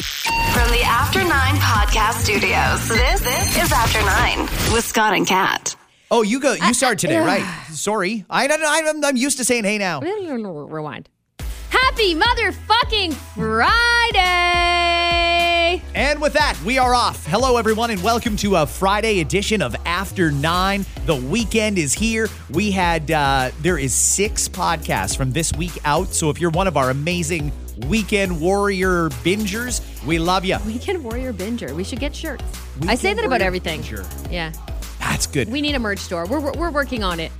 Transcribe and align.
From 0.00 0.70
the 0.70 0.82
After 0.82 1.18
Nine 1.22 1.56
Podcast 1.56 2.22
Studios, 2.22 2.88
this, 2.88 3.20
this 3.20 3.64
is 3.64 3.70
After 3.72 4.00
Nine 4.00 4.40
with 4.72 4.84
Scott 4.84 5.14
and 5.14 5.26
Kat. 5.26 5.76
Oh, 6.10 6.22
you 6.22 6.40
go. 6.40 6.54
You 6.54 6.72
start 6.74 6.94
uh, 6.94 7.08
today, 7.08 7.18
right? 7.18 7.44
Sorry, 7.70 8.24
I 8.30 8.46
don't. 8.46 8.62
I'm, 8.64 9.04
I'm 9.04 9.16
used 9.16 9.36
to 9.38 9.44
saying 9.44 9.64
"Hey 9.64 9.78
now." 9.78 10.00
Rewind. 10.00 11.08
Happy 11.68 12.14
motherfucking 12.14 13.12
Friday! 13.34 14.79
And 15.94 16.20
with 16.20 16.34
that, 16.34 16.56
we 16.64 16.78
are 16.78 16.94
off. 16.94 17.26
Hello, 17.26 17.56
everyone, 17.56 17.90
and 17.90 18.00
welcome 18.00 18.36
to 18.36 18.56
a 18.56 18.66
Friday 18.66 19.20
edition 19.20 19.60
of 19.60 19.74
After 19.84 20.30
Nine. 20.30 20.86
The 21.06 21.16
weekend 21.16 21.78
is 21.78 21.92
here. 21.92 22.28
We 22.50 22.70
had 22.70 23.10
uh, 23.10 23.50
there 23.60 23.76
is 23.76 23.92
six 23.92 24.48
podcasts 24.48 25.16
from 25.16 25.32
this 25.32 25.52
week 25.52 25.72
out. 25.84 26.08
So 26.08 26.30
if 26.30 26.40
you're 26.40 26.52
one 26.52 26.68
of 26.68 26.76
our 26.76 26.90
amazing 26.90 27.50
weekend 27.88 28.40
warrior 28.40 29.08
bingers, 29.24 30.04
we 30.06 30.20
love 30.20 30.44
you. 30.44 30.58
Weekend 30.64 31.02
Warrior 31.02 31.32
Binger. 31.32 31.72
We 31.74 31.82
should 31.82 31.98
get 31.98 32.14
shirts. 32.14 32.44
I 32.86 32.94
say 32.94 33.12
that 33.12 33.24
about 33.24 33.42
everything. 33.42 33.82
Yeah. 34.30 34.52
That's 35.00 35.26
good. 35.26 35.50
We 35.50 35.60
need 35.60 35.74
a 35.74 35.80
merch 35.80 35.98
store. 35.98 36.24
We're, 36.26 36.40
we're, 36.40 36.52
we're 36.52 36.70
working 36.70 37.02
on 37.02 37.18
it. 37.18 37.32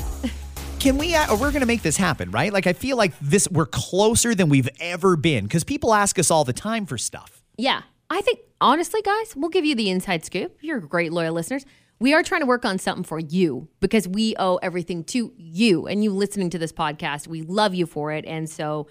Can 0.80 0.98
we? 0.98 1.14
Uh, 1.14 1.36
we're 1.36 1.52
going 1.52 1.60
to 1.60 1.66
make 1.66 1.82
this 1.82 1.96
happen, 1.96 2.32
right? 2.32 2.52
Like 2.52 2.66
I 2.66 2.72
feel 2.72 2.96
like 2.96 3.12
this. 3.20 3.46
We're 3.48 3.66
closer 3.66 4.34
than 4.34 4.48
we've 4.48 4.68
ever 4.80 5.14
been 5.14 5.44
because 5.44 5.62
people 5.62 5.94
ask 5.94 6.18
us 6.18 6.32
all 6.32 6.42
the 6.42 6.52
time 6.52 6.84
for 6.86 6.98
stuff. 6.98 7.44
Yeah. 7.56 7.82
I 8.10 8.20
think, 8.22 8.40
honestly, 8.60 9.00
guys, 9.02 9.36
we'll 9.36 9.50
give 9.50 9.64
you 9.64 9.76
the 9.76 9.88
inside 9.88 10.24
scoop. 10.24 10.58
You're 10.60 10.80
great, 10.80 11.12
loyal 11.12 11.32
listeners. 11.32 11.64
We 12.00 12.12
are 12.12 12.24
trying 12.24 12.40
to 12.40 12.46
work 12.46 12.64
on 12.64 12.78
something 12.78 13.04
for 13.04 13.20
you 13.20 13.68
because 13.78 14.08
we 14.08 14.34
owe 14.38 14.56
everything 14.56 15.04
to 15.04 15.32
you 15.36 15.86
and 15.86 16.02
you 16.02 16.10
listening 16.10 16.50
to 16.50 16.58
this 16.58 16.72
podcast. 16.72 17.28
We 17.28 17.42
love 17.42 17.74
you 17.74 17.86
for 17.86 18.10
it. 18.10 18.24
And 18.24 18.50
so 18.50 18.88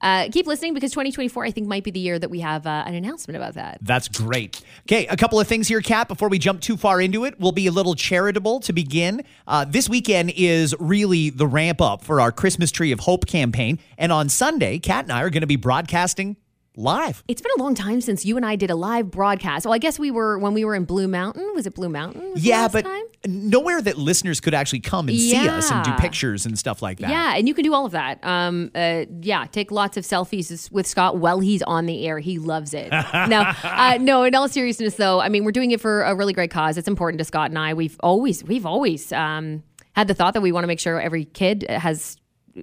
uh, 0.00 0.28
keep 0.32 0.46
listening 0.46 0.72
because 0.72 0.90
2024, 0.92 1.44
I 1.44 1.50
think, 1.50 1.66
might 1.68 1.84
be 1.84 1.90
the 1.90 2.00
year 2.00 2.18
that 2.18 2.30
we 2.30 2.40
have 2.40 2.66
uh, 2.66 2.84
an 2.86 2.94
announcement 2.94 3.36
about 3.36 3.54
that. 3.54 3.78
That's 3.82 4.08
great. 4.08 4.62
Okay, 4.82 5.06
a 5.06 5.16
couple 5.16 5.38
of 5.38 5.46
things 5.46 5.68
here, 5.68 5.80
Kat, 5.80 6.08
before 6.08 6.28
we 6.28 6.38
jump 6.38 6.60
too 6.60 6.76
far 6.76 7.00
into 7.00 7.24
it. 7.24 7.38
We'll 7.38 7.52
be 7.52 7.66
a 7.66 7.72
little 7.72 7.94
charitable 7.94 8.60
to 8.60 8.72
begin. 8.72 9.22
Uh, 9.46 9.64
this 9.64 9.88
weekend 9.88 10.32
is 10.34 10.74
really 10.80 11.30
the 11.30 11.46
ramp 11.46 11.80
up 11.80 12.02
for 12.02 12.20
our 12.20 12.32
Christmas 12.32 12.70
Tree 12.70 12.90
of 12.90 13.00
Hope 13.00 13.26
campaign. 13.26 13.78
And 13.98 14.10
on 14.12 14.28
Sunday, 14.28 14.78
Kat 14.78 15.04
and 15.04 15.12
I 15.12 15.22
are 15.22 15.30
going 15.30 15.42
to 15.42 15.46
be 15.46 15.56
broadcasting 15.56 16.36
live. 16.76 17.22
It's 17.28 17.42
been 17.42 17.52
a 17.56 17.62
long 17.62 17.74
time 17.74 18.00
since 18.00 18.24
you 18.24 18.36
and 18.36 18.46
I 18.46 18.56
did 18.56 18.70
a 18.70 18.74
live 18.74 19.10
broadcast. 19.10 19.66
Well, 19.66 19.74
I 19.74 19.78
guess 19.78 19.98
we 19.98 20.10
were 20.10 20.38
when 20.38 20.54
we 20.54 20.64
were 20.64 20.74
in 20.74 20.84
Blue 20.84 21.08
Mountain. 21.08 21.52
Was 21.54 21.66
it 21.66 21.74
Blue 21.74 21.88
Mountain? 21.88 22.32
Yeah, 22.36 22.68
but 22.68 22.84
time? 22.84 23.04
nowhere 23.26 23.80
that 23.80 23.98
listeners 23.98 24.40
could 24.40 24.54
actually 24.54 24.80
come 24.80 25.08
and 25.08 25.18
see 25.18 25.48
us 25.48 25.70
and 25.70 25.84
do 25.84 25.92
pictures 25.92 26.46
and 26.46 26.58
stuff 26.58 26.82
like 26.82 26.98
that. 26.98 27.10
Yeah, 27.10 27.34
and 27.36 27.46
you 27.46 27.54
can 27.54 27.64
do 27.64 27.74
all 27.74 27.86
of 27.86 27.92
that. 27.92 28.24
Um, 28.24 28.70
uh, 28.74 29.04
yeah, 29.20 29.46
take 29.50 29.70
lots 29.70 29.96
of 29.96 30.04
selfies 30.04 30.70
with 30.72 30.86
Scott 30.86 31.18
while 31.18 31.40
he's 31.40 31.62
on 31.62 31.86
the 31.86 32.06
air. 32.06 32.18
He 32.18 32.38
loves 32.38 32.74
it. 32.74 32.90
no, 33.28 33.52
uh, 33.62 33.98
no. 34.00 34.24
In 34.24 34.34
all 34.34 34.48
seriousness, 34.48 34.96
though, 34.96 35.20
I 35.20 35.28
mean, 35.28 35.44
we're 35.44 35.52
doing 35.52 35.70
it 35.70 35.80
for 35.80 36.02
a 36.02 36.14
really 36.14 36.32
great 36.32 36.50
cause. 36.50 36.76
It's 36.78 36.88
important 36.88 37.18
to 37.18 37.24
Scott 37.24 37.50
and 37.50 37.58
I. 37.58 37.74
We've 37.74 37.96
always, 38.00 38.42
we've 38.44 38.66
always 38.66 39.12
um, 39.12 39.62
had 39.94 40.08
the 40.08 40.14
thought 40.14 40.34
that 40.34 40.40
we 40.40 40.52
want 40.52 40.64
to 40.64 40.68
make 40.68 40.80
sure 40.80 41.00
every 41.00 41.24
kid 41.26 41.66
has 41.68 42.16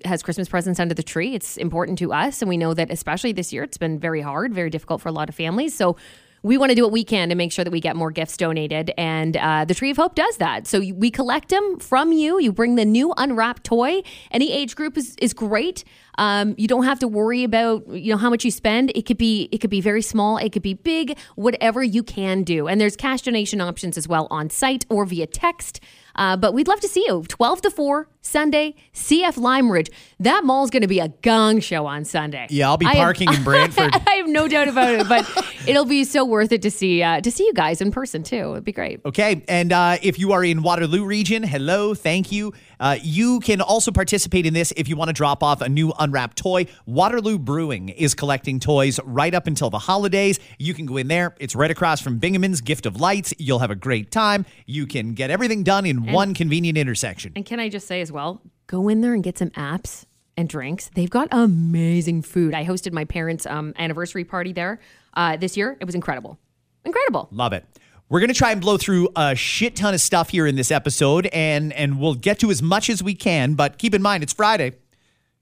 has 0.06 0.24
Christmas 0.24 0.48
presents 0.48 0.80
under 0.80 0.94
the 0.94 1.04
tree. 1.04 1.36
It's 1.36 1.58
important 1.58 1.98
to 2.00 2.14
us, 2.14 2.42
and 2.42 2.50
we 2.50 2.58
know 2.58 2.74
that 2.74 2.92
especially 2.92 3.32
this 3.32 3.52
year, 3.54 3.64
it's 3.64 3.78
been 3.78 4.00
very 4.00 4.22
hard, 4.22 4.54
very 4.54 4.70
difficult 4.70 5.02
for 5.02 5.10
a 5.10 5.14
lot 5.14 5.30
of 5.30 5.36
families. 5.36 5.76
So. 5.76 5.96
We 6.42 6.58
want 6.58 6.70
to 6.70 6.76
do 6.76 6.84
what 6.84 6.94
we 6.94 7.04
can 7.04 7.28
to 7.30 7.36
make 7.36 7.52
sure 7.52 7.66
that 7.66 7.72
we 7.72 7.82
get 7.82 7.98
more 7.98 8.12
gifts 8.12 8.38
donated, 8.38 8.94
and 8.98 9.36
uh, 9.36 9.66
the 9.66 9.74
Tree 9.74 9.92
of 9.92 9.98
Hope 9.98 10.16
does 10.16 10.38
that. 10.38 10.68
So 10.68 10.80
we 10.80 11.12
collect 11.12 11.50
them 11.50 11.80
from 11.80 12.14
you. 12.14 12.40
You 12.40 12.54
bring 12.54 12.76
the 12.76 12.86
new 12.86 13.14
unwrapped 13.18 13.66
toy. 13.66 14.04
Any 14.32 14.50
age 14.54 14.78
group 14.78 14.98
is, 14.98 15.18
is 15.22 15.34
great. 15.34 15.84
Um, 16.18 16.56
you 16.58 16.68
don't 16.68 16.86
have 16.86 17.00
to 17.00 17.10
worry 17.10 17.44
about 17.44 17.88
you 17.90 18.14
know 18.14 18.18
how 18.18 18.30
much 18.30 18.46
you 18.46 18.52
spend. 18.52 18.92
It 18.96 19.06
could 19.06 19.18
be 19.18 19.50
it 19.52 19.58
could 19.58 19.70
be 19.70 19.82
very 19.82 20.02
small. 20.02 20.38
It 20.38 20.54
could 20.54 20.62
be 20.62 20.76
big. 20.76 21.18
Whatever 21.36 21.84
you 21.84 22.04
can 22.04 22.44
do, 22.44 22.70
and 22.70 22.80
there's 22.80 22.96
cash 22.96 23.24
donation 23.24 23.60
options 23.60 23.98
as 23.98 24.08
well 24.08 24.28
on 24.32 24.50
site 24.50 24.86
or 24.90 25.06
via 25.06 25.28
text. 25.28 25.82
Uh, 26.16 26.36
but 26.36 26.54
we'd 26.54 26.68
love 26.68 26.82
to 26.82 26.88
see 26.88 27.04
you. 27.08 27.24
12 27.30 27.62
to 27.62 27.72
4, 27.72 28.10
Sunday, 28.22 28.76
CF 28.94 29.38
Lime 29.38 29.72
Ridge. 29.72 29.90
That 30.20 30.44
mall's 30.44 30.70
going 30.70 30.82
to 30.82 30.88
be 30.88 31.00
a 31.00 31.08
gong 31.22 31.62
show 31.62 31.86
on 31.86 32.04
Sunday. 32.04 32.48
Yeah, 32.50 32.70
I'll 32.70 32.78
be 32.78 32.86
parking 32.86 33.34
in 33.34 33.44
Brantford. 33.44 33.92
I 34.08 34.16
have 34.16 34.28
no 34.28 34.48
doubt 34.48 34.68
about 34.68 34.94
it, 34.94 35.08
but 35.08 35.26
it'll 35.66 35.86
be 35.86 36.04
so 36.04 36.26
worth 36.26 36.52
it 36.52 36.62
to 36.64 36.72
see 36.72 37.02
uh, 37.02 37.22
to 37.22 37.32
see 37.32 37.46
you 37.46 37.54
guys 37.54 37.82
in 37.82 37.92
person 37.92 38.24
too. 38.24 38.52
It'd 38.52 38.66
be 38.66 38.74
great. 38.74 39.00
Okay, 39.06 39.44
and 39.48 39.72
uh, 39.72 39.98
if 40.02 40.20
you 40.20 40.34
are 40.34 40.44
in 40.44 40.62
Waterloo 40.62 41.06
region, 41.06 41.44
hello, 41.44 41.94
thank 41.94 42.32
you. 42.32 42.54
Uh, 42.80 42.98
you 43.02 43.40
can 43.42 43.62
also 43.62 43.92
participate 43.92 44.46
in 44.46 44.54
this 44.54 44.72
if 44.78 44.88
you 44.88 44.96
want 44.96 45.10
to 45.10 45.14
drop 45.14 45.44
off 45.44 45.62
a 45.62 45.70
new 45.70 45.94
unwrapped 46.00 46.38
toy. 46.38 46.66
Waterloo 46.86 47.38
Brewing 47.38 47.90
is 47.90 48.14
collecting 48.14 48.60
toys 48.60 49.00
right 49.04 49.34
up 49.34 49.48
until 49.48 49.70
the 49.70 49.80
holidays. 49.80 50.40
You 50.58 50.74
can 50.74 50.86
go 50.86 50.98
in 50.98 51.08
there. 51.08 51.36
It's 51.40 51.56
right 51.56 51.72
across 51.72 52.02
from 52.02 52.20
Bingemans 52.20 52.64
Gift 52.64 52.86
of 52.86 53.00
Lights. 53.00 53.34
You'll 53.38 53.60
have 53.60 53.72
a 53.72 53.76
great 53.76 54.12
time. 54.12 54.46
You 54.66 54.88
can 54.88 55.14
get 55.14 55.30
everything 55.30 55.64
done 55.64 55.86
in 55.86 56.12
one 56.12 56.34
convenient 56.34 56.78
intersection. 56.78 57.34
And 57.36 57.46
can 57.46 57.60
I 57.60 57.70
just 57.70 57.88
say 57.88 58.02
as 58.10 58.12
well, 58.12 58.42
go 58.66 58.90
in 58.90 59.02
there 59.02 59.14
and 59.14 59.24
get 59.24 59.38
some 59.38 59.52
apps 59.52 60.06
and 60.36 60.50
drinks. 60.50 60.90
They've 60.96 61.10
got 61.10 61.28
amazing 61.32 62.24
food. 62.24 62.56
I 62.56 62.66
hosted 62.66 62.92
my 62.92 63.06
parents' 63.06 63.46
um, 63.46 63.74
anniversary 63.78 64.24
party 64.24 64.52
there 64.52 64.80
uh, 65.14 65.38
this 65.38 65.56
year. 65.56 65.78
It 65.80 65.86
was 65.86 65.94
incredible, 65.94 66.40
incredible. 66.84 67.30
Love 67.32 67.54
it. 67.54 67.66
We're 68.10 68.20
going 68.20 68.30
to 68.30 68.36
try 68.36 68.52
and 68.52 68.60
blow 68.60 68.78
through 68.78 69.10
a 69.16 69.36
shit 69.36 69.76
ton 69.76 69.94
of 69.94 70.02
stuff 70.02 70.30
here 70.30 70.48
in 70.48 70.56
this 70.56 70.72
episode, 70.72 71.28
and 71.28 71.72
and 71.74 72.00
we'll 72.00 72.16
get 72.16 72.40
to 72.40 72.50
as 72.50 72.64
much 72.64 72.90
as 72.90 73.04
we 73.04 73.14
can. 73.14 73.54
But 73.54 73.78
keep 73.78 73.94
in 73.94 74.02
mind, 74.02 74.24
it's 74.24 74.34
Friday, 74.34 74.74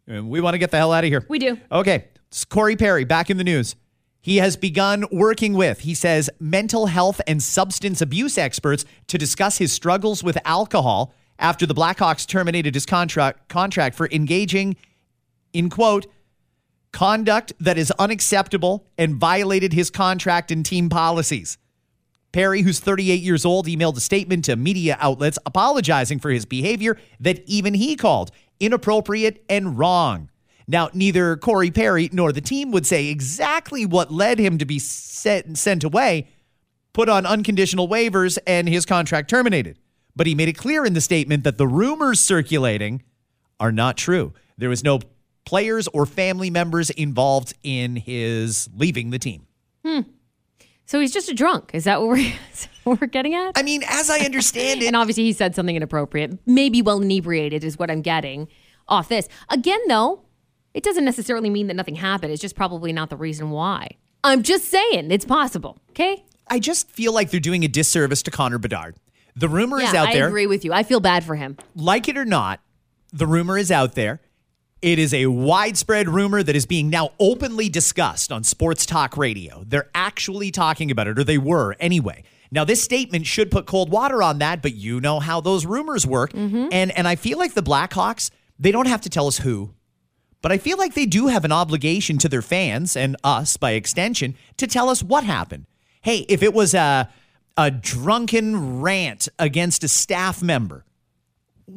and 0.05 0.29
we 0.29 0.41
want 0.41 0.55
to 0.55 0.57
get 0.57 0.71
the 0.71 0.77
hell 0.77 0.91
out 0.91 1.05
of 1.05 1.09
here. 1.09 1.25
We 1.29 1.39
do. 1.39 1.57
Okay, 1.71 2.07
it's 2.27 2.43
Corey 2.43 2.75
Perry 2.75 3.05
back 3.05 3.29
in 3.29 3.37
the 3.37 3.45
news. 3.45 3.77
He 4.19 4.37
has 4.37 4.57
begun 4.57 5.05
working 5.09 5.53
with, 5.53 5.79
he 5.81 5.93
says, 5.93 6.29
mental 6.37 6.87
health 6.87 7.21
and 7.27 7.41
substance 7.41 8.01
abuse 8.01 8.37
experts 8.37 8.83
to 9.07 9.17
discuss 9.17 9.57
his 9.57 9.71
struggles 9.71 10.21
with 10.21 10.37
alcohol 10.43 11.13
after 11.39 11.65
the 11.65 11.73
Blackhawks 11.75 12.25
terminated 12.25 12.73
his 12.73 12.85
contract 12.85 13.49
contract 13.49 13.95
for 13.95 14.07
engaging 14.11 14.75
in 15.53 15.69
quote 15.69 16.07
conduct 16.91 17.53
that 17.59 17.77
is 17.77 17.91
unacceptable 17.99 18.87
and 18.97 19.15
violated 19.15 19.73
his 19.73 19.89
contract 19.89 20.51
and 20.51 20.65
team 20.65 20.89
policies. 20.89 21.57
Perry, 22.31 22.61
who's 22.61 22.79
38 22.79 23.21
years 23.21 23.45
old, 23.45 23.67
emailed 23.67 23.97
a 23.97 24.01
statement 24.01 24.45
to 24.45 24.55
media 24.55 24.97
outlets 24.99 25.39
apologizing 25.45 26.19
for 26.19 26.29
his 26.29 26.45
behavior 26.45 26.97
that 27.19 27.41
even 27.45 27.73
he 27.73 27.95
called 27.95 28.31
inappropriate 28.59 29.43
and 29.49 29.77
wrong. 29.77 30.29
Now, 30.67 30.89
neither 30.93 31.37
Corey 31.37 31.71
Perry 31.71 32.09
nor 32.11 32.31
the 32.31 32.41
team 32.41 32.71
would 32.71 32.85
say 32.85 33.07
exactly 33.07 33.85
what 33.85 34.11
led 34.11 34.37
him 34.37 34.57
to 34.57 34.65
be 34.65 34.79
set, 34.79 35.55
sent 35.55 35.83
away, 35.83 36.27
put 36.91 37.07
on 37.07 37.25
unconditional 37.25 37.87
waivers, 37.87 38.37
and 38.45 38.67
his 38.67 38.85
contract 38.85 39.29
terminated. 39.29 39.79
But 40.17 40.25
he 40.25 40.33
made 40.33 40.49
it 40.49 40.57
clear 40.57 40.83
in 40.83 40.93
the 40.93 41.01
statement 41.01 41.43
that 41.43 41.57
the 41.57 41.67
rumors 41.67 42.19
circulating 42.19 43.03
are 43.59 43.71
not 43.71 43.97
true. 43.97 44.33
There 44.57 44.69
was 44.69 44.83
no 44.83 44.99
players 45.45 45.87
or 45.89 46.07
family 46.07 46.49
members 46.49 46.89
involved 46.89 47.53
in 47.63 47.95
his 47.95 48.67
leaving 48.75 49.11
the 49.11 49.19
team. 49.19 49.45
Hmm. 49.85 50.01
So 50.87 50.99
he's 50.99 51.13
just 51.13 51.29
a 51.29 51.33
drunk. 51.33 51.71
Is 51.73 51.83
that 51.83 52.01
what 52.01 52.09
we're, 52.09 52.17
is 52.53 52.65
that 52.65 52.69
what 52.83 52.99
we're 52.99 53.07
getting 53.07 53.35
at? 53.35 53.51
I 53.55 53.61
mean, 53.61 53.83
as 53.87 54.09
I 54.09 54.19
understand 54.19 54.81
it, 54.81 54.87
and 54.87 54.95
obviously 54.95 55.23
he 55.23 55.33
said 55.33 55.53
something 55.53 55.75
inappropriate. 55.75 56.39
Maybe 56.47 56.81
well 56.81 56.99
inebriated 56.99 57.63
is 57.63 57.77
what 57.77 57.91
I'm 57.91 58.01
getting 58.01 58.47
off 58.87 59.09
this. 59.09 59.29
Again, 59.49 59.79
though, 59.87 60.23
it 60.73 60.83
doesn't 60.83 61.05
necessarily 61.05 61.51
mean 61.51 61.67
that 61.67 61.75
nothing 61.75 61.95
happened. 61.95 62.33
It's 62.33 62.41
just 62.41 62.55
probably 62.55 62.91
not 62.91 63.11
the 63.11 63.17
reason 63.17 63.51
why. 63.51 63.91
I'm 64.23 64.41
just 64.41 64.65
saying 64.65 65.11
it's 65.11 65.25
possible. 65.25 65.77
Okay. 65.91 66.25
I 66.49 66.59
just 66.59 66.89
feel 66.89 67.13
like 67.13 67.29
they're 67.29 67.39
doing 67.39 67.63
a 67.63 67.67
disservice 67.67 68.23
to 68.23 68.31
Connor 68.31 68.57
Bedard. 68.57 68.95
The 69.37 69.47
rumor 69.47 69.79
is 69.79 69.93
out 69.93 70.09
I 70.09 70.13
there. 70.13 70.25
I 70.25 70.27
agree 70.27 70.47
with 70.47 70.65
you. 70.65 70.73
I 70.73 70.83
feel 70.83 70.99
bad 70.99 71.23
for 71.23 71.35
him. 71.35 71.57
Like 71.75 72.09
it 72.09 72.17
or 72.17 72.25
not, 72.25 72.59
the 73.13 73.27
rumor 73.27 73.57
is 73.57 73.71
out 73.71 73.93
there. 73.93 74.19
It 74.81 74.99
is 74.99 75.13
a 75.13 75.27
widespread 75.27 76.09
rumor 76.09 76.43
that 76.43 76.55
is 76.55 76.65
being 76.65 76.89
now 76.89 77.11
openly 77.19 77.69
discussed 77.69 78.31
on 78.31 78.43
sports 78.43 78.85
talk 78.85 79.17
radio. 79.17 79.63
They're 79.65 79.89
actually 79.95 80.51
talking 80.51 80.91
about 80.91 81.07
it, 81.07 81.17
or 81.17 81.23
they 81.23 81.37
were 81.37 81.75
anyway. 81.79 82.23
Now, 82.51 82.63
this 82.63 82.81
statement 82.81 83.25
should 83.25 83.51
put 83.51 83.65
cold 83.65 83.91
water 83.91 84.23
on 84.23 84.39
that, 84.39 84.61
but 84.61 84.73
you 84.73 85.01
know 85.01 85.19
how 85.19 85.41
those 85.41 85.65
rumors 85.65 86.05
work. 86.05 86.33
Mm-hmm. 86.33 86.69
And 86.71 86.91
and 86.97 87.07
I 87.07 87.15
feel 87.15 87.37
like 87.37 87.53
the 87.53 87.63
Blackhawks, 87.63 88.31
they 88.59 88.71
don't 88.71 88.87
have 88.87 89.01
to 89.01 89.09
tell 89.09 89.27
us 89.27 89.39
who, 89.39 89.73
but 90.41 90.51
I 90.51 90.57
feel 90.57 90.77
like 90.77 90.93
they 90.93 91.05
do 91.05 91.27
have 91.27 91.45
an 91.45 91.51
obligation 91.51 92.17
to 92.19 92.29
their 92.29 92.41
fans 92.41 92.95
and 92.95 93.15
us 93.23 93.57
by 93.57 93.71
extension 93.71 94.35
to 94.57 94.67
tell 94.67 94.89
us 94.89 95.03
what 95.03 95.23
happened. 95.23 95.65
Hey, 96.01 96.19
if 96.29 96.41
it 96.41 96.53
was 96.53 96.73
a 96.73 97.09
a 97.57 97.71
drunken 97.71 98.81
rant 98.81 99.27
against 99.39 99.83
a 99.83 99.87
staff 99.87 100.41
member, 100.43 100.85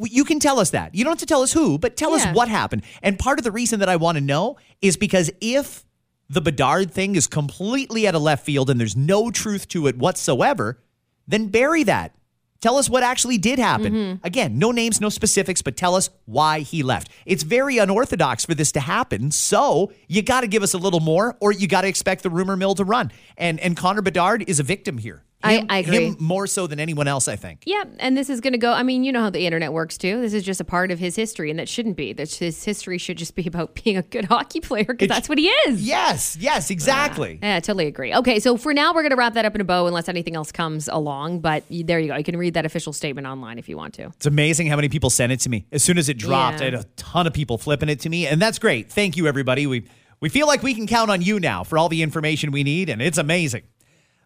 you 0.05 0.25
can 0.25 0.39
tell 0.39 0.61
us 0.61 0.71
that. 0.71 0.95
You 0.95 1.03
don't 1.05 1.13
have 1.13 1.19
to 1.21 1.27
tell 1.27 1.43
us 1.43 1.53
who, 1.53 1.79
but 1.79 1.97
tell 1.97 2.17
Yeah. 2.17 2.29
us 2.31 2.35
what 2.37 2.49
happened. 2.49 2.83
And 3.03 3.19
part 3.19 3.39
of 3.39 3.45
the 3.45 3.51
reason 3.51 3.81
that 3.81 3.89
I 3.89 3.97
want 3.97 4.17
to 4.17 4.21
know 4.21 4.57
is 4.81 4.97
because 4.97 5.31
if 5.41 5.85
the 6.29 6.41
Bedard 6.41 6.93
thing 6.93 7.17
is 7.17 7.27
completely 7.27 8.07
out 8.07 8.15
of 8.15 8.23
left 8.23 8.45
field 8.45 8.71
and 8.71 8.79
there's 8.79 8.97
no 8.97 9.31
truth 9.33 9.67
to 9.69 9.89
it 9.89 9.97
whatsoever, 9.99 10.79
then 11.27 11.49
bury 11.49 11.83
that. 11.85 12.15
Tell 12.61 12.77
us 12.77 12.91
what 12.91 13.03
actually 13.03 13.39
did 13.39 13.59
happen. 13.59 13.93
Mm-hmm. 13.95 14.27
Again, 14.27 14.59
no 14.59 14.71
names, 14.71 15.01
no 15.01 15.09
specifics, 15.09 15.63
but 15.63 15.79
tell 15.79 15.95
us 15.97 16.11
why 16.27 16.61
he 16.61 16.83
left. 16.83 17.09
It's 17.25 17.43
very 17.43 17.79
unorthodox 17.79 18.45
for 18.45 18.55
this 18.55 18.71
to 18.73 18.81
happen. 18.81 19.31
So 19.31 19.93
you 20.09 20.21
got 20.21 20.43
to 20.43 20.47
give 20.47 20.63
us 20.63 20.75
a 20.75 20.79
little 20.79 21.01
more, 21.01 21.37
or 21.41 21.53
you 21.53 21.67
got 21.67 21.81
to 21.81 21.89
expect 21.89 22.23
the 22.23 22.29
rumor 22.31 22.57
mill 22.59 22.75
to 22.75 22.85
run. 22.85 23.13
And 23.39 23.59
and 23.61 23.77
Connor 23.79 24.03
Bedard 24.03 24.45
is 24.47 24.61
a 24.61 24.63
victim 24.63 24.99
here. 24.99 25.25
I- 25.43 25.55
Him- 25.59 25.67
I 25.71 25.79
agree. 25.79 26.07
Him 26.09 26.17
more 26.21 26.47
so 26.47 26.67
than 26.67 26.79
anyone 26.79 27.09
else, 27.09 27.27
I 27.29 27.37
think. 27.37 27.63
Yeah, 27.65 27.85
and 27.99 28.17
this 28.17 28.29
is 28.29 28.41
going 28.41 28.53
to 28.53 28.59
go. 28.59 28.73
I 28.73 28.83
mean, 28.83 29.05
you 29.05 29.13
know 29.13 29.21
how 29.23 29.31
the 29.31 29.47
internet 29.47 29.73
works 29.73 29.97
too. 29.97 30.21
This 30.21 30.35
is 30.35 30.43
just 30.45 30.61
a 30.61 30.65
part 30.65 30.91
of 30.91 30.99
his 30.99 31.17
history, 31.17 31.49
and 31.51 31.59
that 31.59 31.69
shouldn't 31.69 31.97
be. 31.97 32.13
That 32.13 32.31
his 32.33 32.63
history 32.65 32.99
should 32.99 33.17
just 33.17 33.35
be 33.35 33.47
about 33.47 33.75
being 33.85 33.97
a 33.97 34.03
good 34.03 34.27
hockey 34.27 34.61
player 34.61 34.85
because 34.85 35.09
that's 35.09 35.29
what 35.29 35.39
he 35.39 35.49
is. 35.49 35.83
Yes, 35.83 36.37
yes, 36.39 36.71
exactly. 36.71 37.39
Yeah, 37.43 37.57
I 37.57 37.61
totally 37.61 37.87
agree. 37.87 38.15
Okay, 38.15 38.39
so 38.39 38.57
for 38.57 38.75
now, 38.75 38.93
we're 38.93 39.03
going 39.03 39.11
to 39.11 39.17
wrap 39.17 39.35
that 39.35 39.45
up 39.45 39.55
in 39.55 39.61
a 39.61 39.65
bow 39.65 39.87
unless 39.87 40.09
anything 40.09 40.37
else 40.37 40.53
comes 40.53 40.89
along. 40.89 41.41
But 41.41 41.65
there 41.71 41.99
you 41.99 42.09
go. 42.09 42.17
You 42.17 42.25
can 42.25 42.37
read 42.37 42.55
that 42.55 42.67
official 42.67 42.93
statement 42.93 43.27
online 43.27 43.59
if 43.59 43.69
you 43.69 43.77
want 43.77 43.95
to. 43.95 44.05
It's 44.09 44.27
amazing 44.27 44.67
how 44.67 44.77
many 44.77 44.89
people 44.89 45.11
sent 45.11 45.33
it 45.33 45.41
to 45.41 45.49
me. 45.49 45.65
As 45.73 45.83
soon 45.83 45.97
as 45.99 46.09
it 46.09 46.19
dropped, 46.19 46.59
Yeah. 46.61 46.63
I 46.63 46.71
had 46.71 46.75
a 46.75 46.85
ton 46.97 47.27
of 47.27 47.33
people 47.33 47.57
flipping 47.59 47.89
it 47.89 48.01
to 48.01 48.09
me, 48.11 48.27
and 48.27 48.41
that's 48.43 48.59
great. 48.59 48.91
Thank 48.91 49.17
you, 49.17 49.27
everybody. 49.27 49.67
We 49.67 49.85
we 50.21 50.29
feel 50.29 50.47
like 50.47 50.63
we 50.63 50.75
can 50.75 50.87
count 50.87 51.11
on 51.11 51.23
you 51.23 51.41
now 51.41 51.65
for 51.65 51.79
all 51.79 51.89
the 51.89 52.03
information 52.03 52.51
we 52.53 52.63
need, 52.63 52.91
and 52.91 53.01
it's 53.01 53.17
amazing. 53.17 53.63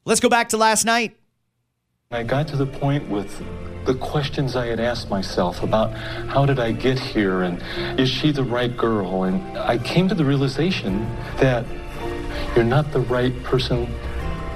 Let's 0.07 0.21
go 0.21 0.29
back 0.29 0.51
to 0.51 0.59
last 0.59 0.85
night. 0.85 1.17
I 2.11 2.25
got 2.25 2.47
to 2.49 2.57
the 2.57 2.67
point 2.67 3.09
with 3.09 3.43
the 3.87 3.95
questions 3.95 4.55
I 4.55 4.67
had 4.67 4.79
asked 4.79 5.09
myself 5.09 5.63
about 5.63 5.95
how 5.95 6.45
did 6.45 6.59
I 6.59 6.73
get 6.73 6.99
here 6.99 7.43
and 7.43 7.63
is 7.99 8.11
she 8.11 8.31
the 8.31 8.45
right 8.45 8.77
girl? 8.77 9.25
And 9.25 9.57
I 9.57 9.79
came 9.79 10.07
to 10.09 10.15
the 10.15 10.25
realization 10.25 11.07
that 11.39 11.65
you're 12.55 12.67
not 12.67 12.93
the 12.93 13.01
right 13.01 13.33
person 13.45 13.89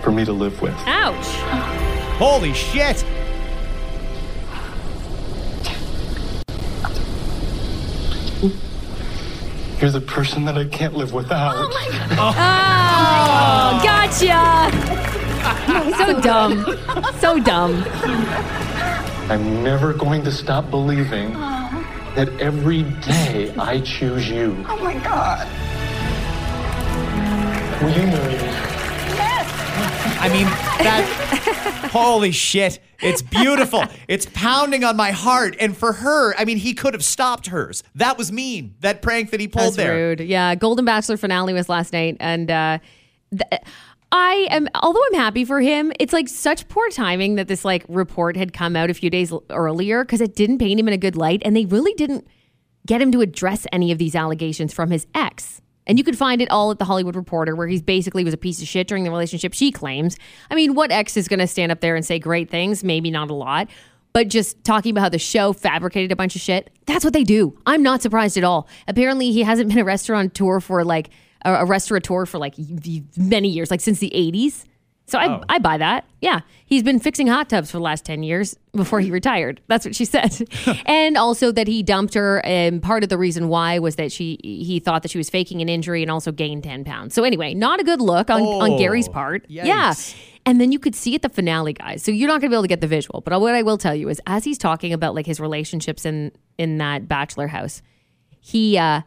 for 0.02 0.12
me 0.12 0.26
to 0.26 0.32
live 0.32 0.60
with. 0.60 0.74
Ouch! 0.86 1.26
Holy 2.18 2.52
shit! 2.52 3.02
You're 9.80 9.92
the 9.92 10.00
person 10.02 10.44
that 10.44 10.58
I 10.58 10.64
can't 10.66 10.94
live 10.94 11.14
without. 11.14 11.54
Oh, 11.56 11.68
my 11.70 12.16
god! 12.16 13.80
Oh, 13.80 13.82
gotcha. 13.82 15.27
so 15.98 16.20
dumb. 16.20 16.64
So 17.18 17.38
dumb. 17.38 17.84
I'm 19.30 19.62
never 19.62 19.92
going 19.92 20.24
to 20.24 20.32
stop 20.32 20.70
believing 20.70 21.32
that 22.14 22.28
every 22.40 22.82
day 22.82 23.54
I 23.58 23.80
choose 23.80 24.28
you. 24.28 24.64
Oh 24.68 24.76
my 24.82 24.94
God. 24.94 25.46
Will 27.82 27.90
you 27.90 28.06
marry 28.06 28.34
me? 28.34 28.48
I 30.20 30.28
mean, 30.32 30.46
that. 30.46 31.90
holy 31.92 32.32
shit. 32.32 32.80
It's 33.00 33.22
beautiful. 33.22 33.84
It's 34.08 34.26
pounding 34.34 34.82
on 34.82 34.96
my 34.96 35.12
heart. 35.12 35.54
And 35.60 35.76
for 35.76 35.92
her, 35.92 36.34
I 36.36 36.44
mean, 36.44 36.56
he 36.56 36.74
could 36.74 36.94
have 36.94 37.04
stopped 37.04 37.46
hers. 37.46 37.84
That 37.94 38.18
was 38.18 38.32
mean. 38.32 38.74
That 38.80 39.00
prank 39.02 39.30
that 39.30 39.38
he 39.38 39.46
pulled 39.46 39.66
That's 39.66 39.76
there. 39.76 39.94
rude. 39.94 40.20
Yeah, 40.20 40.56
Golden 40.56 40.84
Bachelor 40.84 41.16
finale 41.16 41.52
was 41.52 41.68
last 41.68 41.92
night, 41.92 42.16
and 42.18 42.50
uh, 42.50 42.78
th- 43.30 43.62
I 44.10 44.48
am. 44.50 44.68
Although 44.74 45.04
I'm 45.06 45.14
happy 45.14 45.44
for 45.44 45.60
him, 45.60 45.92
it's 46.00 46.12
like 46.12 46.28
such 46.28 46.68
poor 46.68 46.88
timing 46.90 47.34
that 47.34 47.48
this 47.48 47.64
like 47.64 47.84
report 47.88 48.36
had 48.36 48.52
come 48.52 48.74
out 48.74 48.90
a 48.90 48.94
few 48.94 49.10
days 49.10 49.32
earlier 49.50 50.04
because 50.04 50.20
it 50.20 50.34
didn't 50.34 50.58
paint 50.58 50.80
him 50.80 50.88
in 50.88 50.94
a 50.94 50.98
good 50.98 51.16
light, 51.16 51.42
and 51.44 51.54
they 51.54 51.66
really 51.66 51.92
didn't 51.94 52.26
get 52.86 53.02
him 53.02 53.12
to 53.12 53.20
address 53.20 53.66
any 53.72 53.92
of 53.92 53.98
these 53.98 54.14
allegations 54.14 54.72
from 54.72 54.90
his 54.90 55.06
ex. 55.14 55.60
And 55.86 55.98
you 55.98 56.04
could 56.04 56.18
find 56.18 56.42
it 56.42 56.50
all 56.50 56.70
at 56.70 56.78
the 56.78 56.84
Hollywood 56.84 57.16
Reporter, 57.16 57.54
where 57.54 57.66
he's 57.66 57.82
basically 57.82 58.24
was 58.24 58.34
a 58.34 58.38
piece 58.38 58.60
of 58.60 58.68
shit 58.68 58.88
during 58.88 59.04
the 59.04 59.10
relationship 59.10 59.54
she 59.54 59.70
claims. 59.70 60.16
I 60.50 60.54
mean, 60.54 60.74
what 60.74 60.90
ex 60.90 61.16
is 61.16 61.28
going 61.28 61.38
to 61.40 61.46
stand 61.46 61.72
up 61.72 61.80
there 61.80 61.96
and 61.96 62.04
say 62.04 62.18
great 62.18 62.50
things? 62.50 62.84
Maybe 62.84 63.10
not 63.10 63.30
a 63.30 63.34
lot, 63.34 63.68
but 64.12 64.28
just 64.28 64.62
talking 64.64 64.90
about 64.90 65.02
how 65.02 65.08
the 65.10 65.18
show 65.18 65.52
fabricated 65.52 66.12
a 66.12 66.16
bunch 66.16 66.34
of 66.34 66.42
shit. 66.42 66.70
That's 66.86 67.04
what 67.04 67.14
they 67.14 67.24
do. 67.24 67.58
I'm 67.66 67.82
not 67.82 68.02
surprised 68.02 68.36
at 68.36 68.44
all. 68.44 68.68
Apparently, 68.86 69.32
he 69.32 69.42
hasn't 69.42 69.68
been 69.68 69.78
a 69.78 69.84
restaurateur 69.84 70.60
for 70.60 70.84
like 70.84 71.10
a, 71.44 71.54
a 71.54 71.64
restaurateur 71.64 72.26
for 72.26 72.38
like 72.38 72.54
many 73.16 73.48
years, 73.48 73.70
like 73.70 73.80
since 73.80 73.98
the 73.98 74.10
80s. 74.14 74.64
So 75.06 75.18
I, 75.18 75.42
I 75.48 75.58
buy 75.58 75.78
that. 75.78 76.04
Yeah. 76.20 76.40
He's 76.66 76.82
been 76.82 77.00
fixing 77.00 77.28
hot 77.28 77.48
tubs 77.48 77.70
for 77.70 77.78
the 77.78 77.82
last 77.82 78.04
10 78.04 78.22
years 78.22 78.54
before 78.74 79.00
he 79.00 79.10
retired. 79.10 79.62
That's 79.66 79.86
what 79.86 79.96
she 79.96 80.04
said. 80.04 80.46
and 80.86 81.16
also 81.16 81.50
that 81.50 81.66
he 81.66 81.82
dumped 81.82 82.12
her. 82.12 82.44
And 82.44 82.82
part 82.82 83.02
of 83.04 83.08
the 83.08 83.16
reason 83.16 83.48
why 83.48 83.78
was 83.78 83.96
that 83.96 84.12
she 84.12 84.38
he 84.42 84.80
thought 84.80 85.00
that 85.02 85.10
she 85.10 85.16
was 85.16 85.30
faking 85.30 85.62
an 85.62 85.68
injury 85.70 86.02
and 86.02 86.10
also 86.10 86.30
gained 86.30 86.64
10 86.64 86.84
pounds. 86.84 87.14
So 87.14 87.24
anyway, 87.24 87.54
not 87.54 87.80
a 87.80 87.84
good 87.84 88.02
look 88.02 88.28
on, 88.28 88.42
on 88.42 88.72
Oh, 88.72 88.78
Gary's 88.78 89.08
part. 89.08 89.46
Yeah. 89.48 89.94
And 90.44 90.60
then 90.60 90.72
you 90.72 90.78
could 90.78 90.94
see 90.94 91.14
at 91.14 91.22
the 91.22 91.30
finale, 91.30 91.72
guys. 91.72 92.02
So 92.02 92.10
you're 92.10 92.28
not 92.28 92.42
going 92.42 92.50
to 92.50 92.54
be 92.54 92.56
able 92.56 92.62
to 92.64 92.68
get 92.68 92.82
the 92.82 92.86
visual, 92.86 93.22
but 93.22 93.38
what 93.40 93.54
I 93.54 93.62
will 93.62 93.78
tell 93.78 93.94
you 93.94 94.10
is, 94.10 94.20
as 94.26 94.44
he's 94.44 94.58
talking 94.58 94.92
about 94.92 95.14
like 95.14 95.24
his 95.24 95.40
relationships 95.40 96.04
in 96.04 96.32
in 96.58 96.76
that 96.78 97.08
bachelor 97.08 97.46
house, 97.48 97.80
he 98.40 98.76
uh 98.76 99.00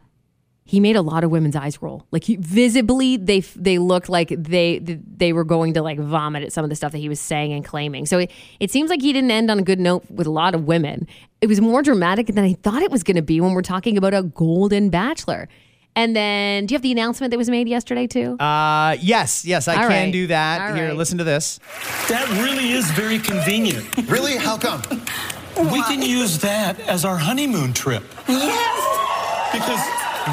he 0.64 0.78
made 0.80 0.96
a 0.96 1.02
lot 1.02 1.24
of 1.24 1.30
women's 1.30 1.56
eyes 1.56 1.82
roll. 1.82 2.06
Like 2.12 2.24
he 2.24 2.36
visibly, 2.36 3.16
they 3.16 3.40
they 3.40 3.78
looked 3.78 4.08
like 4.08 4.28
they 4.30 4.78
they 4.78 5.32
were 5.32 5.44
going 5.44 5.74
to 5.74 5.82
like 5.82 5.98
vomit 5.98 6.42
at 6.44 6.52
some 6.52 6.62
of 6.64 6.70
the 6.70 6.76
stuff 6.76 6.92
that 6.92 6.98
he 6.98 7.08
was 7.08 7.20
saying 7.20 7.52
and 7.52 7.64
claiming. 7.64 8.06
So 8.06 8.18
it, 8.20 8.30
it 8.60 8.70
seems 8.70 8.88
like 8.88 9.02
he 9.02 9.12
didn't 9.12 9.30
end 9.32 9.50
on 9.50 9.58
a 9.58 9.62
good 9.62 9.80
note 9.80 10.04
with 10.10 10.26
a 10.26 10.30
lot 10.30 10.54
of 10.54 10.64
women. 10.66 11.06
It 11.40 11.48
was 11.48 11.60
more 11.60 11.82
dramatic 11.82 12.28
than 12.28 12.44
I 12.44 12.54
thought 12.54 12.82
it 12.82 12.90
was 12.90 13.02
going 13.02 13.16
to 13.16 13.22
be 13.22 13.40
when 13.40 13.52
we're 13.52 13.62
talking 13.62 13.96
about 13.98 14.14
a 14.14 14.22
golden 14.22 14.88
bachelor. 14.90 15.48
And 15.94 16.16
then, 16.16 16.64
do 16.64 16.72
you 16.72 16.76
have 16.76 16.82
the 16.82 16.92
announcement 16.92 17.32
that 17.32 17.36
was 17.36 17.50
made 17.50 17.68
yesterday 17.68 18.06
too? 18.06 18.38
Uh, 18.40 18.96
yes, 19.00 19.44
yes, 19.44 19.68
I 19.68 19.74
All 19.74 19.80
can 19.88 20.04
right. 20.04 20.12
do 20.12 20.28
that. 20.28 20.70
All 20.70 20.74
Here, 20.74 20.88
right. 20.88 20.96
listen 20.96 21.18
to 21.18 21.24
this. 21.24 21.58
That 22.08 22.26
really 22.42 22.70
is 22.70 22.90
very 22.92 23.18
convenient. 23.18 23.84
Really? 24.08 24.36
How 24.36 24.56
come? 24.56 24.80
We 25.70 25.82
can 25.82 26.00
use 26.00 26.38
that 26.38 26.80
as 26.80 27.04
our 27.04 27.18
honeymoon 27.18 27.74
trip 27.74 28.04
Yes. 28.26 29.52
because 29.52 29.80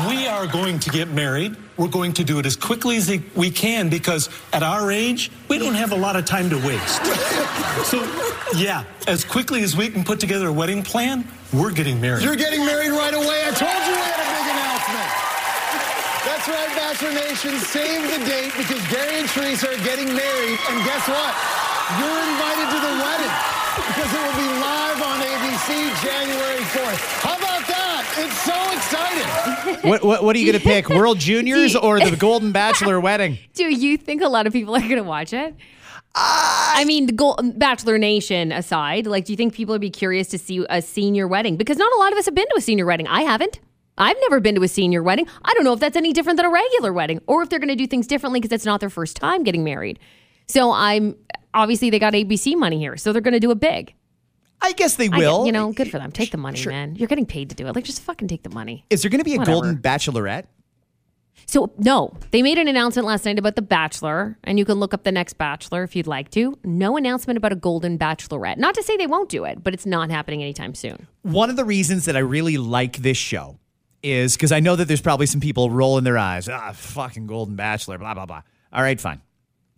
we 0.07 0.27
are 0.27 0.45
going 0.45 0.79
to 0.79 0.89
get 0.89 1.09
married. 1.09 1.55
We're 1.77 1.87
going 1.87 2.13
to 2.13 2.23
do 2.23 2.39
it 2.39 2.45
as 2.45 2.55
quickly 2.55 2.97
as 2.97 3.09
we 3.35 3.49
can 3.49 3.89
because 3.89 4.29
at 4.53 4.61
our 4.61 4.91
age, 4.91 5.31
we 5.47 5.57
don't 5.57 5.73
have 5.73 5.91
a 5.91 5.95
lot 5.95 6.15
of 6.15 6.25
time 6.25 6.49
to 6.51 6.57
waste. 6.57 7.05
So, 7.85 8.03
yeah, 8.55 8.83
as 9.07 9.23
quickly 9.23 9.63
as 9.63 9.75
we 9.75 9.89
can 9.89 10.03
put 10.03 10.19
together 10.19 10.47
a 10.47 10.53
wedding 10.53 10.83
plan, 10.83 11.25
we're 11.53 11.71
getting 11.71 11.99
married. 11.99 12.23
You're 12.23 12.35
getting 12.35 12.65
married 12.65 12.91
right 12.91 13.13
away. 13.13 13.41
I 13.47 13.51
told 13.55 13.81
you 13.87 13.93
we 13.95 14.05
had 14.05 14.21
a 14.21 14.29
big 14.29 14.45
announcement. 14.53 15.09
That's 16.27 16.45
right, 16.45 16.71
Bachelor 16.77 17.13
Nation. 17.15 17.57
Save 17.65 18.03
the 18.13 18.21
date 18.29 18.53
because 18.57 18.85
Gary 18.93 19.25
and 19.25 19.29
Theresa 19.29 19.73
are 19.73 19.83
getting 19.87 20.13
married. 20.13 20.59
And 20.69 20.77
guess 20.85 21.07
what? 21.09 21.33
You're 21.97 22.21
invited 22.29 22.67
to 22.77 22.79
the 22.83 22.93
wedding 23.01 23.35
because 23.89 24.11
it 24.13 24.21
will 24.21 24.37
be 24.37 24.49
live 24.61 24.99
on 25.01 25.17
ABC 25.17 25.89
January 26.05 26.61
4th. 26.77 27.01
How 27.25 27.37
about 27.37 27.65
that? 27.65 27.88
It's 28.21 28.41
so 28.41 28.71
exciting. 28.73 29.89
What, 29.89 30.03
what, 30.03 30.23
what 30.23 30.35
are 30.35 30.39
you 30.39 30.51
going 30.51 30.61
to 30.61 30.67
pick? 30.67 30.89
World 30.89 31.19
Juniors 31.19 31.75
or 31.75 31.99
the 31.99 32.15
Golden 32.17 32.51
Bachelor 32.51 32.99
wedding? 33.01 33.37
Do 33.53 33.63
you 33.73 33.97
think 33.97 34.21
a 34.21 34.27
lot 34.27 34.45
of 34.45 34.53
people 34.53 34.75
are 34.75 34.81
going 34.81 34.97
to 34.97 35.03
watch 35.03 35.31
it? 35.31 35.55
Uh, 36.15 36.73
I 36.75 36.83
mean, 36.85 37.05
the 37.05 37.13
Gold, 37.13 37.57
Bachelor 37.57 37.97
Nation 37.97 38.51
aside, 38.51 39.07
like, 39.07 39.25
do 39.25 39.31
you 39.31 39.37
think 39.37 39.53
people 39.53 39.73
would 39.73 39.81
be 39.81 39.89
curious 39.89 40.27
to 40.29 40.37
see 40.37 40.65
a 40.69 40.81
senior 40.81 41.27
wedding? 41.27 41.55
Because 41.55 41.77
not 41.77 41.91
a 41.93 41.97
lot 41.97 42.11
of 42.11 42.17
us 42.17 42.25
have 42.25 42.35
been 42.35 42.47
to 42.49 42.55
a 42.57 42.61
senior 42.61 42.85
wedding. 42.85 43.07
I 43.07 43.21
haven't. 43.21 43.59
I've 43.97 44.17
never 44.21 44.39
been 44.39 44.55
to 44.55 44.63
a 44.63 44.67
senior 44.67 45.03
wedding. 45.03 45.27
I 45.43 45.53
don't 45.53 45.63
know 45.63 45.73
if 45.73 45.79
that's 45.79 45.97
any 45.97 46.13
different 46.13 46.37
than 46.37 46.45
a 46.45 46.49
regular 46.49 46.91
wedding 46.91 47.21
or 47.27 47.43
if 47.43 47.49
they're 47.49 47.59
going 47.59 47.69
to 47.69 47.75
do 47.75 47.85
things 47.85 48.07
differently 48.07 48.39
because 48.39 48.53
it's 48.53 48.65
not 48.65 48.79
their 48.79 48.89
first 48.89 49.17
time 49.17 49.43
getting 49.43 49.63
married. 49.63 49.99
So 50.47 50.71
I'm 50.71 51.15
obviously 51.53 51.89
they 51.89 51.99
got 51.99 52.13
ABC 52.13 52.55
money 52.55 52.79
here, 52.79 52.97
so 52.97 53.13
they're 53.13 53.21
going 53.21 53.33
to 53.33 53.39
do 53.39 53.51
it 53.51 53.59
big. 53.59 53.93
I 54.61 54.73
guess 54.73 54.95
they 54.95 55.07
get- 55.07 55.17
will. 55.17 55.45
you 55.45 55.51
know, 55.51 55.71
good 55.71 55.89
for 55.89 55.99
them. 55.99 56.11
Take 56.11 56.31
the 56.31 56.37
money, 56.37 56.57
Sure. 56.57 56.71
man. 56.71 56.95
You're 56.95 57.07
getting 57.07 57.25
paid 57.25 57.49
to 57.49 57.55
do 57.55 57.67
it. 57.67 57.75
Like, 57.75 57.85
just 57.85 58.01
fucking 58.01 58.27
take 58.27 58.43
the 58.43 58.49
money. 58.49 58.85
Is 58.89 59.01
there 59.01 59.09
going 59.09 59.19
to 59.19 59.25
be 59.25 59.35
a 59.35 59.37
Whatever. 59.37 59.53
Golden 59.61 59.77
Bachelorette? 59.77 60.45
So 61.45 61.71
no, 61.77 62.13
they 62.31 62.43
made 62.43 62.57
an 62.59 62.67
announcement 62.67 63.07
last 63.07 63.25
night 63.25 63.39
about 63.39 63.55
the 63.55 63.61
Bachelor, 63.63 64.37
and 64.43 64.59
you 64.59 64.65
can 64.65 64.75
look 64.75 64.93
up 64.93 65.03
the 65.03 65.11
next 65.11 65.33
Bachelor 65.33 65.83
if 65.83 65.95
you'd 65.95 66.05
like 66.05 66.29
to. 66.31 66.57
No 66.63 66.95
announcement 66.97 67.37
about 67.37 67.51
a 67.51 67.55
Golden 67.55 67.97
Bachelorette. 67.97 68.57
Not 68.57 68.75
to 68.75 68.83
say 68.83 68.97
they 68.97 69.07
won't 69.07 69.29
do 69.29 69.45
it, 69.45 69.63
but 69.63 69.73
it's 69.73 69.85
not 69.85 70.11
happening 70.11 70.43
anytime 70.43 70.75
soon. 70.75 71.07
One 71.23 71.49
of 71.49 71.55
the 71.55 71.65
reasons 71.65 72.05
that 72.05 72.15
I 72.15 72.19
really 72.19 72.57
like 72.57 72.97
this 72.97 73.17
show 73.17 73.57
is 74.03 74.35
because 74.35 74.51
I 74.51 74.59
know 74.59 74.75
that 74.75 74.87
there's 74.87 75.01
probably 75.01 75.25
some 75.25 75.41
people 75.41 75.71
rolling 75.71 76.03
their 76.03 76.17
eyes. 76.17 76.47
Ah, 76.47 76.71
fucking 76.73 77.25
Golden 77.25 77.55
Bachelor, 77.55 77.97
blah, 77.97 78.13
blah, 78.13 78.25
blah. 78.25 78.41
All 78.71 78.83
right, 78.83 78.99
fine. 78.99 79.21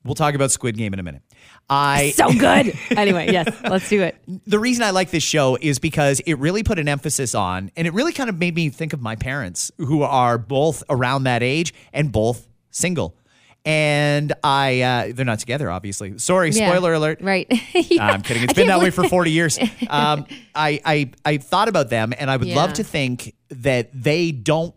We'll 0.04 0.16
talk 0.16 0.34
about 0.34 0.52
Squid 0.52 0.78
Game 0.78 0.94
in 0.94 1.00
a 1.00 1.04
minute. 1.04 1.22
I 1.70 2.12
So 2.16 2.32
good. 2.34 2.74
anyway, 2.98 3.32
yes, 3.32 3.56
let's 3.64 3.88
do 3.88 4.02
it. 4.02 4.16
the 4.48 4.60
reason 4.60 4.84
I 4.84 4.90
like 4.90 5.12
this 5.12 5.24
show 5.24 5.58
is 5.62 5.78
because 5.80 6.20
it 6.22 6.34
really 6.40 6.64
put 6.64 6.80
an 6.80 6.88
emphasis 6.88 7.36
on, 7.36 7.72
and 7.78 7.86
it 7.88 7.94
really 7.94 8.14
kind 8.14 8.30
of 8.30 8.38
made 8.40 8.56
me 8.56 8.70
think 8.70 8.94
of 8.94 9.02
my 9.02 9.16
parents 9.16 9.72
who 9.78 10.02
are 10.04 10.38
both 10.38 10.84
around 10.90 11.24
that 11.26 11.44
age 11.44 11.74
and 11.94 12.12
both 12.12 12.48
single. 12.72 13.16
And 13.64 14.34
I, 14.44 14.82
uh, 14.82 15.12
they're 15.14 15.24
not 15.24 15.38
together, 15.38 15.70
obviously. 15.70 16.18
Sorry, 16.18 16.50
Yeah. 16.50 16.68
spoiler 16.70 16.94
alert. 16.94 17.22
Right. 17.22 17.46
Uh, 17.52 17.84
I'm 18.00 18.24
kidding. 18.24 18.42
It's 18.44 18.54
been 18.54 18.68
that 18.68 18.80
way 18.80 18.90
for 18.90 19.08
40 19.08 19.30
years. 19.30 19.60
Um, 19.88 20.26
I, 20.56 20.82
I, 20.84 21.12
I 21.24 21.38
thought 21.38 21.68
about 21.68 21.90
them, 21.92 22.12
and 22.18 22.32
I 22.32 22.38
would 22.38 22.48
love 22.48 22.74
to 22.74 22.84
think 22.84 23.36
that 23.50 23.92
they 23.94 24.32
don't 24.32 24.74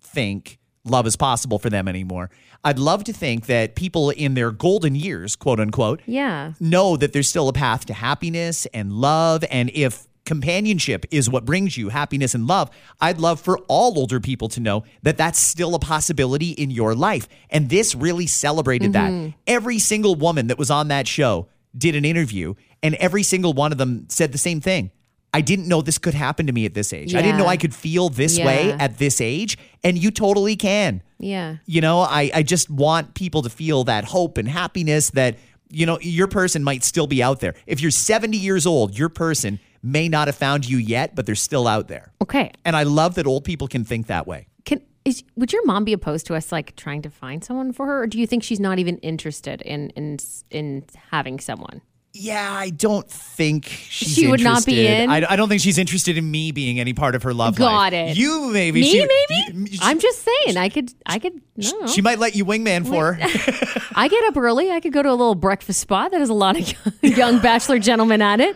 think 0.00 0.57
love 0.90 1.06
is 1.06 1.16
possible 1.16 1.58
for 1.58 1.70
them 1.70 1.88
anymore. 1.88 2.30
I'd 2.64 2.78
love 2.78 3.04
to 3.04 3.12
think 3.12 3.46
that 3.46 3.74
people 3.76 4.10
in 4.10 4.34
their 4.34 4.50
golden 4.50 4.94
years, 4.94 5.36
quote 5.36 5.60
unquote, 5.60 6.00
Yeah. 6.06 6.52
know 6.58 6.96
that 6.96 7.12
there's 7.12 7.28
still 7.28 7.48
a 7.48 7.52
path 7.52 7.84
to 7.86 7.94
happiness 7.94 8.66
and 8.74 8.92
love. 8.92 9.44
And 9.50 9.70
if 9.74 10.08
companionship 10.24 11.06
is 11.10 11.30
what 11.30 11.44
brings 11.44 11.76
you 11.76 11.88
happiness 11.88 12.34
and 12.34 12.46
love, 12.46 12.70
I'd 13.00 13.18
love 13.18 13.40
for 13.40 13.58
all 13.68 13.98
older 13.98 14.20
people 14.20 14.48
to 14.50 14.60
know 14.60 14.84
that 15.02 15.16
that's 15.16 15.38
still 15.38 15.74
a 15.74 15.78
possibility 15.78 16.50
in 16.50 16.70
your 16.70 16.94
life. 16.94 17.28
And 17.48 17.70
this 17.70 17.94
really 17.94 18.26
celebrated 18.26 18.92
that. 18.92 19.10
Mm-hmm. 19.10 19.30
Every 19.46 19.78
single 19.78 20.14
woman 20.16 20.48
that 20.48 20.58
was 20.58 20.70
on 20.70 20.88
that 20.88 21.08
show 21.08 21.48
did 21.76 21.94
an 21.94 22.04
interview, 22.04 22.54
and 22.82 22.94
every 22.96 23.22
single 23.22 23.52
one 23.52 23.72
of 23.72 23.78
them 23.78 24.06
said 24.08 24.32
the 24.32 24.38
same 24.38 24.60
thing. 24.60 24.90
I 25.34 25.40
didn't 25.40 25.68
know 25.68 25.82
this 25.82 25.98
could 25.98 26.14
happen 26.14 26.46
to 26.46 26.52
me 26.52 26.64
at 26.64 26.74
this 26.74 26.92
age. 26.92 27.14
I 27.14 27.20
didn't 27.20 27.38
know 27.38 27.46
I 27.46 27.56
could 27.56 27.74
feel 27.74 28.08
this 28.08 28.38
way 28.38 28.72
at 28.72 28.98
this 28.98 29.20
age, 29.20 29.58
and 29.84 29.98
you 29.98 30.10
totally 30.10 30.56
can. 30.56 31.02
Yeah. 31.18 31.56
You 31.66 31.80
know, 31.80 32.00
I, 32.00 32.30
I 32.34 32.42
just 32.42 32.70
want 32.70 33.14
people 33.14 33.42
to 33.42 33.50
feel 33.50 33.84
that 33.84 34.04
hope 34.04 34.38
and 34.38 34.48
happiness 34.48 35.10
that, 35.10 35.36
you 35.70 35.84
know, 35.84 35.98
your 36.00 36.28
person 36.28 36.64
might 36.64 36.82
still 36.82 37.06
be 37.06 37.22
out 37.22 37.40
there. 37.40 37.54
If 37.66 37.80
you're 37.80 37.90
70 37.90 38.36
years 38.36 38.66
old, 38.66 38.98
your 38.98 39.08
person 39.10 39.60
may 39.82 40.08
not 40.08 40.28
have 40.28 40.36
found 40.36 40.68
you 40.68 40.78
yet, 40.78 41.14
but 41.14 41.26
they're 41.26 41.34
still 41.34 41.66
out 41.66 41.88
there. 41.88 42.12
Okay. 42.22 42.50
And 42.64 42.74
I 42.74 42.84
love 42.84 43.14
that 43.16 43.26
old 43.26 43.44
people 43.44 43.68
can 43.68 43.84
think 43.84 44.06
that 44.06 44.26
way. 44.26 44.46
Can 44.64 44.82
is 45.04 45.24
would 45.36 45.52
your 45.52 45.64
mom 45.64 45.84
be 45.84 45.92
opposed 45.92 46.26
to 46.26 46.34
us 46.34 46.52
like 46.52 46.74
trying 46.76 47.02
to 47.02 47.10
find 47.10 47.44
someone 47.44 47.72
for 47.72 47.86
her, 47.86 48.02
or 48.02 48.06
do 48.06 48.18
you 48.18 48.26
think 48.26 48.42
she's 48.42 48.60
not 48.60 48.78
even 48.78 48.98
interested 48.98 49.62
in 49.62 49.90
in 49.90 50.18
in 50.50 50.84
having 51.10 51.38
someone? 51.40 51.80
Yeah, 52.14 52.50
I 52.52 52.70
don't 52.70 53.08
think 53.08 53.66
she's 53.66 54.14
She 54.14 54.26
would 54.26 54.40
not 54.40 54.64
be 54.66 54.86
in? 54.86 55.08
I, 55.10 55.24
I 55.32 55.36
don't 55.36 55.48
think 55.48 55.60
she's 55.60 55.78
interested 55.78 56.16
in 56.18 56.28
me 56.28 56.50
being 56.52 56.80
any 56.80 56.92
part 56.94 57.14
of 57.14 57.22
her 57.22 57.32
love 57.34 57.58
life. 57.58 57.68
Got 57.70 57.92
it. 57.92 58.16
You 58.16 58.50
maybe. 58.50 58.80
Me, 58.80 58.90
She- 58.90 58.98
maybe. 59.06 59.70
you- 59.70 59.78
I'm 59.82 60.00
just 60.00 60.24
saying. 60.24 60.56
I 60.56 60.68
could. 60.68 60.92
I 61.06 61.18
could. 61.18 61.40
No. 61.56 61.86
She 61.88 62.00
might 62.02 62.18
let 62.20 62.34
you 62.36 62.44
wingman 62.44 62.86
for 62.88 63.14
her. 63.14 63.88
I 63.94 64.06
get 64.08 64.24
up 64.24 64.36
early. 64.36 64.70
I 64.70 64.78
could 64.80 64.92
go 64.92 65.02
to 65.02 65.08
a 65.08 65.10
little 65.10 65.34
breakfast 65.34 65.80
spot 65.80 66.12
that 66.12 66.20
has 66.20 66.28
a 66.28 66.34
lot 66.34 66.56
of 66.58 66.72
young 67.02 67.40
bachelor 67.40 67.78
gentlemen 67.80 68.22
at 68.22 68.40
it. 68.40 68.54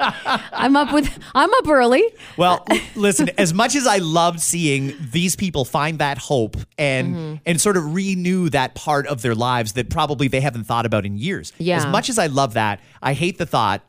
I'm 0.53 0.77
up 0.77 0.93
with. 0.93 1.11
I'm 1.35 1.53
up 1.53 1.69
early. 1.69 2.05
Well, 2.37 2.65
listen, 2.95 3.29
as 3.39 3.53
much 3.53 3.75
as 3.77 3.87
I 3.87 3.99
loved 3.99 4.41
seeing 4.41 4.95
these 5.11 5.35
people 5.37 5.65
find 5.65 5.99
that 5.99 6.19
hope 6.19 6.57
and 6.79 7.03
Mm-hmm. 7.15 7.35
and 7.47 7.61
sort 7.61 7.77
of 7.77 7.95
renew 7.95 8.49
that 8.51 8.75
part 8.75 9.07
of 9.09 9.23
their 9.23 9.35
lives 9.35 9.73
that 9.73 9.91
probably 9.91 10.29
they 10.29 10.41
haven't 10.41 10.65
thought 10.65 10.87
about 10.87 11.05
in 11.05 11.19
years. 11.19 11.53
Yeah. 11.59 11.77
As 11.79 11.87
much 11.87 12.09
as 12.09 12.19
I 12.19 12.29
love 12.29 12.55
that, 12.55 12.81
I 13.03 13.13
hate 13.15 13.39
the 13.39 13.42
thought 13.47 13.83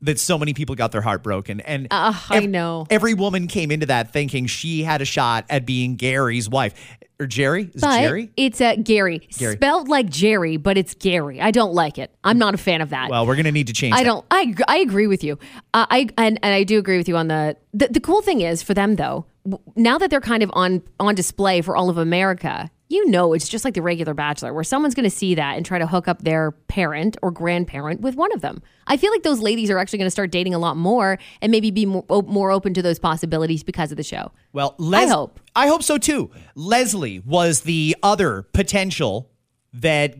that 0.00 0.18
so 0.20 0.38
many 0.38 0.54
people 0.54 0.74
got 0.76 0.92
their 0.92 1.00
heart 1.00 1.22
broken 1.24 1.60
and 1.60 1.88
Ugh, 1.90 2.14
I 2.30 2.46
know. 2.46 2.86
every 2.88 3.14
woman 3.14 3.48
came 3.48 3.70
into 3.72 3.86
that 3.86 4.12
thinking 4.12 4.46
she 4.46 4.84
had 4.84 5.02
a 5.02 5.04
shot 5.04 5.44
at 5.50 5.66
being 5.66 5.96
Gary's 5.96 6.48
wife 6.48 6.74
or 7.18 7.26
Jerry 7.26 7.62
is 7.64 7.68
it 7.74 7.80
But 7.80 8.00
Jerry 8.02 8.30
it's 8.36 8.60
uh, 8.60 8.76
Gary, 8.76 9.18
Gary. 9.36 9.56
spelled 9.56 9.88
like 9.88 10.08
Jerry, 10.08 10.56
but 10.56 10.78
it's 10.78 10.94
Gary. 10.94 11.40
I 11.40 11.50
don't 11.50 11.74
like 11.74 11.98
it. 11.98 12.14
I'm 12.22 12.38
not 12.38 12.54
a 12.54 12.58
fan 12.58 12.80
of 12.80 12.90
that. 12.90 13.10
well 13.10 13.26
we're 13.26 13.34
gonna 13.34 13.50
need 13.50 13.66
to 13.66 13.72
change 13.72 13.94
I 13.94 13.98
that. 13.98 14.04
don't. 14.04 14.24
I 14.30 14.54
I 14.68 14.76
agree 14.78 15.08
with 15.08 15.24
you. 15.24 15.36
Uh, 15.74 15.86
I 15.90 16.08
and, 16.16 16.38
and 16.44 16.54
I 16.54 16.62
do 16.62 16.78
agree 16.78 16.96
with 16.96 17.08
you 17.08 17.16
on 17.16 17.26
the, 17.26 17.56
the 17.74 17.88
the 17.88 18.00
cool 18.00 18.22
thing 18.22 18.40
is 18.40 18.62
for 18.62 18.74
them 18.74 18.94
though. 18.94 19.26
Now 19.74 19.98
that 19.98 20.10
they're 20.10 20.20
kind 20.20 20.44
of 20.44 20.50
on 20.54 20.80
on 21.00 21.16
display 21.16 21.60
for 21.60 21.76
all 21.76 21.90
of 21.90 21.98
America, 21.98 22.70
you 22.88 23.08
know 23.10 23.34
it's 23.34 23.48
just 23.48 23.64
like 23.64 23.74
the 23.74 23.82
regular 23.82 24.14
Bachelor, 24.14 24.52
where 24.52 24.64
someone's 24.64 24.94
going 24.94 25.08
to 25.08 25.14
see 25.14 25.34
that 25.34 25.56
and 25.56 25.64
try 25.64 25.78
to 25.78 25.86
hook 25.86 26.08
up 26.08 26.22
their 26.22 26.52
parent 26.52 27.16
or 27.22 27.30
grandparent 27.30 28.00
with 28.00 28.16
one 28.16 28.32
of 28.32 28.40
them. 28.40 28.62
I 28.86 28.96
feel 28.96 29.12
like 29.12 29.22
those 29.22 29.40
ladies 29.40 29.70
are 29.70 29.78
actually 29.78 29.98
going 29.98 30.06
to 30.06 30.10
start 30.10 30.30
dating 30.30 30.54
a 30.54 30.58
lot 30.58 30.76
more 30.76 31.18
and 31.42 31.52
maybe 31.52 31.70
be 31.70 31.86
more, 31.86 32.04
more 32.08 32.50
open 32.50 32.74
to 32.74 32.82
those 32.82 32.98
possibilities 32.98 33.62
because 33.62 33.90
of 33.90 33.96
the 33.96 34.02
show. 34.02 34.32
Well, 34.52 34.74
Les- 34.78 35.08
I 35.08 35.12
hope. 35.12 35.38
I 35.54 35.68
hope 35.68 35.82
so 35.82 35.98
too. 35.98 36.30
Leslie 36.54 37.20
was 37.20 37.62
the 37.62 37.96
other 38.02 38.42
potential 38.52 39.30
that 39.74 40.16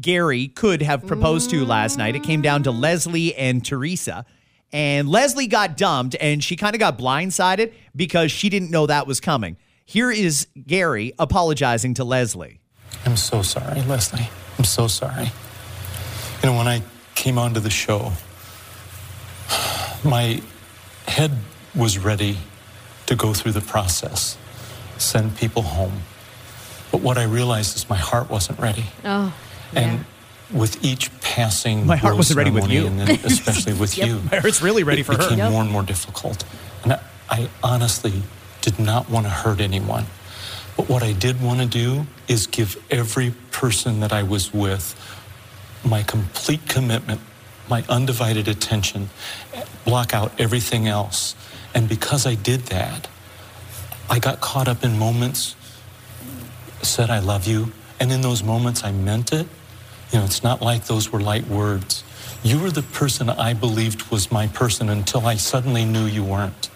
Gary 0.00 0.48
could 0.48 0.80
have 0.80 1.06
proposed 1.06 1.50
to 1.50 1.64
last 1.66 1.98
night. 1.98 2.14
It 2.14 2.22
came 2.22 2.40
down 2.40 2.62
to 2.62 2.70
Leslie 2.70 3.34
and 3.34 3.64
Theresa. 3.64 4.24
And 4.72 5.08
Leslie 5.08 5.48
got 5.48 5.76
dumped 5.76 6.16
and 6.18 6.42
she 6.42 6.56
kind 6.56 6.74
of 6.74 6.78
got 6.78 6.98
blindsided 6.98 7.74
because 7.94 8.32
she 8.32 8.48
didn't 8.48 8.70
know 8.70 8.86
that 8.86 9.06
was 9.06 9.20
coming. 9.20 9.58
Here 9.84 10.10
is 10.10 10.46
Gary 10.66 11.12
apologizing 11.18 11.94
to 11.94 12.04
Leslie. 12.04 12.60
I'm 13.04 13.16
so 13.16 13.42
sorry, 13.42 13.80
Leslie. 13.82 14.28
I'm 14.58 14.64
so 14.64 14.86
sorry. 14.86 15.30
You 16.42 16.50
know, 16.50 16.56
when 16.56 16.68
I 16.68 16.82
came 17.14 17.38
onto 17.38 17.60
the 17.60 17.70
show, 17.70 18.12
my 20.04 20.40
head 21.06 21.32
was 21.74 21.98
ready 21.98 22.38
to 23.06 23.14
go 23.16 23.32
through 23.34 23.52
the 23.52 23.60
process, 23.60 24.36
send 24.98 25.36
people 25.36 25.62
home. 25.62 26.02
But 26.90 27.00
what 27.00 27.18
I 27.18 27.24
realized 27.24 27.76
is 27.76 27.88
my 27.88 27.96
heart 27.96 28.30
wasn't 28.30 28.58
ready. 28.58 28.84
Oh, 29.04 29.34
And 29.74 30.04
with 30.52 30.84
each 30.84 31.10
passing 31.20 31.86
My 31.86 31.96
heart 31.96 32.16
wasn't 32.16 32.36
ready 32.38 32.50
with 32.50 32.68
you. 32.70 32.86
and 32.86 33.00
especially 33.24 33.72
with 33.72 33.96
you, 33.96 34.20
It's 34.30 34.60
really 34.62 34.84
ready 34.84 35.00
it 35.00 35.04
for 35.04 35.12
her. 35.12 35.18
became 35.30 35.50
more 35.50 35.62
and 35.62 35.70
more 35.70 35.82
difficult. 35.82 36.44
And 36.84 36.92
I, 36.92 37.00
I 37.30 37.48
honestly 37.62 38.22
did 38.62 38.78
not 38.78 39.10
want 39.10 39.26
to 39.26 39.30
hurt 39.30 39.60
anyone. 39.60 40.06
But 40.76 40.88
what 40.88 41.02
I 41.02 41.12
did 41.12 41.42
want 41.42 41.60
to 41.60 41.66
do 41.66 42.06
is 42.28 42.46
give 42.46 42.82
every 42.90 43.34
person 43.50 44.00
that 44.00 44.12
I 44.12 44.22
was 44.22 44.54
with 44.54 44.96
my 45.84 46.02
complete 46.02 46.66
commitment, 46.68 47.20
my 47.68 47.84
undivided 47.88 48.48
attention, 48.48 49.10
block 49.84 50.14
out 50.14 50.32
everything 50.40 50.88
else. 50.88 51.34
And 51.74 51.88
because 51.88 52.26
I 52.26 52.34
did 52.34 52.62
that, 52.66 53.08
I 54.08 54.18
got 54.18 54.40
caught 54.40 54.68
up 54.68 54.84
in 54.84 54.98
moments, 54.98 55.56
said 56.82 57.10
I 57.10 57.18
love 57.18 57.46
you, 57.46 57.72
and 58.00 58.10
in 58.12 58.20
those 58.20 58.42
moments 58.42 58.84
I 58.84 58.92
meant 58.92 59.32
it. 59.32 59.46
You 60.12 60.18
know, 60.18 60.24
it's 60.24 60.42
not 60.42 60.60
like 60.60 60.86
those 60.86 61.10
were 61.10 61.20
light 61.20 61.46
words. 61.46 62.04
You 62.42 62.58
were 62.58 62.70
the 62.70 62.82
person 62.82 63.30
I 63.30 63.54
believed 63.54 64.10
was 64.10 64.30
my 64.30 64.48
person 64.48 64.88
until 64.88 65.26
I 65.26 65.36
suddenly 65.36 65.84
knew 65.84 66.04
you 66.04 66.24
weren't. 66.24 66.68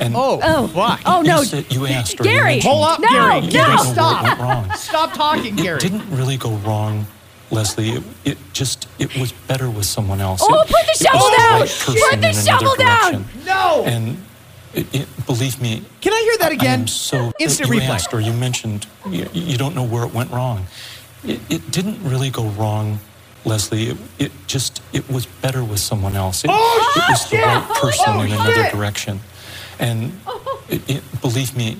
And 0.00 0.14
Oh, 0.16 0.68
why? 0.72 1.00
oh 1.06 1.22
you 1.22 1.28
no, 1.28 1.42
said- 1.42 1.72
you 1.72 1.86
asked 1.86 2.18
you 2.18 2.24
Gary, 2.24 2.60
Hold 2.60 2.84
up, 2.84 3.00
no, 3.00 3.08
Gary. 3.08 3.44
You 3.46 3.50
Gary, 3.52 3.76
no, 3.76 3.82
stop. 3.82 4.72
Stop 4.76 5.12
talking, 5.14 5.54
Gary. 5.56 5.76
It 5.76 5.80
didn't 5.80 6.10
really 6.10 6.36
go 6.36 6.50
wrong, 6.56 7.06
Leslie. 7.50 7.90
It, 7.90 8.02
it 8.24 8.38
just 8.52 8.88
it 8.98 9.16
was 9.16 9.32
better 9.32 9.70
with 9.70 9.86
someone 9.86 10.20
else. 10.20 10.40
Oh, 10.42 10.60
It- 10.60 10.68
put 10.68 10.86
the 10.86 11.04
shovel 11.04 11.30
down! 11.36 11.60
right 11.60 12.10
Put 12.10 12.20
the 12.20 12.32
shovel 12.32 12.74
down! 12.76 13.24
No! 13.46 13.84
And 13.86 14.22
it, 14.74 14.92
it, 14.92 15.26
believe 15.26 15.60
me, 15.62 15.82
Can 16.00 16.12
I 16.12 16.20
hear 16.22 16.38
that 16.38 16.50
again? 16.52 16.80
I 16.80 16.82
am 16.82 16.86
so 16.88 17.32
Instant 17.38 17.68
you 17.70 17.76
replay. 17.80 17.88
asked 17.90 18.12
or 18.12 18.20
you 18.20 18.32
mentioned 18.32 18.86
you, 19.08 19.28
you 19.32 19.56
don't 19.56 19.74
know 19.76 19.84
where 19.84 20.04
it 20.04 20.12
went 20.12 20.32
wrong. 20.32 20.66
It, 21.24 21.40
it 21.48 21.70
didn't 21.70 22.02
really 22.02 22.28
go 22.28 22.46
wrong, 22.48 22.98
Leslie. 23.44 23.90
It, 23.90 23.96
it 24.18 24.32
just 24.48 24.82
it 24.92 25.08
was 25.08 25.26
better 25.26 25.62
with 25.62 25.78
someone 25.78 26.16
else. 26.16 26.44
It, 26.44 26.50
Oh, 26.52 26.92
it 26.96 27.08
was 27.08 27.30
the 27.30 27.36
shit! 27.36 27.44
right 27.46 27.68
person 27.80 28.04
Oh, 28.08 28.20
in 28.22 28.32
another 28.32 28.52
shit! 28.52 28.72
direction. 28.72 29.20
And 29.78 30.12
it, 30.68 30.88
it, 30.88 31.20
believe 31.20 31.56
me, 31.56 31.78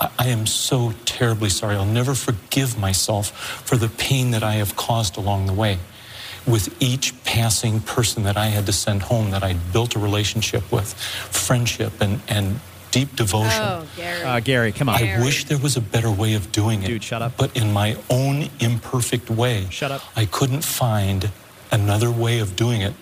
I, 0.00 0.10
I 0.18 0.28
am 0.28 0.46
so 0.46 0.92
terribly 1.04 1.48
sorry. 1.48 1.76
I'll 1.76 1.84
never 1.84 2.14
forgive 2.14 2.78
myself 2.78 3.30
for 3.30 3.76
the 3.76 3.88
pain 3.88 4.30
that 4.32 4.42
I 4.42 4.54
have 4.54 4.76
caused 4.76 5.16
along 5.16 5.46
the 5.46 5.52
way. 5.52 5.78
With 6.46 6.74
each 6.80 7.12
passing 7.24 7.80
person 7.80 8.22
that 8.22 8.38
I 8.38 8.46
had 8.46 8.64
to 8.66 8.72
send 8.72 9.02
home 9.02 9.32
that 9.32 9.42
I'd 9.42 9.72
built 9.72 9.96
a 9.96 9.98
relationship 9.98 10.70
with, 10.72 10.94
friendship 10.94 12.00
and, 12.00 12.20
and 12.26 12.60
deep 12.90 13.14
devotion. 13.16 13.62
Oh, 13.62 13.86
Gary. 13.96 14.22
Uh, 14.22 14.40
Gary, 14.40 14.72
come 14.72 14.88
on. 14.88 14.96
I 15.02 15.22
wish 15.22 15.44
there 15.44 15.58
was 15.58 15.76
a 15.76 15.80
better 15.80 16.10
way 16.10 16.34
of 16.34 16.50
doing 16.50 16.82
it. 16.82 16.86
Dude, 16.86 17.04
shut 17.04 17.20
up. 17.20 17.36
But 17.36 17.54
in 17.56 17.72
my 17.72 17.96
own 18.08 18.48
imperfect 18.60 19.30
way, 19.30 19.66
Shut 19.70 19.90
up. 19.90 20.02
I 20.16 20.24
couldn't 20.24 20.64
find 20.64 21.30
another 21.70 22.10
way 22.10 22.38
of 22.38 22.56
doing 22.56 22.80
it 22.80 22.94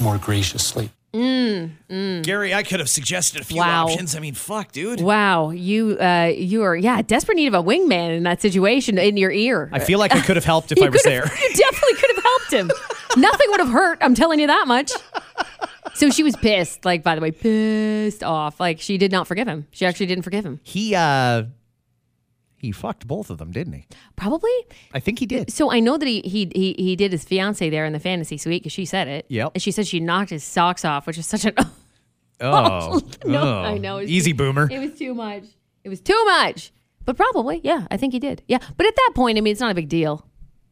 more 0.00 0.18
graciously. 0.18 0.90
Gary, 1.12 2.54
I 2.54 2.62
could 2.62 2.80
have 2.80 2.88
suggested 2.88 3.40
a 3.40 3.44
few 3.44 3.58
Wow. 3.58 3.84
options. 3.86 4.16
I 4.16 4.20
mean, 4.20 4.34
fuck, 4.34 4.72
dude. 4.72 5.00
Wow, 5.00 5.50
you 5.50 5.98
uh, 6.00 6.32
you 6.34 6.62
are 6.62 6.74
yeah 6.76 7.02
desperate 7.02 7.36
need 7.36 7.48
of 7.48 7.54
a 7.54 7.62
wingman 7.62 8.16
in 8.16 8.22
that 8.22 8.40
situation 8.40 8.96
in 8.98 9.16
your 9.16 9.30
ear. 9.30 9.68
I 9.72 9.78
feel 9.78 9.98
like 9.98 10.14
I 10.14 10.20
could 10.20 10.36
have 10.36 10.44
helped 10.44 10.72
if 10.72 10.82
I 10.82 10.88
was 10.88 11.02
there. 11.02 11.24
You 11.24 11.54
definitely 11.54 11.94
could 12.00 12.10
have 12.16 12.24
helped 12.24 12.52
him. 12.52 12.70
Nothing 13.20 13.46
would 13.50 13.60
have 13.60 13.68
hurt. 13.70 13.98
I'm 14.00 14.14
telling 14.14 14.40
you 14.40 14.46
that 14.46 14.66
much. 14.66 14.90
So 15.94 16.08
she 16.08 16.22
was 16.22 16.34
pissed. 16.36 16.84
Like 16.86 17.02
by 17.02 17.14
the 17.14 17.20
way, 17.20 17.30
pissed 17.30 18.22
off. 18.22 18.58
Like 18.58 18.80
she 18.80 18.96
did 18.96 19.12
not 19.12 19.26
forgive 19.26 19.46
him. 19.46 19.66
She 19.72 19.84
actually 19.84 20.06
didn't 20.06 20.24
forgive 20.24 20.46
him. 20.46 20.60
He 20.62 20.94
uh 20.94 21.44
he 22.62 22.72
fucked 22.72 23.06
both 23.06 23.28
of 23.28 23.38
them, 23.38 23.50
didn't 23.50 23.72
he? 23.74 23.86
Probably. 24.16 24.50
I 24.94 25.00
think 25.00 25.18
he 25.18 25.26
did. 25.26 25.52
So 25.52 25.70
I 25.70 25.80
know 25.80 25.98
that 25.98 26.06
he 26.08 26.22
he 26.22 26.50
he, 26.54 26.74
he 26.78 26.96
did 26.96 27.12
his 27.12 27.24
fiance 27.24 27.68
there 27.68 27.84
in 27.84 27.92
the 27.92 28.00
fantasy 28.00 28.38
suite 28.38 28.62
because 28.62 28.72
she 28.72 28.84
said 28.86 29.08
it. 29.08 29.26
Yep. 29.28 29.50
And 29.54 29.62
she 29.62 29.72
said 29.72 29.86
she 29.86 30.00
knocked 30.00 30.30
his 30.30 30.44
socks 30.44 30.84
off, 30.84 31.06
which 31.06 31.18
is 31.18 31.26
such 31.26 31.44
an 31.44 31.54
Oh, 32.40 33.00
no. 33.24 33.42
oh. 33.42 33.62
I 33.62 33.78
know. 33.78 33.98
It's 33.98 34.10
Easy 34.10 34.32
boomer. 34.32 34.68
It 34.70 34.78
was 34.78 34.98
too 34.98 35.12
much. 35.14 35.44
It 35.84 35.88
was 35.88 36.00
too 36.00 36.24
much. 36.24 36.72
But 37.04 37.16
probably, 37.16 37.60
yeah, 37.64 37.86
I 37.90 37.96
think 37.96 38.12
he 38.12 38.20
did. 38.20 38.42
Yeah. 38.46 38.58
But 38.76 38.86
at 38.86 38.94
that 38.94 39.12
point, 39.14 39.36
I 39.38 39.40
mean, 39.40 39.50
it's 39.52 39.60
not 39.60 39.72
a 39.72 39.74
big 39.74 39.88
deal. 39.88 40.24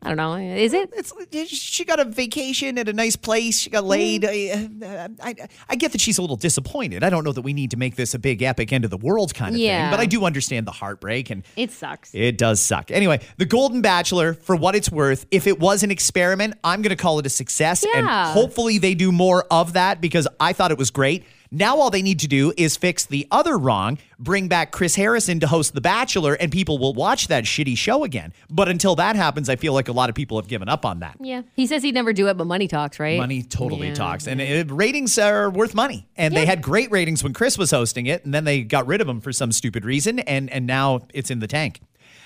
I 0.02 0.08
don't 0.08 0.16
know. 0.16 0.34
Is 0.36 0.72
it? 0.72 0.90
It's 0.96 1.12
she 1.54 1.84
got 1.84 2.00
a 2.00 2.06
vacation 2.06 2.78
at 2.78 2.88
a 2.88 2.92
nice 2.94 3.16
place. 3.16 3.58
She 3.58 3.68
got 3.68 3.84
laid. 3.84 4.22
Mm. 4.22 4.82
I, 4.82 4.86
uh, 4.86 5.08
I, 5.22 5.34
I 5.68 5.76
get 5.76 5.92
that 5.92 6.00
she's 6.00 6.16
a 6.16 6.22
little 6.22 6.36
disappointed. 6.36 7.04
I 7.04 7.10
don't 7.10 7.22
know 7.22 7.32
that 7.32 7.42
we 7.42 7.52
need 7.52 7.70
to 7.72 7.76
make 7.76 7.96
this 7.96 8.14
a 8.14 8.18
big 8.18 8.40
epic 8.40 8.72
end 8.72 8.84
of 8.86 8.90
the 8.90 8.96
world 8.96 9.34
kind 9.34 9.54
of 9.54 9.60
Yeah. 9.60 9.82
thing, 9.84 9.90
but 9.98 10.00
I 10.00 10.06
do 10.06 10.24
understand 10.24 10.66
the 10.66 10.70
heartbreak 10.72 11.28
and 11.28 11.42
It 11.54 11.70
sucks. 11.70 12.14
it 12.14 12.38
does 12.38 12.60
suck. 12.60 12.90
Anyway, 12.90 13.20
The 13.36 13.44
Golden 13.44 13.82
Bachelor, 13.82 14.32
for 14.32 14.56
what 14.56 14.74
it's 14.74 14.90
worth, 14.90 15.26
if 15.30 15.46
it 15.46 15.60
was 15.60 15.82
an 15.82 15.90
experiment, 15.90 16.54
I'm 16.64 16.80
going 16.80 16.96
to 16.96 17.02
call 17.02 17.18
it 17.18 17.26
a 17.26 17.30
success. 17.30 17.84
And 17.94 18.06
hopefully 18.08 18.78
they 18.78 18.94
do 18.94 19.12
more 19.12 19.44
of 19.50 19.74
that 19.74 20.00
because 20.00 20.26
I 20.38 20.54
thought 20.54 20.70
it 20.70 20.78
was 20.78 20.90
great. 20.90 21.24
Now, 21.52 21.78
all 21.78 21.90
they 21.90 22.02
need 22.02 22.20
to 22.20 22.28
do 22.28 22.52
is 22.56 22.76
fix 22.76 23.04
the 23.04 23.26
other 23.32 23.58
wrong, 23.58 23.98
bring 24.20 24.46
back 24.46 24.70
Chris 24.70 24.94
Harrison 24.94 25.40
to 25.40 25.48
host 25.48 25.74
The 25.74 25.80
Bachelor, 25.80 26.34
and 26.34 26.52
people 26.52 26.78
will 26.78 26.94
watch 26.94 27.26
that 27.26 27.42
shitty 27.42 27.76
show 27.76 28.04
again. 28.04 28.32
But 28.48 28.68
until 28.68 28.94
that 28.96 29.16
happens, 29.16 29.48
I 29.48 29.56
feel 29.56 29.72
like 29.72 29.88
a 29.88 29.92
lot 29.92 30.08
of 30.08 30.14
people 30.14 30.38
have 30.40 30.46
given 30.46 30.68
up 30.68 30.84
on 30.86 31.00
that. 31.00 31.16
Yeah. 31.20 31.42
He 31.56 31.66
says 31.66 31.82
he'd 31.82 31.94
never 31.94 32.12
do 32.12 32.28
it, 32.28 32.36
but 32.36 32.46
money 32.46 32.68
talks, 32.68 33.00
right? 33.00 33.18
Money 33.18 33.42
totally 33.42 33.88
Yeah. 33.88 33.94
talks. 33.94 34.28
And 34.28 34.40
uh, 34.40 34.72
ratings 34.72 35.18
are 35.18 35.50
worth 35.50 35.74
money. 35.74 36.06
And 36.16 36.36
they 36.36 36.46
had 36.46 36.62
great 36.62 36.90
ratings 36.92 37.24
when 37.24 37.32
Chris 37.32 37.58
was 37.58 37.72
hosting 37.72 38.06
it, 38.06 38.24
and 38.24 38.32
then 38.32 38.44
they 38.44 38.62
got 38.62 38.86
rid 38.86 39.00
of 39.00 39.08
him 39.08 39.20
for 39.20 39.32
some 39.32 39.50
stupid 39.50 39.84
reason, 39.84 40.20
and, 40.20 40.48
and 40.50 40.66
now 40.68 41.00
it's 41.12 41.30
in 41.32 41.40
the 41.40 41.48
tank. 41.48 41.80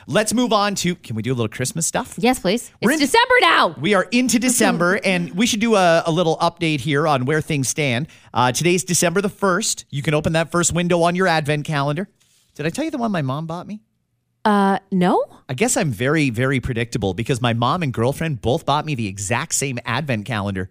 Let's 0.06 0.34
move 0.34 0.52
on 0.52 0.75
to 0.76 0.94
can 0.96 1.16
we 1.16 1.23
do 1.23 1.30
a 1.32 1.34
little 1.34 1.49
Christmas 1.49 1.87
stuff? 1.87 2.14
Yes, 2.18 2.38
please. 2.38 2.70
We're 2.82 2.92
It's 2.92 3.00
in- 3.00 3.06
December 3.06 3.34
now. 3.40 3.75
We 3.80 3.94
are 3.94 4.04
into 4.11 4.38
December, 4.38 5.00
and 5.04 5.32
we 5.34 5.46
should 5.46 5.61
do 5.61 5.75
a, 5.76 6.02
a 6.06 6.11
little 6.12 6.37
update 6.38 6.80
here 6.80 7.06
on 7.08 7.25
where 7.25 7.40
things 7.40 7.68
stand. 7.68 8.08
Uh, 8.32 8.52
today's 8.52 8.84
December 8.84 9.20
the 9.20 9.30
1st. 9.30 9.84
You 9.90 10.02
can 10.02 10.14
open 10.14 10.34
that 10.34 10.50
first 10.50 10.73
window 10.73 11.02
on 11.02 11.14
your 11.14 11.26
advent 11.26 11.64
calendar. 11.64 12.08
Did 12.54 12.66
I 12.66 12.70
tell 12.70 12.84
you 12.84 12.90
the 12.90 12.99
one 12.99 13.11
my 13.12 13.23
mom 13.23 13.46
bought 13.46 13.66
me? 13.66 13.80
Uh, 14.44 14.78
no. 14.92 15.25
I 15.49 15.54
guess 15.54 15.76
I'm 15.76 15.90
very, 15.90 16.28
very 16.28 16.61
predictable 16.61 17.14
because 17.14 17.40
my 17.40 17.54
mom 17.54 17.82
and 17.82 17.92
girlfriend 17.92 18.42
both 18.42 18.66
bought 18.66 18.84
me 18.84 18.94
the 18.94 19.06
exact 19.08 19.54
same 19.54 19.78
advent 19.87 20.26
calendar. 20.26 20.70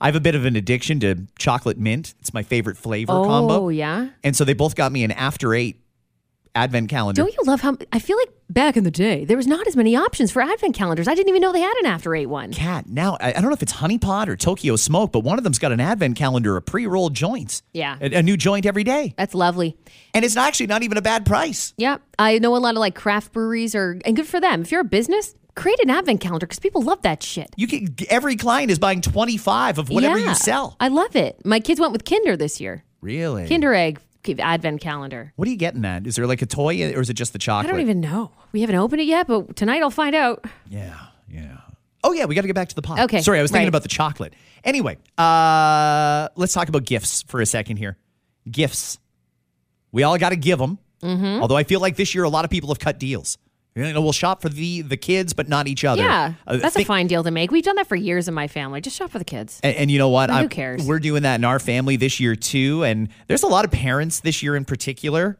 I 0.00 0.06
have 0.06 0.14
a 0.16 0.20
bit 0.20 0.34
of 0.36 0.44
an 0.46 0.54
addiction 0.56 1.00
to 1.00 1.26
chocolate 1.38 1.76
mint. 1.78 2.14
It's 2.20 2.32
my 2.32 2.42
favorite 2.44 2.78
flavor 2.78 3.12
Oh, 3.12 3.24
combo. 3.24 3.54
Oh, 3.64 3.68
yeah. 3.70 4.10
And 4.24 4.34
so 4.36 4.44
they 4.44 4.54
both 4.54 4.74
got 4.76 4.92
me 4.92 5.02
an 5.04 5.10
after 5.10 5.52
eight 5.52 5.80
advent 6.54 6.88
calendar. 6.88 7.22
Don't 7.22 7.32
you 7.34 7.42
love 7.46 7.60
how 7.60 7.76
I 7.92 7.98
feel 7.98 8.16
like 8.16 8.30
back 8.48 8.76
in 8.76 8.82
the 8.84 8.90
day 8.90 9.24
there 9.24 9.36
was 9.36 9.46
not 9.46 9.66
as 9.68 9.76
many 9.76 9.94
options 9.94 10.32
for 10.32 10.42
advent 10.42 10.74
calendars. 10.74 11.06
I 11.08 11.14
didn't 11.14 11.28
even 11.28 11.40
know 11.42 11.52
they 11.52 11.60
had 11.60 11.74
an 11.80 11.86
after 11.86 12.14
eight 12.14 12.26
one. 12.26 12.52
Kat. 12.52 12.86
Now, 12.88 13.16
I, 13.20 13.28
I 13.30 13.32
don't 13.34 13.44
know 13.44 13.52
if 13.52 13.62
it's 13.62 13.72
Honey 13.72 13.98
Pot 13.98 14.28
or 14.28 14.36
Tokyo 14.36 14.76
Smoke, 14.76 15.12
but 15.12 15.20
one 15.20 15.38
of 15.38 15.44
them's 15.44 15.58
got 15.58 15.72
an 15.72 15.80
advent 15.80 16.16
calendar 16.16 16.56
of 16.56 16.66
pre 16.66 16.86
rolled 16.86 17.14
joints. 17.14 17.62
Yeah. 17.72 17.96
A, 18.00 18.16
a 18.18 18.22
new 18.22 18.36
joint 18.36 18.66
every 18.66 18.84
day. 18.84 19.14
That's 19.16 19.34
lovely. 19.34 19.76
And 20.14 20.24
it's 20.24 20.36
actually 20.36 20.66
not 20.66 20.82
even 20.82 20.98
a 20.98 21.02
bad 21.02 21.24
price. 21.26 21.72
Yeah, 21.76 21.98
I 22.18 22.38
know 22.38 22.56
a 22.56 22.58
lot 22.58 22.74
of 22.74 22.78
like 22.80 22.94
craft 22.94 23.32
breweries 23.32 23.74
are, 23.74 23.98
and 24.04 24.16
good 24.16 24.26
for 24.26 24.40
them. 24.40 24.62
If 24.62 24.72
you're 24.72 24.80
a 24.80 24.84
business, 24.84 25.34
create 25.54 25.78
an 25.80 25.90
advent 25.90 26.20
calendar 26.20 26.46
because 26.46 26.58
people 26.58 26.82
love 26.82 27.02
that 27.02 27.22
shit. 27.22 27.50
You 27.56 27.66
can 27.68 27.94
every 28.08 28.34
client 28.36 28.70
is 28.70 28.78
buying 28.78 29.00
25 29.02 29.78
of 29.78 29.88
whatever 29.88 30.18
Yeah. 30.18 30.30
you 30.30 30.34
sell. 30.34 30.76
I 30.80 30.88
love 30.88 31.14
it. 31.14 31.44
My 31.44 31.60
kids 31.60 31.78
went 31.80 31.92
with 31.92 32.04
Kinder 32.04 32.36
this 32.36 32.60
year. 32.60 32.84
Really? 33.00 33.48
Kinder 33.48 33.72
Egg 33.72 34.00
advent 34.38 34.80
calendar. 34.80 35.32
What 35.36 35.48
are 35.48 35.50
you 35.50 35.56
getting 35.56 35.82
that? 35.82 36.06
Is 36.06 36.16
there 36.16 36.26
like 36.26 36.42
a 36.42 36.46
toy 36.46 36.92
or 36.94 37.00
is 37.00 37.10
it 37.10 37.14
just 37.14 37.32
the 37.32 37.38
chocolate? 37.38 37.68
I 37.68 37.72
don't 37.72 37.80
even 37.80 38.00
know. 38.00 38.32
We 38.52 38.60
haven't 38.60 38.76
opened 38.76 39.00
it 39.00 39.06
yet, 39.06 39.26
but 39.26 39.56
tonight 39.56 39.82
I'll 39.82 39.90
find 39.90 40.14
out. 40.14 40.44
Yeah, 40.68 40.96
yeah. 41.28 41.58
Oh 42.02 42.12
yeah, 42.12 42.24
we 42.24 42.34
got 42.34 42.42
to 42.42 42.46
get 42.46 42.54
back 42.54 42.68
to 42.68 42.74
the 42.74 42.82
pot. 42.82 43.00
Okay, 43.00 43.20
Sorry, 43.20 43.38
I 43.38 43.42
was 43.42 43.50
thinking 43.50 43.66
right. 43.66 43.68
about 43.68 43.82
the 43.82 43.88
chocolate. 43.88 44.34
Anyway, 44.64 44.98
uh, 45.18 46.28
let's 46.36 46.52
talk 46.52 46.68
about 46.68 46.84
gifts 46.84 47.22
for 47.22 47.40
a 47.40 47.46
second 47.46 47.76
here. 47.76 47.96
Gifts. 48.50 48.98
We 49.92 50.02
all 50.02 50.16
got 50.18 50.30
to 50.30 50.36
give 50.36 50.58
them. 50.58 50.78
Mm-hmm. 51.02 51.42
Although 51.42 51.56
I 51.56 51.64
feel 51.64 51.80
like 51.80 51.96
this 51.96 52.14
year 52.14 52.24
a 52.24 52.28
lot 52.28 52.44
of 52.44 52.50
people 52.50 52.68
have 52.70 52.78
cut 52.78 52.98
deals. 52.98 53.38
You 53.76 53.92
know, 53.92 54.00
we'll 54.00 54.12
shop 54.12 54.42
for 54.42 54.48
the 54.48 54.82
the 54.82 54.96
kids, 54.96 55.32
but 55.32 55.48
not 55.48 55.68
each 55.68 55.84
other. 55.84 56.02
Yeah, 56.02 56.34
Uh, 56.46 56.56
that's 56.56 56.74
think- 56.74 56.86
a 56.86 56.88
fine 56.88 57.06
deal 57.06 57.22
to 57.22 57.30
make. 57.30 57.50
We've 57.52 57.62
done 57.64 57.76
that 57.76 57.86
for 57.86 57.94
years 57.96 58.26
in 58.26 58.34
my 58.34 58.48
family. 58.48 58.80
Just 58.80 58.96
shop 58.96 59.10
for 59.10 59.18
the 59.20 59.24
kids. 59.24 59.60
And, 59.62 59.76
and 59.76 59.90
you 59.90 59.98
know 59.98 60.08
what? 60.08 60.28
Who 60.28 60.36
I'm- 60.36 60.48
cares? 60.48 60.84
We're 60.84 60.98
doing 60.98 61.22
that 61.22 61.36
in 61.36 61.44
our 61.44 61.58
family 61.60 61.96
this 61.96 62.18
year 62.18 62.34
too. 62.34 62.82
And 62.84 63.08
there's 63.28 63.44
a 63.44 63.46
lot 63.46 63.64
of 63.64 63.70
parents 63.70 64.20
this 64.20 64.42
year 64.42 64.56
in 64.56 64.64
particular 64.64 65.38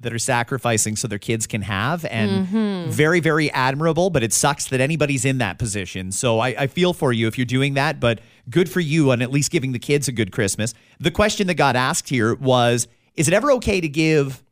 that 0.00 0.12
are 0.12 0.18
sacrificing 0.18 0.96
so 0.96 1.06
their 1.06 1.20
kids 1.20 1.46
can 1.46 1.62
have. 1.62 2.04
And 2.06 2.48
Mm-hmm. 2.48 2.90
very, 2.90 3.20
very 3.20 3.48
admirable. 3.52 4.10
But 4.10 4.24
it 4.24 4.32
sucks 4.32 4.66
that 4.66 4.80
anybody's 4.80 5.24
in 5.24 5.38
that 5.38 5.58
position. 5.60 6.10
So 6.10 6.40
I, 6.40 6.48
I 6.58 6.66
feel 6.66 6.92
for 6.92 7.12
you 7.12 7.28
if 7.28 7.38
you're 7.38 7.44
doing 7.44 7.74
that. 7.74 8.00
But 8.00 8.18
good 8.50 8.68
for 8.68 8.80
you 8.80 9.12
on 9.12 9.22
at 9.22 9.30
least 9.30 9.52
giving 9.52 9.70
the 9.70 9.78
kids 9.78 10.08
a 10.08 10.12
good 10.12 10.32
Christmas. 10.32 10.74
The 10.98 11.12
question 11.12 11.46
that 11.46 11.54
got 11.54 11.76
asked 11.76 12.08
here 12.08 12.34
was 12.34 12.88
Is 13.14 13.28
it 13.28 13.34
ever 13.34 13.52
okay 13.52 13.80
to 13.80 13.88
give 13.88 14.42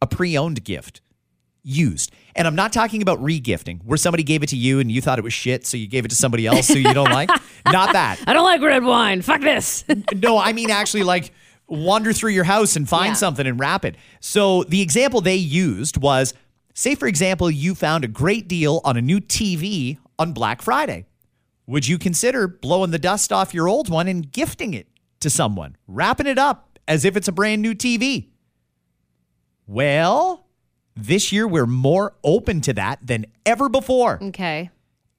a 0.00 0.06
pre 0.06 0.38
owned 0.38 0.64
gift? 0.64 1.02
Used. 1.68 2.12
And 2.36 2.46
I'm 2.46 2.54
not 2.54 2.72
talking 2.72 3.02
about 3.02 3.18
regifting, 3.20 3.82
where 3.84 3.96
somebody 3.96 4.22
gave 4.22 4.44
it 4.44 4.50
to 4.50 4.56
you 4.56 4.78
and 4.78 4.90
you 4.92 5.00
thought 5.00 5.18
it 5.18 5.24
was 5.24 5.32
shit, 5.32 5.66
so 5.66 5.76
you 5.76 5.88
gave 5.88 6.04
it 6.04 6.08
to 6.08 6.14
somebody 6.14 6.46
else 6.46 6.68
who 6.68 6.78
you 6.78 6.94
don't 6.94 7.10
like. 7.10 7.28
Not 7.66 7.92
that. 7.94 8.20
I 8.24 8.32
don't 8.34 8.44
like 8.44 8.60
red 8.62 8.84
wine. 8.84 9.20
Fuck 9.22 9.40
this. 9.40 9.84
No, 10.14 10.38
I 10.38 10.52
mean 10.52 10.70
actually 10.70 11.02
like 11.02 11.32
wander 11.66 12.12
through 12.12 12.30
your 12.30 12.44
house 12.44 12.76
and 12.76 12.88
find 12.88 13.08
Yeah. 13.08 13.14
something 13.14 13.46
and 13.48 13.58
wrap 13.58 13.84
it. 13.84 13.96
So 14.20 14.62
the 14.64 14.80
example 14.80 15.20
they 15.20 15.34
used 15.34 15.96
was 15.96 16.34
say, 16.74 16.94
for 16.94 17.08
example, 17.08 17.50
you 17.50 17.74
found 17.74 18.04
a 18.04 18.08
great 18.08 18.46
deal 18.46 18.80
on 18.84 18.96
a 18.96 19.02
new 19.02 19.18
TV 19.18 19.98
on 20.20 20.32
Black 20.32 20.62
Friday. 20.62 21.06
Would 21.66 21.88
you 21.88 21.98
consider 21.98 22.46
blowing 22.46 22.92
the 22.92 22.98
dust 23.00 23.32
off 23.32 23.52
your 23.52 23.66
old 23.66 23.88
one 23.88 24.06
and 24.06 24.30
gifting 24.30 24.72
it 24.72 24.86
to 25.18 25.28
someone, 25.30 25.74
wrapping 25.88 26.28
it 26.28 26.38
up 26.38 26.78
as 26.86 27.04
if 27.04 27.16
it's 27.16 27.26
a 27.26 27.32
brand 27.32 27.60
new 27.60 27.74
TV? 27.74 28.28
Well, 29.66 30.45
this 30.96 31.30
year 31.30 31.46
we're 31.46 31.66
more 31.66 32.14
open 32.24 32.60
to 32.62 32.72
that 32.74 33.06
than 33.06 33.26
ever 33.44 33.68
before. 33.68 34.18
okay. 34.22 34.70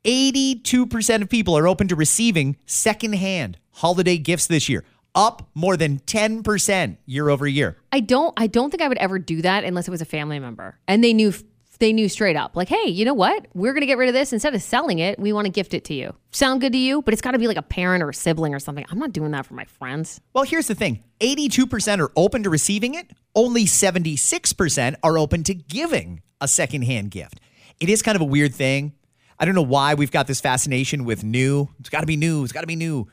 82% 0.03 1.21
of 1.21 1.29
people 1.29 1.57
are 1.57 1.67
open 1.67 1.89
to 1.89 1.95
receiving 1.95 2.55
secondhand 2.65 3.57
holiday 3.71 4.17
gifts 4.17 4.47
this 4.47 4.69
year, 4.69 4.85
up 5.13 5.49
more 5.53 5.75
than 5.75 5.99
10% 5.99 6.97
year 7.05 7.29
over 7.29 7.45
year. 7.45 7.77
I 7.91 7.99
don't. 7.99 8.33
I 8.37 8.47
don't 8.47 8.71
think 8.71 8.81
I 8.81 8.87
would 8.87 8.97
ever 8.99 9.19
do 9.19 9.41
that 9.41 9.65
unless 9.65 9.87
it 9.87 9.91
was 9.91 10.01
a 10.01 10.05
family 10.05 10.39
member 10.39 10.77
and 10.87 11.03
they 11.03 11.13
knew. 11.13 11.33
They 11.79 11.93
knew 11.93 12.09
straight 12.09 12.35
up, 12.35 12.55
like, 12.55 12.69
hey, 12.69 12.87
you 12.87 13.05
know 13.05 13.13
what? 13.13 13.45
We're 13.53 13.73
gonna 13.73 13.85
get 13.85 13.97
rid 13.97 14.09
of 14.09 14.13
this. 14.13 14.33
Instead 14.33 14.55
of 14.55 14.61
selling 14.61 14.99
it, 14.99 15.19
we 15.19 15.31
want 15.33 15.45
to 15.45 15.51
gift 15.51 15.73
it 15.73 15.83
to 15.85 15.93
you. 15.93 16.15
Sound 16.31 16.61
good 16.61 16.71
to 16.73 16.77
you? 16.77 17.01
But 17.03 17.13
it's 17.13 17.21
got 17.21 17.31
to 17.31 17.39
be 17.39 17.47
like 17.47 17.57
a 17.57 17.61
parent 17.61 18.03
or 18.03 18.09
a 18.09 18.13
sibling 18.13 18.53
or 18.55 18.59
something. 18.59 18.85
I'm 18.89 18.99
not 18.99 19.13
doing 19.13 19.31
that 19.31 19.45
for 19.45 19.53
my 19.53 19.65
friends. 19.65 20.19
Well, 20.33 20.43
here's 20.43 20.67
the 20.67 20.75
thing 20.75 21.03
82% 21.19 21.99
are 21.99 22.11
open 22.15 22.43
to 22.43 22.49
receiving 22.49 22.95
it, 22.95 23.11
only 23.35 23.65
76% 23.65 24.95
are 25.03 25.17
open 25.17 25.43
to 25.43 25.53
giving 25.53 26.21
a 26.41 26.47
secondhand 26.47 27.11
gift. 27.11 27.39
It 27.79 27.89
is 27.89 28.01
kind 28.01 28.15
of 28.15 28.21
a 28.21 28.25
weird 28.25 28.53
thing. 28.55 28.93
I 29.39 29.45
don't 29.45 29.55
know 29.55 29.61
why 29.61 29.93
we've 29.93 30.11
got 30.11 30.25
this 30.27 30.41
fascination 30.41 31.05
with 31.05 31.23
new. 31.23 31.69
It's 31.79 31.89
got 31.89 32.01
to 32.01 32.07
be 32.07 32.17
new. 32.17 32.43
It's 32.43 32.51
got 32.53 32.61
to 32.61 32.67
be 32.67 32.75
new. 32.75 33.07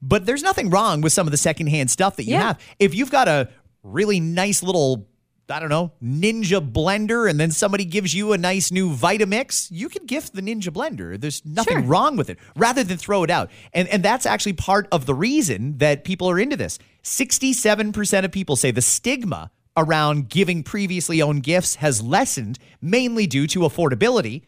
But 0.00 0.24
there's 0.24 0.42
nothing 0.42 0.70
wrong 0.70 1.00
with 1.00 1.12
some 1.12 1.26
of 1.26 1.32
the 1.32 1.36
secondhand 1.36 1.90
stuff 1.90 2.16
that 2.16 2.24
you 2.24 2.32
Yeah. 2.34 2.42
have. 2.48 2.58
If 2.78 2.94
you've 2.94 3.10
got 3.10 3.26
a 3.28 3.48
really 3.82 4.20
nice 4.20 4.62
little, 4.62 5.08
I 5.50 5.60
don't 5.60 5.68
know, 5.68 5.92
Ninja 6.02 6.60
blender, 6.72 7.28
and 7.28 7.38
then 7.40 7.50
somebody 7.50 7.84
gives 7.84 8.14
you 8.14 8.32
a 8.32 8.38
nice 8.38 8.70
new 8.70 8.90
Vitamix, 8.94 9.68
you 9.70 9.88
can 9.88 10.06
gift 10.06 10.34
the 10.34 10.42
Ninja 10.42 10.68
blender. 10.70 11.20
There's 11.20 11.44
nothing 11.44 11.78
Sure. 11.78 11.86
wrong 11.86 12.16
with 12.16 12.30
it, 12.30 12.38
rather 12.56 12.84
than 12.84 12.96
throw 12.98 13.24
it 13.24 13.30
out. 13.30 13.50
And 13.72 13.88
and 13.88 14.02
that's 14.02 14.26
actually 14.26 14.52
part 14.54 14.86
of 14.92 15.06
the 15.06 15.14
reason 15.14 15.78
that 15.78 16.04
people 16.04 16.30
are 16.30 16.38
into 16.38 16.56
this. 16.56 16.78
67% 17.02 18.24
of 18.24 18.32
people 18.32 18.56
say 18.56 18.70
the 18.70 18.82
stigma 18.82 19.50
around 19.76 20.28
giving 20.28 20.62
previously 20.62 21.22
owned 21.22 21.42
gifts 21.42 21.76
has 21.76 22.02
lessened, 22.02 22.58
mainly 22.82 23.26
due 23.26 23.46
to 23.46 23.60
affordability, 23.60 24.42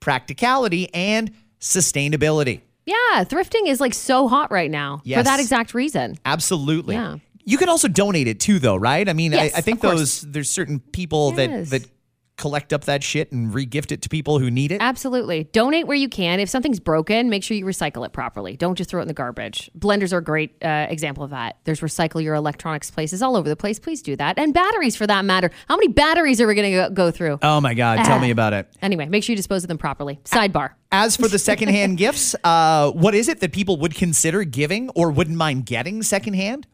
practicality, 0.00 0.92
and 0.94 1.30
sustainability. 1.60 2.60
Yeah, 2.86 3.24
thrifting 3.24 3.66
is 3.68 3.80
like 3.80 3.92
so 3.92 4.28
hot 4.28 4.50
right 4.50 4.70
now 4.70 5.02
for 5.04 5.22
that 5.22 5.40
exact 5.40 5.74
reason. 5.74 6.16
Absolutely. 6.24 6.94
Yeah. 6.94 7.16
You 7.48 7.56
can 7.58 7.68
also 7.68 7.88
donate 7.88 8.28
it 8.28 8.40
too, 8.40 8.58
though, 8.58 8.76
right? 8.76 9.08
I 9.08 9.12
mean, 9.14 9.32
Yes, 9.32 9.54
I, 9.54 9.58
I 9.58 9.60
think 9.62 9.80
those 9.80 10.20
there's 10.22 10.50
certain 10.50 10.80
people 10.80 11.32
Yes. 11.36 11.70
that 11.70 11.82
that 11.82 11.90
collect 12.36 12.72
up 12.72 12.84
that 12.84 13.02
shit 13.02 13.32
and 13.32 13.52
regift 13.52 13.90
it 13.90 14.00
to 14.02 14.08
people 14.08 14.38
who 14.38 14.48
need 14.48 14.70
it. 14.70 14.80
Absolutely. 14.80 15.42
Donate 15.52 15.88
where 15.88 15.96
you 15.96 16.08
can. 16.08 16.38
If 16.38 16.48
something's 16.48 16.78
broken, 16.78 17.28
make 17.28 17.42
sure 17.42 17.56
you 17.56 17.64
recycle 17.64 18.06
it 18.06 18.12
properly. 18.12 18.56
Don't 18.56 18.76
just 18.76 18.88
throw 18.90 19.00
it 19.00 19.02
in 19.02 19.08
the 19.08 19.14
garbage. 19.14 19.68
Blenders 19.76 20.12
are 20.12 20.18
a 20.18 20.22
great 20.22 20.54
uh, 20.62 20.86
example 20.88 21.24
of 21.24 21.30
that. 21.30 21.56
There's 21.64 21.80
recycle 21.80 22.22
your 22.22 22.34
electronics 22.36 22.92
places 22.92 23.22
all 23.22 23.34
over 23.34 23.48
the 23.48 23.56
place. 23.56 23.80
Please 23.80 24.02
do 24.02 24.14
that. 24.16 24.38
And 24.38 24.54
batteries 24.54 24.94
for 24.94 25.04
that 25.08 25.24
matter. 25.24 25.50
How 25.68 25.74
many 25.76 25.88
batteries 25.88 26.40
are 26.40 26.46
we 26.46 26.54
going 26.54 26.72
to 26.72 26.90
go 26.94 27.10
through? 27.10 27.40
Oh 27.42 27.60
my 27.60 27.74
God, 27.74 28.04
tell 28.04 28.18
Ah. 28.18 28.20
me 28.20 28.30
about 28.30 28.52
it. 28.52 28.68
Anyway, 28.80 29.06
make 29.06 29.24
sure 29.24 29.32
you 29.32 29.36
dispose 29.36 29.64
of 29.64 29.68
them 29.68 29.78
properly. 29.78 30.20
Sidebar. 30.24 30.74
As 30.92 31.16
for 31.16 31.26
the 31.26 31.40
secondhand 31.40 31.98
gifts, 31.98 32.36
uh, 32.44 32.92
what 32.92 33.16
is 33.16 33.26
it 33.28 33.40
that 33.40 33.52
people 33.52 33.78
would 33.78 33.96
consider 33.96 34.44
giving 34.44 34.90
or 34.90 35.10
wouldn't 35.10 35.36
mind 35.36 35.66
getting 35.66 36.04
secondhand? 36.04 36.68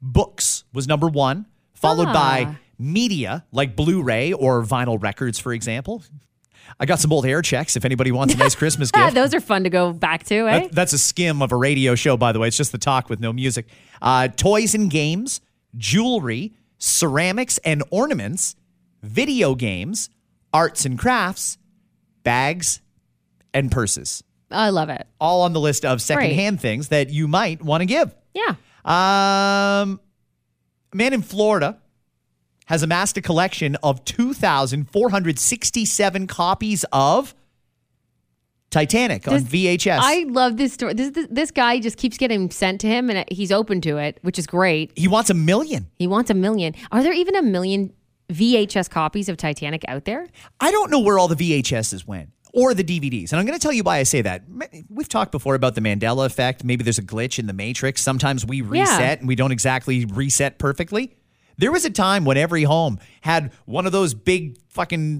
Books 0.00 0.64
was 0.72 0.86
number 0.86 1.08
one, 1.08 1.46
followed 1.74 2.08
Ah. 2.08 2.12
by 2.12 2.56
media 2.78 3.44
like 3.52 3.74
Blu-ray 3.76 4.32
or 4.32 4.62
vinyl 4.62 5.00
records, 5.02 5.38
for 5.38 5.52
example. 5.52 6.02
I 6.78 6.86
got 6.86 7.00
some 7.00 7.12
old 7.12 7.24
air 7.26 7.42
checks 7.42 7.76
if 7.76 7.84
anybody 7.84 8.12
wants 8.12 8.34
a 8.34 8.36
nice 8.36 8.54
Christmas 8.62 8.90
gift. 8.90 9.14
those 9.14 9.34
are 9.34 9.40
fun 9.40 9.64
to 9.64 9.70
go 9.70 9.92
back 9.92 10.24
to, 10.24 10.46
eh? 10.48 10.60
That- 10.60 10.72
that's 10.72 10.92
a 10.92 10.98
skim 10.98 11.42
of 11.42 11.50
a 11.50 11.56
radio 11.56 11.94
show, 11.94 12.16
by 12.16 12.32
the 12.32 12.38
way. 12.38 12.48
It's 12.48 12.56
just 12.56 12.72
the 12.72 12.78
talk 12.78 13.08
with 13.08 13.20
no 13.20 13.32
music. 13.32 13.66
Uh, 14.00 14.28
toys 14.28 14.74
and 14.74 14.90
games, 14.90 15.40
jewelry, 15.76 16.52
ceramics 16.78 17.58
and 17.64 17.82
ornaments, 17.90 18.54
video 19.02 19.54
games, 19.54 20.10
arts 20.52 20.84
and 20.84 20.98
crafts, 20.98 21.58
bags, 22.22 22.80
and 23.54 23.72
purses. 23.72 24.22
I 24.50 24.70
love 24.70 24.88
it. 24.90 25.06
All 25.20 25.42
on 25.42 25.52
the 25.52 25.60
list 25.60 25.84
of 25.84 26.00
secondhand 26.00 26.60
things 26.60 26.88
that 26.88 27.10
you 27.10 27.26
might 27.28 27.62
want 27.62 27.80
to 27.82 27.86
give. 27.86 28.14
Yeah. 28.34 28.54
Um, 28.88 30.00
a 30.92 30.96
man 30.96 31.12
in 31.12 31.22
Florida 31.22 31.78
has 32.66 32.82
amassed 32.82 33.16
a 33.18 33.20
collection 33.20 33.76
of 33.82 34.02
2,467 34.04 36.26
copies 36.26 36.84
of 36.90 37.34
Titanic 38.70 39.28
on 39.28 39.40
VHS. 39.40 39.98
I 40.00 40.24
love 40.28 40.56
this 40.56 40.72
story. 40.72 40.94
This, 40.94 41.10
this 41.10 41.26
this 41.30 41.50
guy 41.50 41.80
just 41.80 41.98
keeps 41.98 42.16
getting 42.18 42.50
sent 42.50 42.80
to 42.82 42.86
him, 42.86 43.10
and 43.10 43.26
he's 43.30 43.50
open 43.52 43.80
to 43.82 43.96
it, 43.98 44.18
which 44.22 44.38
is 44.38 44.46
great. 44.46 44.92
he 44.96 45.08
wants 45.08 45.28
a 45.30 45.34
million. 45.34 45.88
He 45.98 46.06
wants 46.06 46.30
a 46.30 46.34
million. 46.34 46.74
Are 46.92 47.02
there 47.02 47.12
even 47.14 47.34
a 47.36 47.42
million 47.42 47.92
VHS 48.30 48.90
copies 48.90 49.28
of 49.30 49.38
Titanic 49.38 49.84
out 49.88 50.04
there? 50.04 50.26
I 50.60 50.70
don't 50.70 50.90
know 50.90 51.00
where 51.00 51.18
all 51.18 51.28
the 51.28 51.34
VHSs 51.34 52.06
went 52.06 52.28
or 52.54 52.74
the 52.74 52.84
DVDs. 52.84 53.32
And 53.32 53.40
I'm 53.40 53.46
going 53.46 53.58
to 53.58 53.62
tell 53.62 53.72
you 53.72 53.82
why 53.82 53.98
I 53.98 54.02
say 54.02 54.22
that. 54.22 54.42
We've 54.88 55.08
talked 55.08 55.32
before 55.32 55.54
about 55.54 55.74
the 55.74 55.80
Mandela 55.80 56.26
effect. 56.26 56.64
Maybe 56.64 56.82
there's 56.84 56.98
a 56.98 57.02
glitch 57.02 57.38
in 57.38 57.46
the 57.46 57.52
matrix. 57.52 58.02
Sometimes 58.02 58.44
we 58.46 58.60
reset 58.60 59.18
and 59.20 59.28
we 59.28 59.34
don't 59.34 59.52
exactly 59.52 60.04
reset 60.06 60.58
perfectly. 60.58 61.16
There 61.56 61.72
was 61.72 61.84
a 61.84 61.90
time 61.90 62.24
when 62.24 62.36
every 62.36 62.62
home 62.62 63.00
had 63.20 63.52
one 63.64 63.84
of 63.84 63.92
those 63.92 64.14
big 64.14 64.58
fucking 64.68 65.18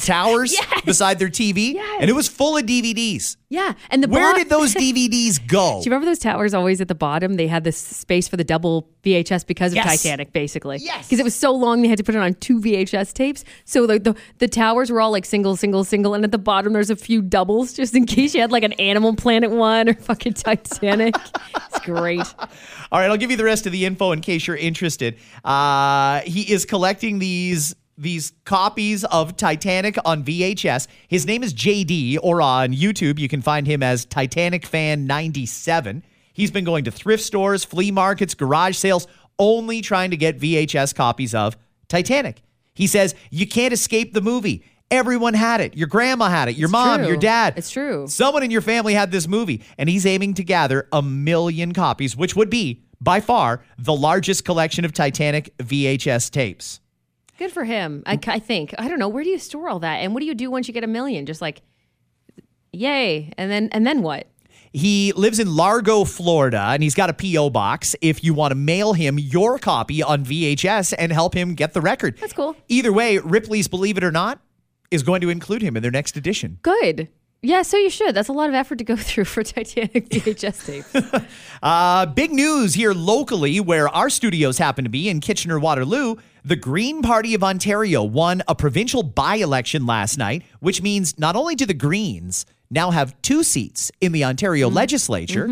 Towers? 0.00 0.06
towers 0.06 0.52
Yes. 0.52 0.80
beside 0.84 1.18
their 1.18 1.28
TV, 1.28 1.74
Yes. 1.74 1.98
and 2.00 2.10
it 2.10 2.14
was 2.14 2.28
full 2.28 2.56
of 2.56 2.64
DVDs. 2.64 3.36
Yeah, 3.50 3.74
and 3.90 4.02
the 4.02 4.08
Where 4.08 4.32
bo- 4.32 4.38
did 4.38 4.48
those 4.48 4.74
DVDs 4.74 5.44
go? 5.46 5.80
Do 5.80 5.84
you 5.84 5.90
remember 5.90 6.06
those 6.06 6.18
towers 6.18 6.54
always 6.54 6.80
at 6.80 6.88
the 6.88 6.94
bottom? 6.94 7.34
They 7.34 7.46
had 7.46 7.62
this 7.64 7.76
space 7.76 8.26
for 8.26 8.36
the 8.36 8.42
double 8.44 8.88
VHS 9.04 9.46
because 9.46 9.72
of 9.72 9.76
Yes. 9.76 10.02
Titanic, 10.02 10.32
basically. 10.32 10.78
Yes. 10.80 11.06
Because 11.06 11.20
it 11.20 11.24
was 11.24 11.34
so 11.34 11.52
long, 11.52 11.82
they 11.82 11.88
had 11.88 11.98
to 11.98 12.04
put 12.04 12.14
it 12.14 12.18
on 12.18 12.34
two 12.34 12.60
VHS 12.60 13.12
tapes. 13.12 13.44
So 13.64 13.86
the, 13.86 13.98
the 14.00 14.16
the 14.38 14.48
towers 14.48 14.90
were 14.90 15.00
all 15.00 15.12
like 15.12 15.24
single, 15.24 15.54
single, 15.56 15.84
single, 15.84 16.14
and 16.14 16.24
at 16.24 16.32
the 16.32 16.38
bottom 16.38 16.72
there's 16.72 16.90
a 16.90 16.96
few 16.96 17.22
doubles 17.22 17.74
just 17.74 17.94
in 17.94 18.06
case 18.06 18.34
you 18.34 18.40
had 18.40 18.50
like 18.50 18.64
an 18.64 18.72
Animal 18.74 19.14
Planet 19.14 19.50
one 19.50 19.88
or 19.88 19.94
fucking 19.94 20.32
Titanic. 20.34 21.14
it's 21.56 21.80
great. 21.80 22.20
All 22.90 22.98
right, 23.00 23.10
I'll 23.10 23.16
give 23.16 23.30
you 23.30 23.36
the 23.36 23.44
rest 23.44 23.66
of 23.66 23.72
the 23.72 23.84
info 23.84 24.12
in 24.12 24.20
case 24.20 24.46
you're 24.46 24.56
interested. 24.56 25.16
Uh, 25.44 26.20
he 26.22 26.50
is 26.52 26.64
collecting 26.64 27.18
these 27.18 27.74
these 27.96 28.32
copies 28.44 29.04
of 29.04 29.36
Titanic 29.36 29.96
on 30.04 30.24
VHS. 30.24 30.86
His 31.08 31.26
name 31.26 31.42
is 31.42 31.54
JD, 31.54 32.18
or 32.22 32.42
on 32.42 32.72
YouTube 32.72 33.18
you 33.18 33.28
can 33.28 33.42
find 33.42 33.66
him 33.66 33.82
as 33.82 34.04
Titanic 34.04 34.66
Fan 34.66 35.06
97. 35.06 36.04
He's 36.32 36.50
been 36.50 36.64
going 36.64 36.84
to 36.84 36.90
thrift 36.90 37.22
stores, 37.22 37.64
flea 37.64 37.90
markets, 37.90 38.34
garage 38.34 38.76
sales, 38.76 39.06
only 39.38 39.80
trying 39.80 40.10
to 40.10 40.16
get 40.16 40.38
VHS 40.38 40.94
copies 40.94 41.34
of 41.34 41.56
Titanic. 41.88 42.42
He 42.74 42.86
says 42.86 43.14
you 43.30 43.46
can't 43.46 43.72
escape 43.72 44.12
the 44.12 44.20
movie. 44.20 44.64
Everyone 44.90 45.34
had 45.34 45.60
it. 45.60 45.76
Your 45.76 45.88
grandma 45.88 46.28
had 46.28 46.48
it. 46.48 46.56
Your 46.56 46.68
mom, 46.68 47.00
true. 47.00 47.08
your 47.08 47.16
dad. 47.16 47.54
It's 47.56 47.70
true. 47.70 48.06
Someone 48.06 48.42
in 48.42 48.50
your 48.50 48.60
family 48.60 48.94
had 48.94 49.10
this 49.10 49.26
movie, 49.26 49.62
and 49.78 49.88
he's 49.88 50.04
aiming 50.04 50.34
to 50.34 50.44
gather 50.44 50.88
a 50.92 51.00
million 51.02 51.72
copies, 51.72 52.16
which 52.16 52.36
would 52.36 52.50
be, 52.50 52.82
by 53.00 53.20
far, 53.20 53.64
the 53.78 53.94
largest 53.94 54.44
collection 54.44 54.84
of 54.84 54.92
Titanic 54.92 55.56
VHS 55.58 56.30
tapes. 56.30 56.80
Good 57.38 57.52
for 57.52 57.64
him. 57.64 58.02
I, 58.06 58.16
mm. 58.16 58.28
I 58.28 58.38
think. 58.38 58.74
I 58.78 58.88
don't 58.88 58.98
know. 58.98 59.08
Where 59.08 59.24
do 59.24 59.30
you 59.30 59.38
store 59.38 59.68
all 59.68 59.80
that? 59.80 59.96
And 59.96 60.14
what 60.14 60.20
do 60.20 60.26
you 60.26 60.34
do 60.34 60.50
once 60.50 60.68
you 60.68 60.74
get 60.74 60.84
a 60.84 60.88
million? 60.88 61.26
Just 61.26 61.40
like, 61.40 61.62
yay. 62.72 63.32
And 63.36 63.50
then 63.50 63.68
and 63.72 63.86
then 63.86 64.02
what? 64.02 64.28
He 64.72 65.12
lives 65.12 65.38
in 65.38 65.54
Largo, 65.54 66.04
Florida, 66.04 66.60
and 66.70 66.82
he's 66.82 66.96
got 66.96 67.08
a 67.08 67.12
P.O. 67.12 67.50
box 67.50 67.94
if 68.00 68.24
you 68.24 68.34
want 68.34 68.50
to 68.50 68.56
mail 68.56 68.92
him 68.92 69.20
your 69.20 69.56
copy 69.56 70.02
on 70.02 70.24
VHS 70.24 70.94
and 70.98 71.12
help 71.12 71.32
him 71.32 71.54
get 71.54 71.74
the 71.74 71.80
record. 71.80 72.18
That's 72.18 72.32
cool. 72.32 72.56
Either 72.68 72.92
way, 72.92 73.18
Ripley's 73.18 73.68
Believe 73.68 73.96
It 73.98 74.02
or 74.02 74.10
Not 74.10 74.40
is 74.90 75.04
going 75.04 75.20
to 75.20 75.30
include 75.30 75.62
him 75.62 75.76
in 75.76 75.82
their 75.82 75.92
next 75.92 76.16
edition. 76.16 76.58
Good. 76.62 77.08
Yeah, 77.44 77.60
so 77.60 77.76
you 77.76 77.90
should. 77.90 78.14
That's 78.14 78.28
a 78.28 78.32
lot 78.32 78.48
of 78.48 78.54
effort 78.54 78.78
to 78.78 78.84
go 78.84 78.96
through 79.10 79.26
for 79.26 79.42
Titanic 79.42 80.08
VHS 80.08 80.66
tapes. 80.94 81.26
Uh, 81.62 82.06
big 82.06 82.32
news 82.32 82.74
here 82.74 82.94
locally, 82.94 83.60
where 83.60 83.88
our 83.88 84.08
studios 84.08 84.56
happen 84.58 84.84
to 84.84 84.90
be 84.90 85.08
in 85.10 85.20
Kitchener 85.20 85.58
Waterloo. 85.58 86.16
The 86.44 86.56
Green 86.56 87.02
Party 87.02 87.34
of 87.34 87.44
Ontario 87.44 88.02
won 88.02 88.42
a 88.48 88.54
provincial 88.54 89.02
by 89.02 89.36
election 89.36 89.84
last 89.86 90.16
night, 90.16 90.42
which 90.60 90.80
means 90.82 91.18
not 91.18 91.36
only 91.36 91.54
do 91.54 91.66
the 91.66 91.74
Greens 91.74 92.46
now 92.70 92.90
have 92.90 93.20
two 93.22 93.42
seats 93.42 93.92
in 94.00 94.12
the 94.12 94.24
Ontario 94.24 94.68
legislature, 94.68 95.46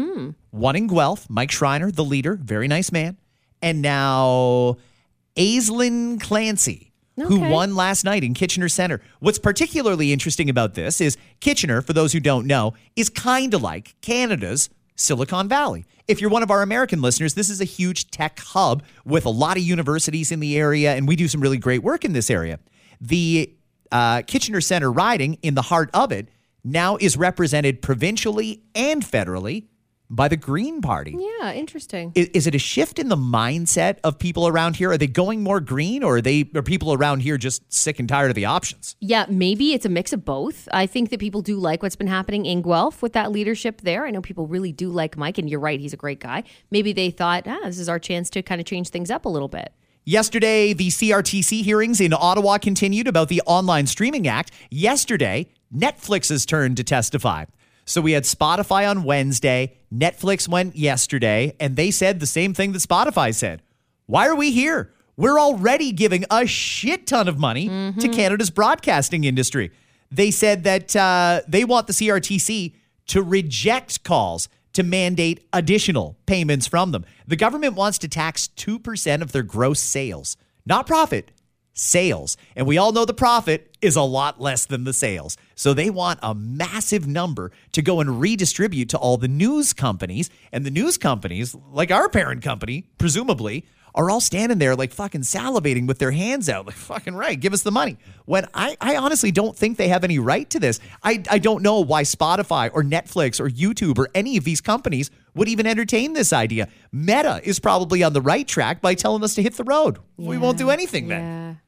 one 0.51 0.77
in 0.77 0.87
Guelph, 0.87 1.29
Mike 1.31 1.51
Schreiner, 1.51 1.91
the 1.91 2.05
leader, 2.05 2.37
very 2.43 2.69
nice 2.69 2.91
man, 2.91 3.17
and 3.61 3.81
now 3.83 4.77
Aislinn 5.37 6.21
Clancy. 6.21 6.92
Who 7.17 7.41
won 7.41 7.75
last 7.75 8.05
night 8.05 8.25
in 8.25 8.33
Kitchener 8.33 8.69
Center? 8.69 9.03
What's 9.21 9.39
particularly 9.39 10.13
interesting 10.13 10.49
about 10.49 10.75
this 10.75 11.01
is 11.01 11.19
Kitchener, 11.41 11.83
for 11.83 11.93
those 11.93 12.13
who 12.13 12.21
don't 12.21 12.47
know, 12.47 12.73
is 12.97 13.11
kind 13.11 13.53
of 13.53 13.63
like 13.63 13.95
Canada's 14.01 14.71
Silicon 14.97 15.49
Valley. 15.49 15.85
If 16.09 16.21
you're 16.21 16.31
one 16.31 16.43
of 16.43 16.51
our 16.51 16.63
American 16.63 17.03
listeners, 17.03 17.35
this 17.35 17.51
is 17.51 17.61
a 17.61 17.65
huge 17.65 18.11
tech 18.11 18.39
hub 18.41 18.83
with 19.05 19.27
a 19.27 19.31
lot 19.31 19.57
of 19.57 19.63
universities 19.63 20.33
in 20.33 20.41
the 20.41 20.57
area, 20.57 20.95
and 20.95 21.07
we 21.07 21.17
do 21.17 21.29
some 21.29 21.41
really 21.41 21.59
great 21.59 21.83
work 21.83 22.05
in 22.05 22.13
this 22.13 22.31
area. 22.31 22.59
The 23.01 23.53
uh, 23.91 24.23
Kitchener 24.23 24.61
Center 24.61 24.91
riding 24.91 25.35
in 25.43 25.55
the 25.55 25.63
heart 25.63 25.91
of 25.93 26.13
it 26.13 26.29
now 26.65 26.97
is 27.01 27.17
represented 27.17 27.83
provincially 27.83 28.63
and 28.75 29.03
federally 29.03 29.67
by 30.13 30.29
the 30.29 30.37
Green 30.37 30.83
Party. 30.83 31.17
yeah, 31.19 31.53
interesting. 31.53 32.13
Is, 32.15 32.29
is 32.29 32.47
it 32.47 32.55
a 32.55 32.59
shift 32.59 32.99
in 32.99 33.09
the 33.09 33.17
mindset 33.17 33.97
of 34.05 34.19
people 34.19 34.47
around 34.47 34.77
here? 34.77 34.91
Are 34.91 34.99
they 34.99 35.07
going 35.07 35.43
more 35.43 35.59
green, 35.59 36.03
or 36.03 36.17
are 36.17 36.21
they 36.21 36.49
are 36.55 36.63
people 36.63 36.93
around 36.93 37.21
here 37.21 37.39
just 37.39 37.73
sick 37.73 37.99
and 37.99 38.09
tired 38.09 38.31
of 38.31 38.35
the 38.35 38.45
options? 38.45 38.95
Yeah, 39.01 39.25
maybe 39.29 39.73
it's 39.73 39.87
a 39.87 39.89
mix 39.89 40.13
of 40.13 40.25
both. 40.25 40.69
I 40.73 40.87
think 40.87 41.11
that 41.11 41.19
people 41.19 41.41
do 41.41 41.57
like 41.57 41.83
what's 41.83 41.97
been 41.97 42.07
happening 42.07 42.45
in 42.45 42.61
Guelph 42.61 43.01
with 43.01 43.15
that 43.15 43.33
leadership 43.33 43.81
there. 43.81 44.05
I 44.07 44.11
know 44.11 44.21
people 44.21 44.47
really 44.47 44.71
do 44.71 44.91
like 44.91 45.17
Mike, 45.17 45.39
and 45.39 45.49
you're 45.49 45.61
right, 45.61 45.81
he's 45.81 45.95
a 45.95 45.97
great 45.97 46.21
guy. 46.21 46.45
Maybe 46.71 46.93
they 46.93 47.11
thought, 47.11 47.45
ah, 47.47 47.61
this 47.65 47.79
is 47.79 47.89
our 47.89 47.99
chance 47.99 48.29
to 48.31 48.43
kind 48.43 48.61
of 48.61 48.67
change 48.67 48.91
things 48.91 49.11
up 49.11 49.25
a 49.25 49.31
little 49.31 49.49
bit. 49.49 49.73
Yesterday, 50.05 50.73
the 50.73 50.89
CRTC 50.89 51.63
hearings 51.63 52.01
in 52.01 52.13
Ottawa 52.13 52.59
continued 52.59 53.07
about 53.07 53.29
the 53.29 53.41
Online 53.47 53.87
Streaming 53.87 54.27
Act. 54.27 54.51
Yesterday, 54.69 55.47
Netflix's 55.75 56.45
turn 56.45 56.75
to 56.75 56.85
testify. 56.85 57.45
So 57.85 58.01
we 58.01 58.13
had 58.13 58.25
Spotify 58.25 58.89
on 58.89 59.03
Wednesday, 59.03 59.77
Netflix 59.93 60.49
went 60.49 60.77
yesterday, 60.77 61.55
and 61.59 61.77
they 61.77 61.91
said 61.91 62.21
the 62.21 62.27
same 62.27 62.55
thing 62.55 62.73
that 62.73 62.79
Spotify 62.79 63.35
said. 63.35 63.63
Why 64.07 64.29
are 64.29 64.37
we 64.37 64.53
here? 64.53 64.93
We're 65.17 65.39
already 65.39 65.93
giving 65.93 66.25
a 66.31 66.47
shit 66.47 67.07
ton 67.07 67.29
of 67.29 67.39
money 67.39 67.69
to 67.99 68.09
Canada's 68.09 68.51
broadcasting 68.51 69.25
industry. 69.25 69.71
They 70.11 70.31
said 70.31 70.65
that 70.65 70.95
uh, 70.97 71.43
they 71.49 71.65
want 71.65 71.87
the 71.87 71.93
CRTC 71.93 72.75
to 73.09 73.23
reject 73.23 74.05
calls 74.05 74.49
to 74.73 74.83
mandate 74.83 75.47
additional 75.53 76.17
payments 76.27 76.67
from 76.67 76.93
them. 76.93 77.05
The 77.27 77.37
government 77.37 77.75
wants 77.75 77.99
to 77.99 78.09
tax 78.09 78.49
2% 78.57 79.23
of 79.23 79.33
their 79.33 79.43
gross 79.43 79.81
sales, 79.81 80.37
not 80.65 80.87
profit, 80.87 81.31
sales. 81.75 82.37
And 82.57 82.67
we 82.67 82.79
all 82.79 82.93
know 82.93 83.05
the 83.05 83.15
profit 83.15 83.77
is 83.81 83.97
a 83.97 84.03
lot 84.03 84.41
less 84.41 84.67
than 84.67 84.85
the 84.85 84.93
sales. 84.93 85.37
So 85.55 85.75
they 85.75 85.91
want 85.91 86.21
a 86.23 86.35
massive 86.35 87.07
number 87.07 87.51
to 87.73 87.83
go 87.83 88.01
and 88.01 88.21
redistribute 88.21 88.89
to 88.91 88.99
all 88.99 89.17
the 89.17 89.29
news 89.29 89.73
companies. 89.73 90.31
And 90.53 90.65
the 90.65 90.71
news 90.71 90.99
companies, 90.99 91.55
like 91.73 91.91
our 91.91 92.09
parent 92.09 92.43
company, 92.43 92.85
presumably, 92.99 93.65
are 93.95 94.11
all 94.11 94.21
standing 94.21 94.59
there 94.59 94.75
like 94.75 94.93
fucking 94.93 95.21
salivating 95.21 95.87
with 95.87 95.99
their 95.99 96.11
hands 96.11 96.49
out, 96.49 96.67
like 96.67 96.75
fucking 96.75 97.15
right, 97.15 97.39
give 97.39 97.53
us 97.53 97.63
the 97.63 97.71
money. 97.71 97.99
When 98.25 98.47
I, 98.55 98.77
I 98.81 98.97
honestly 98.97 99.31
don't 99.31 99.57
think 99.57 99.77
they 99.77 99.89
have 99.89 100.05
any 100.05 100.19
right 100.19 100.49
to 100.51 100.61
this. 100.61 100.81
I, 101.03 101.23
I 101.31 101.39
don't 101.39 101.63
know 101.63 101.81
why 101.81 102.05
Spotify 102.05 102.71
or 102.73 102.83
Netflix 102.83 103.39
or 103.39 103.49
YouTube 103.49 103.99
or 103.99 104.09
any 104.15 104.37
of 104.37 104.45
these 104.45 104.61
companies 104.61 105.11
would 105.35 105.49
even 105.49 105.67
entertain 105.67 106.15
this 106.15 106.33
idea. 106.33 106.69
Meta 106.91 107.41
is 107.45 107.61
probably 107.61 108.03
on 108.03 108.13
the 108.13 108.23
right 108.23 108.47
track 108.47 108.81
by 108.81 108.95
telling 108.95 109.23
us 109.25 109.35
to 109.35 109.43
hit 109.43 109.55
the 109.55 109.65
road. 109.65 109.99
We 110.17 110.39
won't 110.39 110.59
do 110.59 110.71
anything 110.71 111.09
then. 111.09 111.21
Yeah. 111.21 111.49
I'm, 111.49 111.62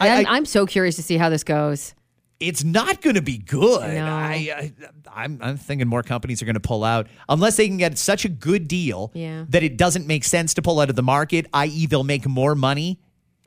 I- 0.00 0.24
I'm 0.28 0.44
so 0.46 0.66
curious 0.66 0.96
to 0.96 1.02
see 1.02 1.16
how 1.16 1.28
this 1.30 1.44
goes. 1.44 1.94
It's 2.38 2.62
not 2.62 3.00
going 3.00 3.14
to 3.16 3.22
be 3.22 3.38
good. 3.38 3.94
No. 3.94 4.04
I, 4.04 4.50
I, 4.54 4.72
I'm, 5.10 5.38
I'm 5.40 5.56
thinking 5.56 5.88
more 5.88 6.02
companies 6.02 6.42
are 6.42 6.44
going 6.44 6.52
to 6.52 6.60
pull 6.60 6.84
out 6.84 7.06
unless 7.30 7.56
they 7.56 7.66
can 7.66 7.78
get 7.78 7.96
such 7.96 8.26
a 8.26 8.28
good 8.28 8.68
deal 8.68 9.10
Yeah. 9.14 9.46
that 9.48 9.62
it 9.62 9.78
doesn't 9.78 10.06
make 10.06 10.22
sense 10.22 10.52
to 10.54 10.60
pull 10.62 10.78
out 10.80 10.90
of 10.90 10.96
the 10.96 11.02
market, 11.02 11.46
i.e., 11.54 11.86
they'll 11.86 12.04
make 12.04 12.26
more 12.26 12.54
money 12.54 13.00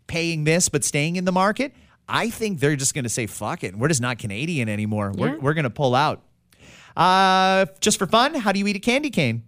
paying 0.08 0.44
this 0.44 0.70
but 0.70 0.84
staying 0.84 1.18
in 1.18 1.26
the 1.26 1.32
market. 1.32 1.76
I 2.08 2.32
think 2.32 2.60
they're 2.60 2.76
just 2.76 2.96
going 2.96 3.04
to 3.04 3.10
say, 3.10 3.28
fuck 3.28 3.64
it. 3.64 3.76
We're 3.78 3.90
just 3.90 4.02
not 4.02 4.18
Canadian 4.18 4.70
anymore. 4.70 5.12
Yeah. 5.16 5.22
We're, 5.34 5.40
we're 5.40 5.54
going 5.54 5.66
to 5.66 5.70
pull 5.70 5.94
out. 5.94 6.24
Uh, 6.98 7.68
just 7.82 8.00
for 8.00 8.08
fun, 8.08 8.34
how 8.34 8.52
do 8.52 8.58
you 8.60 8.66
eat 8.66 8.76
a 8.76 8.80
candy 8.80 9.12
cane? 9.12 9.44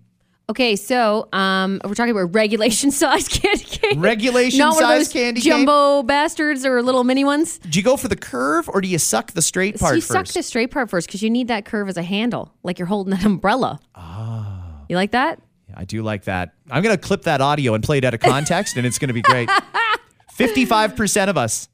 Okay, 0.49 0.75
so 0.75 1.29
um, 1.31 1.79
we're 1.85 1.93
talking 1.93 2.11
about 2.11 2.33
regulation 2.35 2.91
size 2.91 3.27
candy 3.29 3.63
cane. 3.63 3.99
Regulation 4.01 4.59
Not 4.59 4.73
one 4.75 4.83
of 4.83 4.89
size 4.89 4.99
those 4.99 5.13
candy 5.13 5.39
cane? 5.41 5.51
jumbo 5.51 6.03
bastards 6.03 6.65
or 6.65 6.81
little 6.83 7.05
mini 7.05 7.23
ones. 7.23 7.57
Do 7.59 7.79
you 7.79 7.83
go 7.83 7.95
for 7.95 8.09
the 8.09 8.17
curve 8.17 8.67
or 8.67 8.81
do 8.81 8.87
you 8.89 8.97
suck 8.97 9.31
the 9.31 9.41
straight 9.41 9.79
So 9.79 9.85
part 9.85 9.95
you 9.95 10.01
first? 10.01 10.11
suck 10.11 10.27
the 10.27 10.43
straight 10.43 10.71
part 10.71 10.89
first 10.89 11.07
because 11.07 11.21
you 11.23 11.29
need 11.29 11.47
that 11.47 11.63
curve 11.65 11.87
as 11.87 11.95
a 11.95 12.03
handle, 12.03 12.53
like 12.63 12.79
you're 12.79 12.85
holding 12.87 13.13
an 13.13 13.25
umbrella. 13.25 13.79
Oh. 13.95 14.47
You 14.89 14.97
like 14.97 15.11
that? 15.11 15.41
I 15.73 15.85
do 15.85 16.03
like 16.03 16.25
that. 16.25 16.53
I'm 16.69 16.83
going 16.83 16.93
to 16.95 17.01
clip 17.01 17.21
that 17.23 17.39
audio 17.39 17.73
and 17.73 17.81
play 17.81 17.99
it 17.99 18.03
out 18.03 18.13
of 18.13 18.19
context, 18.19 18.75
and 18.75 18.85
it's 18.85 18.99
going 18.99 19.07
to 19.07 19.13
be 19.13 19.21
great. 19.21 19.49
55% 20.37 21.29
of 21.29 21.37
us 21.37 21.69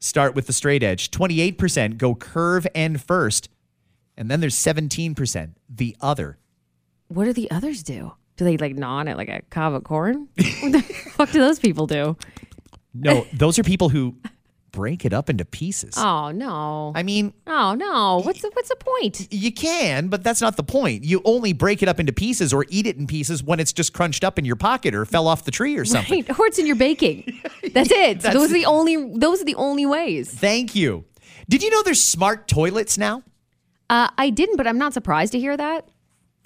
start 0.00 0.34
with 0.34 0.48
the 0.48 0.52
straight 0.52 0.82
edge, 0.82 1.12
28% 1.12 1.98
go 1.98 2.16
curve 2.16 2.66
and 2.74 3.00
first, 3.00 3.48
and 4.16 4.28
then 4.28 4.40
there's 4.40 4.56
17% 4.56 5.52
the 5.68 5.96
other. 6.00 6.38
What 7.08 7.24
do 7.24 7.32
the 7.32 7.50
others 7.50 7.82
do? 7.82 8.12
Do 8.36 8.44
they 8.44 8.56
like 8.56 8.74
gnaw 8.76 8.98
on 8.98 9.08
it 9.08 9.16
like 9.16 9.28
a 9.28 9.42
cob 9.50 9.74
of 9.74 9.84
corn? 9.84 10.28
what 10.60 10.72
the 10.72 10.80
fuck 11.12 11.30
do 11.32 11.40
those 11.40 11.58
people 11.58 11.86
do? 11.86 12.16
No, 12.94 13.26
those 13.32 13.58
are 13.58 13.62
people 13.62 13.88
who 13.88 14.16
break 14.70 15.04
it 15.04 15.12
up 15.12 15.28
into 15.30 15.44
pieces. 15.44 15.94
Oh 15.96 16.30
no. 16.30 16.92
I 16.94 17.02
mean, 17.02 17.32
oh 17.46 17.74
no. 17.74 18.20
What's 18.24 18.42
the 18.42 18.50
what's 18.52 18.68
the 18.68 18.76
point? 18.76 19.26
you 19.32 19.50
can, 19.52 20.08
but 20.08 20.22
that's 20.22 20.40
not 20.40 20.56
the 20.56 20.62
point. 20.62 21.04
You 21.04 21.20
only 21.24 21.52
break 21.52 21.82
it 21.82 21.88
up 21.88 21.98
into 21.98 22.12
pieces 22.12 22.52
or 22.52 22.64
eat 22.68 22.86
it 22.86 22.96
in 22.96 23.06
pieces 23.06 23.42
when 23.42 23.58
it's 23.60 23.72
just 23.72 23.92
crunched 23.92 24.22
up 24.24 24.38
in 24.38 24.44
your 24.44 24.56
pocket 24.56 24.94
or 24.94 25.04
fell 25.04 25.26
off 25.26 25.44
the 25.44 25.50
tree 25.50 25.76
or 25.76 25.84
something. 25.84 26.24
Right. 26.28 26.38
Or 26.38 26.46
it's 26.46 26.58
in 26.58 26.66
your 26.66 26.76
baking. 26.76 27.40
That's 27.72 27.90
it. 27.90 28.20
That's- 28.20 28.34
those 28.34 28.50
are 28.50 28.54
the 28.54 28.66
only 28.66 29.18
those 29.18 29.40
are 29.40 29.44
the 29.46 29.56
only 29.56 29.86
ways. 29.86 30.32
Thank 30.32 30.74
you. 30.74 31.04
Did 31.48 31.62
you 31.62 31.70
know 31.70 31.82
there's 31.82 32.02
smart 32.02 32.46
toilets 32.46 32.98
now? 32.98 33.22
Uh, 33.90 34.08
I 34.18 34.28
didn't, 34.30 34.56
but 34.56 34.66
I'm 34.66 34.78
not 34.78 34.92
surprised 34.92 35.32
to 35.32 35.38
hear 35.40 35.56
that. 35.56 35.88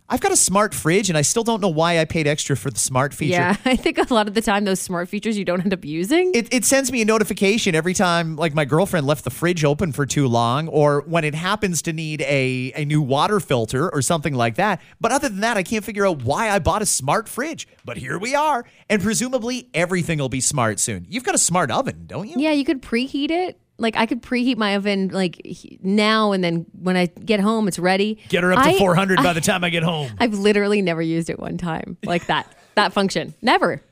I've 0.09 0.21
got 0.21 0.31
a 0.33 0.37
smart 0.37 0.75
fridge 0.75 1.09
and 1.09 1.17
I 1.17 1.23
still 1.23 1.43
don't 1.43 1.62
know 1.62 1.71
why 1.71 1.99
I 1.99 2.05
paid 2.05 2.27
extra 2.27 2.55
for 2.55 2.71
the 2.71 2.79
smart 2.79 3.15
feature. 3.15 3.33
Yeah, 3.33 3.57
I 3.65 3.77
think 3.77 3.97
a 3.97 4.12
lot 4.12 4.29
of 4.29 4.35
the 4.35 4.43
time 4.43 4.65
those 4.65 4.81
smart 4.81 5.09
features 5.09 5.38
you 5.38 5.45
don't 5.47 5.62
end 5.62 5.73
up 5.73 5.87
using. 5.87 6.33
It, 6.35 6.53
it 6.53 6.67
sends 6.67 6.93
me 6.93 7.01
a 7.01 7.05
notification 7.07 7.75
every 7.75 7.95
time 7.95 8.37
like 8.37 8.53
my 8.55 8.67
girlfriend 8.67 9.07
left 9.07 9.25
the 9.25 9.31
fridge 9.31 9.65
open 9.65 9.91
for 9.93 10.05
too 10.05 10.29
long 10.29 10.69
or 10.69 11.01
when 11.07 11.25
it 11.25 11.35
happens 11.35 11.81
to 11.83 11.95
need 11.95 12.21
a, 12.23 12.73
a 12.77 12.85
new 12.85 13.01
water 13.01 13.41
filter 13.41 13.88
or 13.91 14.03
something 14.03 14.35
like 14.35 14.57
that. 14.57 14.83
But 15.01 15.12
other 15.12 15.31
than 15.31 15.41
that, 15.41 15.57
I 15.57 15.62
can't 15.62 15.85
figure 15.85 16.07
out 16.07 16.23
why 16.25 16.51
I 16.51 16.59
bought 16.59 16.83
a 16.83 16.87
smart 16.87 17.27
fridge. 17.27 17.67
But 17.85 17.97
here 17.97 18.19
we 18.19 18.35
are. 18.35 18.67
And 18.91 19.01
presumably 19.01 19.71
everything 19.73 20.19
will 20.19 20.29
be 20.29 20.43
smart 20.43 20.79
soon. 20.79 21.07
You've 21.09 21.25
got 21.25 21.35
a 21.35 21.38
smart 21.38 21.71
oven, 21.71 22.05
don't 22.07 22.29
you? 22.29 22.35
yeah, 22.37 22.53
you 22.53 22.67
could 22.67 22.83
preheat 22.83 23.31
it. 23.31 23.59
Like 23.83 23.97
I 23.97 24.07
could 24.07 24.23
preheat 24.23 24.57
my 24.57 24.77
oven 24.77 25.09
like 25.09 25.40
now, 25.83 26.33
and 26.33 26.42
then 26.42 26.64
when 26.81 26.97
I 26.97 27.07
get 27.07 27.40
home, 27.40 27.68
it's 27.68 27.79
ready. 27.79 28.18
Get 28.29 28.42
her 28.45 28.53
up 28.53 28.62
to 28.62 28.71
I- 28.71 28.79
400 28.79 29.18
by 29.18 29.33
the 29.35 29.40
time 29.40 29.64
I 29.64 29.71
get 29.71 29.83
home. 29.83 30.11
I've 30.18 30.35
literally 30.35 30.81
never 30.81 31.03
used 31.03 31.29
it 31.29 31.38
one 31.38 31.59
time 31.59 31.99
like 32.05 32.27
that. 32.27 32.47
that 32.77 32.92
function, 32.92 33.35
never. 33.42 33.83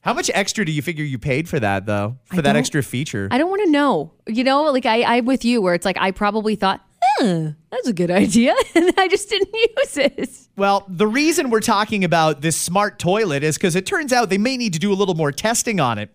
How 0.00 0.12
much 0.12 0.30
extra 0.34 0.66
do 0.66 0.72
you 0.72 0.82
figure 0.82 1.04
you 1.04 1.18
paid 1.18 1.48
for 1.48 1.58
that 1.60 1.86
though? 1.86 2.16
For 2.26 2.38
I 2.38 2.42
that 2.42 2.56
extra 2.56 2.82
feature? 2.82 3.28
I 3.30 3.38
don't 3.38 3.48
want 3.48 3.62
to 3.64 3.70
know. 3.70 4.12
You 4.26 4.44
know, 4.44 4.64
like 4.64 4.84
I, 4.86 5.02
I'm 5.02 5.24
with 5.24 5.44
you, 5.44 5.62
where 5.62 5.72
it's 5.74 5.86
like 5.86 5.96
I 5.98 6.10
probably 6.10 6.56
thought, 6.56 6.82
huh, 7.02 7.52
that's 7.70 7.88
a 7.88 7.92
good 7.92 8.10
idea, 8.10 8.54
and 8.74 8.92
I 8.98 9.08
just 9.08 9.30
didn't 9.30 9.54
use 9.54 9.96
it. 9.96 10.30
Well, 10.56 10.84
the 10.88 11.06
reason 11.06 11.48
we're 11.48 11.60
talking 11.60 12.04
about 12.04 12.42
this 12.42 12.56
smart 12.56 12.98
toilet 12.98 13.42
is 13.42 13.56
because 13.56 13.76
it 13.76 13.86
turns 13.86 14.12
out 14.12 14.28
they 14.28 14.38
may 14.38 14.56
need 14.56 14.74
to 14.74 14.78
do 14.78 14.92
a 14.92 14.94
little 14.94 15.14
more 15.14 15.32
testing 15.32 15.80
on 15.80 15.98
it. 15.98 16.10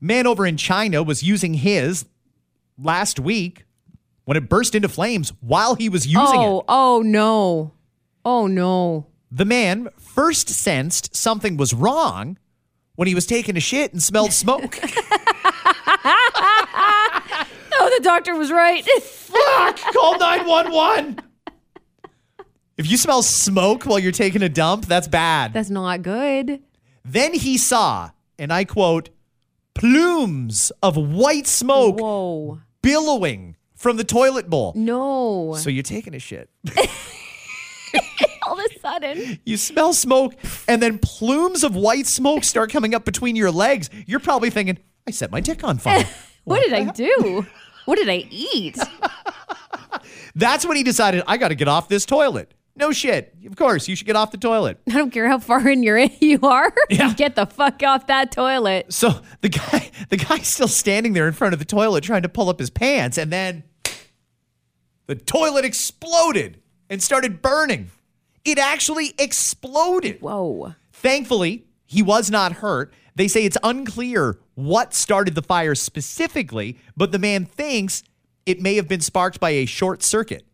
Man 0.00 0.26
over 0.26 0.44
in 0.46 0.56
China 0.56 1.02
was 1.02 1.22
using 1.22 1.54
his 1.54 2.04
last 2.78 3.18
week 3.20 3.64
when 4.24 4.36
it 4.36 4.48
burst 4.48 4.74
into 4.74 4.88
flames 4.88 5.32
while 5.40 5.74
he 5.74 5.88
was 5.88 6.06
using 6.06 6.38
Oh, 6.40 6.58
it. 6.60 6.64
oh 6.68 7.02
no, 7.04 7.72
oh 8.24 8.46
no. 8.46 9.06
The 9.30 9.44
man 9.44 9.88
first 9.98 10.48
sensed 10.48 11.14
something 11.16 11.56
was 11.56 11.74
wrong 11.74 12.38
when 12.96 13.08
he 13.08 13.14
was 13.14 13.26
taking 13.26 13.56
a 13.56 13.60
shit 13.60 13.92
and 13.92 14.02
smelled 14.02 14.32
smoke. 14.32 14.78
Oh, 17.80 17.90
the 17.96 18.02
doctor 18.02 18.34
was 18.34 18.50
right. 18.50 18.84
Fuck! 18.84 19.78
Call 19.94 20.18
911. 20.18 21.20
If 22.76 22.90
you 22.90 22.96
smell 22.96 23.22
smoke 23.22 23.84
while 23.84 23.98
you're 24.00 24.10
taking 24.10 24.42
a 24.42 24.48
dump, 24.48 24.86
that's 24.86 25.06
bad. 25.06 25.52
That's 25.52 25.70
not 25.70 26.02
good. 26.02 26.60
Then 27.04 27.34
he 27.34 27.56
saw, 27.56 28.10
and 28.38 28.52
I 28.52 28.64
quote, 28.64 29.10
plumes 29.74 30.72
of 30.82 30.96
white 30.96 31.46
smoke 31.46 32.00
Whoa, 32.00 32.60
billowing 32.88 33.56
from 33.74 33.96
the 33.96 34.04
toilet 34.04 34.48
bowl. 34.48 34.72
no. 34.74 35.54
So 35.58 35.70
you're 35.70 35.82
taking 35.82 36.14
a 36.14 36.18
shit. 36.18 36.50
All 38.46 38.58
of 38.58 38.64
a 38.64 38.80
sudden, 38.80 39.38
You 39.44 39.56
smell 39.58 39.92
smoke, 39.92 40.34
and 40.66 40.82
then 40.82 40.98
plumes 40.98 41.62
of 41.64 41.76
white 41.76 42.06
smoke 42.06 42.44
start 42.44 42.70
coming 42.72 42.94
up 42.94 43.04
between 43.04 43.36
your 43.36 43.50
legs. 43.50 43.90
You're 44.06 44.20
probably 44.20 44.48
thinking, 44.50 44.78
I 45.06 45.10
set 45.10 45.30
my 45.30 45.40
dick 45.40 45.62
on 45.64 45.78
fire. 45.78 46.04
what 46.44 46.62
did 46.62 46.72
I 46.72 46.90
do? 46.90 47.46
What 47.84 47.96
did 47.98 48.08
I 48.08 48.26
eat? 48.30 48.78
That's 50.34 50.64
when 50.66 50.76
he 50.76 50.82
decided, 50.82 51.22
I 51.26 51.36
got 51.36 51.48
to 51.48 51.54
get 51.54 51.68
off 51.68 51.88
this 51.88 52.06
toilet. 52.06 52.52
No 52.78 52.92
shit. 52.92 53.34
Of 53.44 53.56
course, 53.56 53.88
you 53.88 53.96
should 53.96 54.06
get 54.06 54.14
off 54.16 54.30
the 54.30 54.38
toilet. 54.38 54.78
I 54.88 54.92
don't 54.92 55.10
care 55.10 55.28
how 55.28 55.38
far 55.38 55.68
in 55.68 55.82
you're 55.82 55.98
you 56.20 56.38
are. 56.42 56.72
Yeah. 56.90 57.12
Get 57.12 57.34
the 57.34 57.46
fuck 57.46 57.82
off 57.82 58.06
that 58.06 58.32
toilet. 58.32 58.92
So 58.92 59.20
the 59.40 59.48
guy, 59.50 59.90
the 60.08 60.16
guy's 60.16 60.48
still 60.48 60.68
standing 60.68 61.12
there 61.12 61.26
in 61.26 61.34
front 61.34 61.52
of 61.52 61.58
the 61.58 61.64
toilet 61.66 62.02
trying 62.04 62.22
to 62.22 62.28
pull 62.28 62.48
up 62.48 62.58
his 62.58 62.70
pants, 62.70 63.18
and 63.18 63.30
then 63.32 63.64
the 65.06 65.14
toilet 65.16 65.64
exploded 65.64 66.60
and 66.88 67.02
started 67.02 67.42
burning. 67.42 67.90
It 68.44 68.58
actually 68.58 69.12
exploded. 69.18 70.20
Whoa. 70.22 70.74
Thankfully, 70.92 71.66
he 71.84 72.02
was 72.02 72.30
not 72.30 72.52
hurt. 72.52 72.92
They 73.14 73.28
say 73.28 73.44
it's 73.44 73.58
unclear 73.62 74.38
what 74.54 74.94
started 74.94 75.34
the 75.34 75.42
fire 75.42 75.74
specifically, 75.74 76.78
but 76.96 77.12
the 77.12 77.18
man 77.18 77.44
thinks 77.44 78.02
it 78.46 78.60
may 78.60 78.76
have 78.76 78.88
been 78.88 79.00
sparked 79.00 79.40
by 79.40 79.50
a 79.50 79.66
short 79.66 80.02
circuit. 80.02 80.46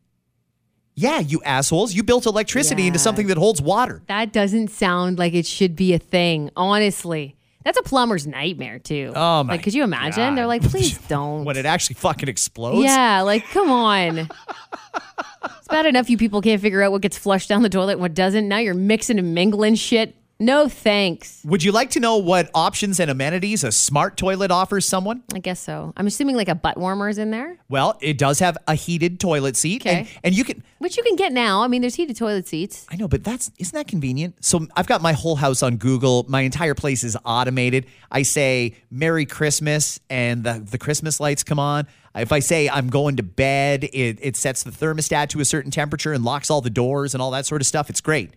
Yeah, 0.97 1.19
you 1.19 1.43
assholes. 1.45 1.93
You 1.93 2.03
built 2.05 2.25
electricity 2.27 2.87
into 2.87 2.99
something 2.99 3.27
that 3.27 3.37
holds 3.37 3.61
water. 3.61 4.03
That 4.07 4.33
doesn't 4.33 4.69
sound 4.69 5.19
like 5.19 5.35
it 5.35 5.47
should 5.47 5.75
be 5.75 5.93
a 5.93 5.99
thing, 5.99 6.51
honestly. 6.57 7.37
That's 7.65 7.79
a 7.79 7.83
plumber's 7.83 8.27
nightmare, 8.27 8.79
too. 8.79 9.13
Oh, 9.17 9.43
my 9.43 9.55
Like, 9.55 9.63
could 9.63 9.75
you 9.75 9.83
imagine? 9.85 10.31
God. 10.31 10.37
They're 10.39 10.47
like, 10.47 10.63
please 10.71 10.99
don't. 11.09 11.45
When 11.45 11.57
it 11.57 11.67
actually 11.67 11.95
fucking 11.95 12.29
explodes. 12.29 12.85
Yeah, 12.85 13.23
like, 13.23 13.45
come 13.49 13.71
on. 13.71 14.19
it's 14.19 15.69
bad 15.69 15.87
enough 15.87 16.11
you 16.11 16.19
people 16.19 16.43
can't 16.43 16.61
figure 16.61 16.83
out 16.83 16.93
what 16.93 17.01
gets 17.03 17.17
flushed 17.17 17.49
down 17.49 17.63
the 17.63 17.69
toilet 17.71 17.93
and 17.93 18.01
what 18.03 18.15
doesn't. 18.15 18.47
Now 18.47 18.59
you're 18.59 18.75
mixing 18.75 19.19
and 19.19 19.35
mingling 19.35 19.75
shit. 19.77 20.15
No 20.45 20.69
thanks. 20.69 21.41
Would 21.47 21.65
you 21.65 21.73
like 21.73 21.89
to 21.93 22.01
know 22.01 22.19
what 22.19 22.51
options 22.55 23.01
and 23.01 23.11
amenities 23.11 23.65
a 23.65 23.73
smart 23.73 24.19
toilet 24.19 24.51
offers 24.51 24.87
someone? 24.87 25.23
I 25.35 25.39
guess 25.39 25.59
so. 25.59 25.95
I'm 25.97 26.07
assuming 26.07 26.37
like 26.37 26.51
a 26.51 26.55
butt 26.55 26.77
warmer 26.77 27.09
is 27.09 27.17
in 27.17 27.31
there, 27.31 27.57
Well, 27.71 27.97
it 28.03 28.19
does 28.19 28.41
have 28.41 28.59
a 28.69 28.75
heated 28.75 29.19
toilet 29.19 29.57
seat. 29.57 29.87
And, 29.87 30.07
and 30.23 30.35
you 30.35 30.45
can 30.45 30.63
which 30.81 30.99
you 30.99 31.03
can 31.03 31.17
get 31.17 31.33
now. 31.33 31.63
I 31.63 31.69
mean, 31.69 31.81
there's 31.81 31.95
heated 31.95 32.17
toilet 32.17 32.47
seats. 32.47 32.85
I 32.91 32.97
know, 32.97 33.09
but 33.09 33.25
that's 33.25 33.53
isn't 33.59 33.75
that 33.75 33.89
convenient? 33.89 34.45
So 34.45 34.67
I've 34.77 34.87
got 34.87 35.01
my 35.01 35.15
whole 35.15 35.37
house 35.37 35.63
on 35.63 35.79
Google. 35.79 36.27
My 36.29 36.43
entire 36.43 36.75
place 36.75 37.05
is 37.05 37.17
automated. 37.25 37.87
I 38.11 38.21
say 38.21 38.75
Merry 38.91 39.25
Christmas 39.25 39.99
and 40.11 40.45
the, 40.45 40.63
the 40.63 40.77
Christmas 40.77 41.21
lights 41.21 41.43
come 41.43 41.59
on. 41.59 41.87
If 42.15 42.33
I 42.33 42.41
say 42.41 42.69
I'm 42.69 42.91
going 42.91 43.17
to 43.17 43.23
bed, 43.23 43.85
it, 43.85 44.19
it 44.21 44.37
sets 44.37 44.63
the 44.63 44.71
thermostat 44.71 45.31
to 45.31 45.41
a 45.41 45.45
certain 45.47 45.71
temperature 45.71 46.13
and 46.13 46.23
locks 46.23 46.51
all 46.51 46.61
the 46.61 46.69
doors 46.69 47.15
and 47.15 47.23
all 47.23 47.31
that 47.31 47.47
sort 47.47 47.63
of 47.63 47.67
stuff. 47.67 47.89
It's 47.89 48.03
great. 48.03 48.35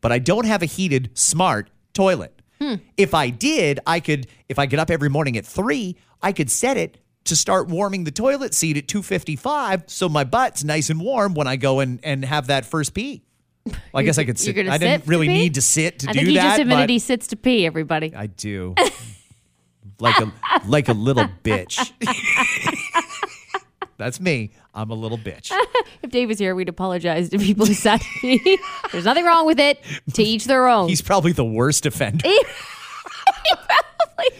But 0.00 0.12
I 0.12 0.18
don't 0.18 0.46
have 0.46 0.62
a 0.62 0.66
heated 0.66 1.10
smart 1.14 1.70
toilet. 1.92 2.40
Hmm. 2.60 2.74
If 2.96 3.14
I 3.14 3.30
did, 3.30 3.80
I 3.86 4.00
could, 4.00 4.26
if 4.48 4.58
I 4.58 4.66
get 4.66 4.78
up 4.80 4.90
every 4.90 5.08
morning 5.08 5.36
at 5.36 5.46
three, 5.46 5.96
I 6.22 6.32
could 6.32 6.50
set 6.50 6.76
it 6.76 6.98
to 7.24 7.36
start 7.36 7.68
warming 7.68 8.04
the 8.04 8.10
toilet 8.10 8.54
seat 8.54 8.76
at 8.76 8.88
255 8.88 9.84
so 9.86 10.08
my 10.08 10.24
butt's 10.24 10.64
nice 10.64 10.90
and 10.90 11.00
warm 11.00 11.34
when 11.34 11.46
I 11.46 11.56
go 11.56 11.80
and, 11.80 12.00
and 12.02 12.24
have 12.24 12.48
that 12.48 12.64
first 12.64 12.94
pee. 12.94 13.22
Well, 13.92 14.00
I 14.00 14.02
guess 14.02 14.18
I 14.18 14.24
could 14.24 14.38
sit. 14.38 14.56
I 14.56 14.78
didn't 14.78 15.02
sit 15.02 15.08
really 15.08 15.28
need 15.28 15.54
to 15.54 15.62
sit 15.62 15.98
to 15.98 16.08
I 16.08 16.12
do 16.12 16.20
think 16.20 16.28
he 16.30 16.34
just 16.36 16.58
admitted 16.58 16.88
he 16.88 16.98
sits 16.98 17.26
to 17.28 17.36
pee, 17.36 17.66
everybody. 17.66 18.14
I 18.14 18.26
do. 18.26 18.74
like 20.00 20.16
a 20.18 20.32
like 20.66 20.88
a 20.88 20.94
little 20.94 21.26
bitch. 21.44 21.92
That's 23.98 24.20
me. 24.20 24.52
I'm 24.78 24.90
a 24.90 24.94
little 24.94 25.18
bitch. 25.18 25.52
If 26.00 26.10
Dave 26.10 26.28
was 26.28 26.38
here, 26.38 26.54
we'd 26.54 26.68
apologize 26.68 27.28
to 27.30 27.38
people 27.38 27.66
who 27.66 27.74
sat. 27.86 28.00
There's 28.92 29.04
nothing 29.04 29.24
wrong 29.24 29.46
with 29.46 29.58
it. 29.58 29.80
To 30.14 30.22
each 30.22 30.44
their 30.44 30.68
own. 30.68 30.88
He's 30.88 31.02
probably 31.02 31.32
the 31.32 31.44
worst 31.44 31.86
offender. 31.86 32.24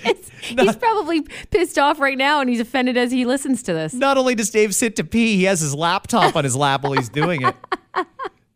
It's- 0.05 0.31
he's 0.40 0.77
probably 0.77 1.22
pissed 1.51 1.79
off 1.79 2.01
right 2.01 2.16
now 2.18 2.40
and 2.40 2.48
he's 2.51 2.61
offended 2.61 2.96
as 2.96 3.12
he 3.12 3.24
listens 3.24 3.62
to 3.64 3.72
this. 3.72 3.94
Not 3.94 4.16
only 4.18 4.35
does 4.35 4.51
Dave 4.51 4.74
sit 4.74 4.96
to 4.96 5.05
pee, 5.05 5.37
he 5.37 5.44
has 5.44 5.61
his 5.61 5.74
laptop 5.74 6.35
on 6.37 6.44
his 6.44 6.57
lap 6.57 6.83
while 6.83 6.92
he's 6.94 7.09
doing 7.09 7.42
it. 7.42 7.55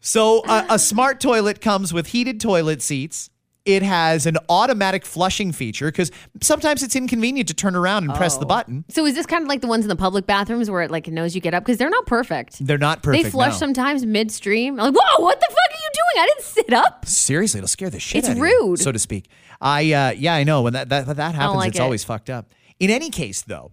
So, 0.01 0.45
a, 0.47 0.67
a 0.71 0.79
smart 0.79 1.21
toilet 1.21 1.61
comes 1.61 1.93
with 1.93 2.09
heated 2.09 2.41
toilet 2.41 2.83
seats. 2.83 3.31
It 3.65 3.85
has 3.85 4.27
an 4.27 4.39
automatic 4.49 5.07
flushing 5.07 5.53
feature 5.53 5.87
because 5.87 6.11
sometimes 6.41 6.83
it's 6.83 6.97
inconvenient 6.97 7.49
to 7.49 7.55
turn 7.55 7.77
around 7.77 8.05
and 8.05 8.15
press 8.15 8.37
the 8.37 8.47
button. 8.47 8.85
So 8.89 9.07
is 9.07 9.15
this 9.15 9.25
kind 9.25 9.43
of 9.43 9.49
like 9.49 9.61
the 9.61 9.69
ones 9.69 9.85
in 9.85 9.89
the 9.89 9.95
public 9.95 10.27
bathrooms 10.27 10.69
where 10.69 10.83
it 10.83 10.91
like 10.91 11.07
knows 11.07 11.37
you 11.37 11.41
get 11.41 11.55
up 11.55 11.65
because 11.65 11.79
they're 11.79 11.89
not 11.89 12.07
perfect. 12.07 12.65
They're 12.67 12.77
not 12.77 13.05
perfect. 13.05 13.23
they 13.25 13.31
flush 13.31 13.53
no. 13.53 13.59
sometimes 13.59 14.05
midstream. 14.05 14.81
I'm 14.81 14.93
like, 14.93 15.01
whoa, 15.01 15.23
what 15.23 15.39
the 15.39 15.47
fuck 15.49 15.57
are 15.57 15.81
you 15.81 15.91
doing? 15.95 16.25
I 16.25 16.27
didn't 16.27 16.45
sit 16.45 16.73
up. 16.73 17.07
Seriously, 17.07 17.59
it'll 17.59 17.69
scare 17.69 17.89
the 17.91 18.01
shit 18.01 18.19
It's 18.19 18.29
out 18.29 18.33
of 18.33 18.39
you, 18.39 18.43
rude. 18.43 18.81
so 18.81 18.91
to 18.91 18.99
speak. 18.99 19.29
I 19.61 19.93
uh, 19.93 20.11
yeah, 20.11 20.35
I 20.35 20.43
know 20.43 20.63
when 20.63 20.73
that 20.73 20.89
that, 20.89 21.07
that 21.17 21.35
happens, 21.37 21.57
like 21.57 21.69
it's 21.69 21.79
it. 21.79 21.83
always 21.83 22.03
fucked 22.03 22.31
up. 22.31 22.53
In 22.81 22.91
any 22.91 23.11
case, 23.11 23.43
though, 23.43 23.71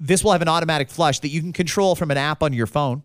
this 0.00 0.24
will 0.24 0.32
have 0.32 0.40
an 0.40 0.48
automatic 0.48 0.88
flush 0.88 1.20
that 1.20 1.28
you 1.28 1.42
can 1.42 1.52
control 1.52 1.94
from 1.94 2.10
an 2.10 2.16
app 2.16 2.42
on 2.42 2.54
your 2.54 2.66
phone. 2.66 3.02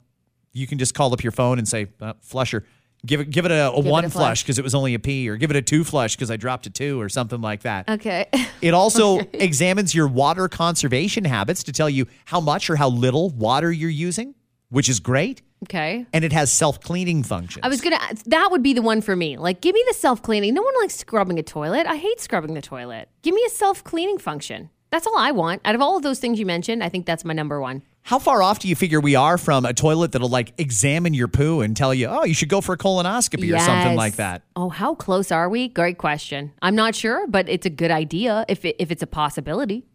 You 0.53 0.65
can 0.65 0.77
just 0.79 0.93
call 0.95 1.13
up 1.13 1.23
your 1.23 1.33
phone 1.33 1.59
and 1.59 1.67
say 1.67 1.88
uh, 1.99 2.13
flusher. 2.21 2.65
Give 3.05 3.21
it 3.21 3.29
give 3.29 3.45
it 3.45 3.51
a, 3.51 3.69
a 3.71 3.79
it 3.79 3.85
a 3.85 3.89
one 3.89 4.09
flush. 4.09 4.43
because 4.43 4.59
it 4.59 4.63
was 4.63 4.75
only 4.75 4.93
a 4.93 4.99
P, 4.99 5.29
or 5.29 5.38
give 5.38 5.49
it 5.51 5.55
a 5.55 5.62
two 5.62 5.83
flush 5.85 6.15
because 6.15 6.29
I 6.29 6.35
dropped 6.38 6.67
a 6.67 6.69
two, 6.69 6.99
or 6.99 7.07
something 7.07 7.39
like 7.41 7.62
that. 7.62 7.88
Okay. 7.89 8.27
It 8.62 8.73
also 8.73 9.19
examines 9.31 9.95
your 9.95 10.07
water 10.09 10.49
conservation 10.49 11.23
habits 11.23 11.63
to 11.63 11.71
tell 11.71 11.89
you 11.89 12.07
how 12.25 12.41
much 12.41 12.69
or 12.69 12.75
how 12.75 12.89
little 12.89 13.29
water 13.29 13.71
you're 13.71 13.89
using, 13.89 14.35
which 14.69 14.89
is 14.89 14.99
great. 14.99 15.41
okay. 15.63 16.05
And 16.12 16.25
it 16.25 16.33
has 16.33 16.51
self 16.51 16.81
cleaning 16.81 17.23
functions. 17.23 17.62
I 17.63 17.69
was 17.69 17.79
gonna. 17.79 17.99
That 18.25 18.49
would 18.51 18.62
be 18.63 18.73
the 18.73 18.81
one 18.81 18.99
for 18.99 19.15
me. 19.15 19.38
Like, 19.38 19.62
give 19.62 19.73
me 19.73 19.83
the 19.88 19.93
self 19.93 20.21
cleaning. 20.21 20.53
No 20.53 20.62
one 20.62 20.73
likes 20.81 20.95
scrubbing 20.97 21.39
a 21.39 21.43
toilet. 21.43 21.88
I 21.88 21.95
hate 21.95 22.19
scrubbing 22.19 22.53
the 22.53 22.62
toilet. 22.62 23.07
Give 23.21 23.33
me 23.33 23.41
a 23.47 23.49
self 23.49 23.81
cleaning 23.81 24.17
function. 24.17 24.69
That's 24.91 25.07
all 25.07 25.17
I 25.17 25.31
want. 25.31 25.62
Out 25.63 25.75
of 25.75 25.81
all 25.81 25.95
of 25.95 26.03
those 26.03 26.19
things 26.19 26.38
you 26.38 26.45
mentioned, 26.45 26.83
I 26.83 26.89
think 26.89 27.05
that's 27.05 27.23
my 27.23 27.33
number 27.33 27.62
one. 27.62 27.83
How 28.03 28.17
far 28.17 28.41
off 28.41 28.59
do 28.59 28.67
you 28.67 28.75
figure 28.75 28.99
we 28.99 29.15
are 29.15 29.38
from 29.38 29.65
a 29.65 29.73
toilet 29.73 30.13
that'll 30.13 30.29
like 30.29 30.53
examine 30.57 31.13
your 31.13 31.27
poo 31.27 31.62
and 31.62 31.77
tell 31.77 31.93
you, 31.93 32.07
oh, 32.07 32.23
you 32.23 32.33
should 32.33 32.49
go 32.49 32.59
for 32.59 32.73
a 32.73 32.77
colonoscopy 32.77 33.55
or 33.55 33.59
something 33.59 33.95
like 33.95 34.15
that? 34.15 34.41
Oh, 34.55 34.69
how 34.69 34.95
close 34.95 35.31
are 35.31 35.47
we? 35.47 35.67
Great 35.67 35.97
question. 35.97 36.51
I'm 36.62 36.75
not 36.75 36.95
sure, 36.95 37.27
but 37.27 37.47
it's 37.47 37.65
a 37.67 37.69
good 37.69 37.91
idea 37.91 38.45
if 38.47 38.65
it, 38.65 38.75
if 38.79 38.89
it's 38.89 39.03
a 39.03 39.07
possibility. 39.07 39.85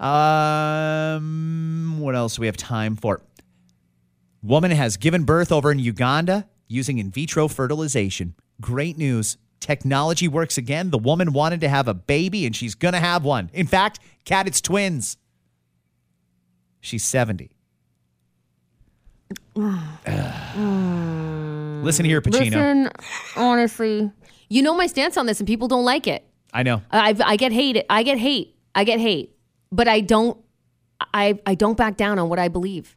Um, 0.00 1.98
what 2.00 2.14
else 2.14 2.36
do 2.36 2.40
we 2.40 2.46
have 2.46 2.56
time 2.56 2.96
for? 2.96 3.20
Woman 4.42 4.70
has 4.70 4.96
given 4.96 5.24
birth 5.24 5.52
over 5.52 5.70
in 5.70 5.78
Uganda 5.78 6.48
using 6.68 6.98
in 6.98 7.10
vitro 7.10 7.48
fertilization. 7.48 8.34
Great 8.60 8.96
news. 8.96 9.36
Technology 9.60 10.26
works 10.26 10.58
again. 10.58 10.90
The 10.90 10.98
woman 10.98 11.32
wanted 11.32 11.60
to 11.60 11.68
have 11.68 11.86
a 11.86 11.94
baby 11.94 12.46
and 12.46 12.56
she's 12.56 12.74
going 12.74 12.94
to 12.94 13.00
have 13.00 13.24
one. 13.24 13.50
In 13.52 13.66
fact, 13.66 14.00
Kat, 14.24 14.48
it's 14.48 14.60
twins. 14.60 15.16
She's 16.82 17.04
70. 17.04 17.50
Listen 21.82 22.04
here, 22.04 22.20
Pacino. 22.20 22.32
Listen, 22.50 22.90
honestly, 23.36 24.10
you 24.48 24.62
know 24.62 24.74
my 24.74 24.86
stance 24.88 25.16
on 25.16 25.26
this, 25.26 25.40
and 25.40 25.46
people 25.46 25.68
don't 25.68 25.84
like 25.84 26.06
it. 26.06 26.26
I 26.52 26.64
know. 26.64 26.82
I 26.90 27.16
I 27.24 27.36
get 27.36 27.52
hate. 27.52 27.84
I 27.88 28.02
get 28.02 28.18
hate. 28.18 28.56
I 28.74 28.84
get 28.84 28.98
hate. 29.00 29.34
But 29.70 29.88
I 29.88 30.00
don't. 30.00 30.36
I 31.14 31.38
I 31.46 31.54
don't 31.54 31.76
back 31.76 31.96
down 31.96 32.18
on 32.18 32.28
what 32.28 32.38
I 32.40 32.48
believe, 32.48 32.96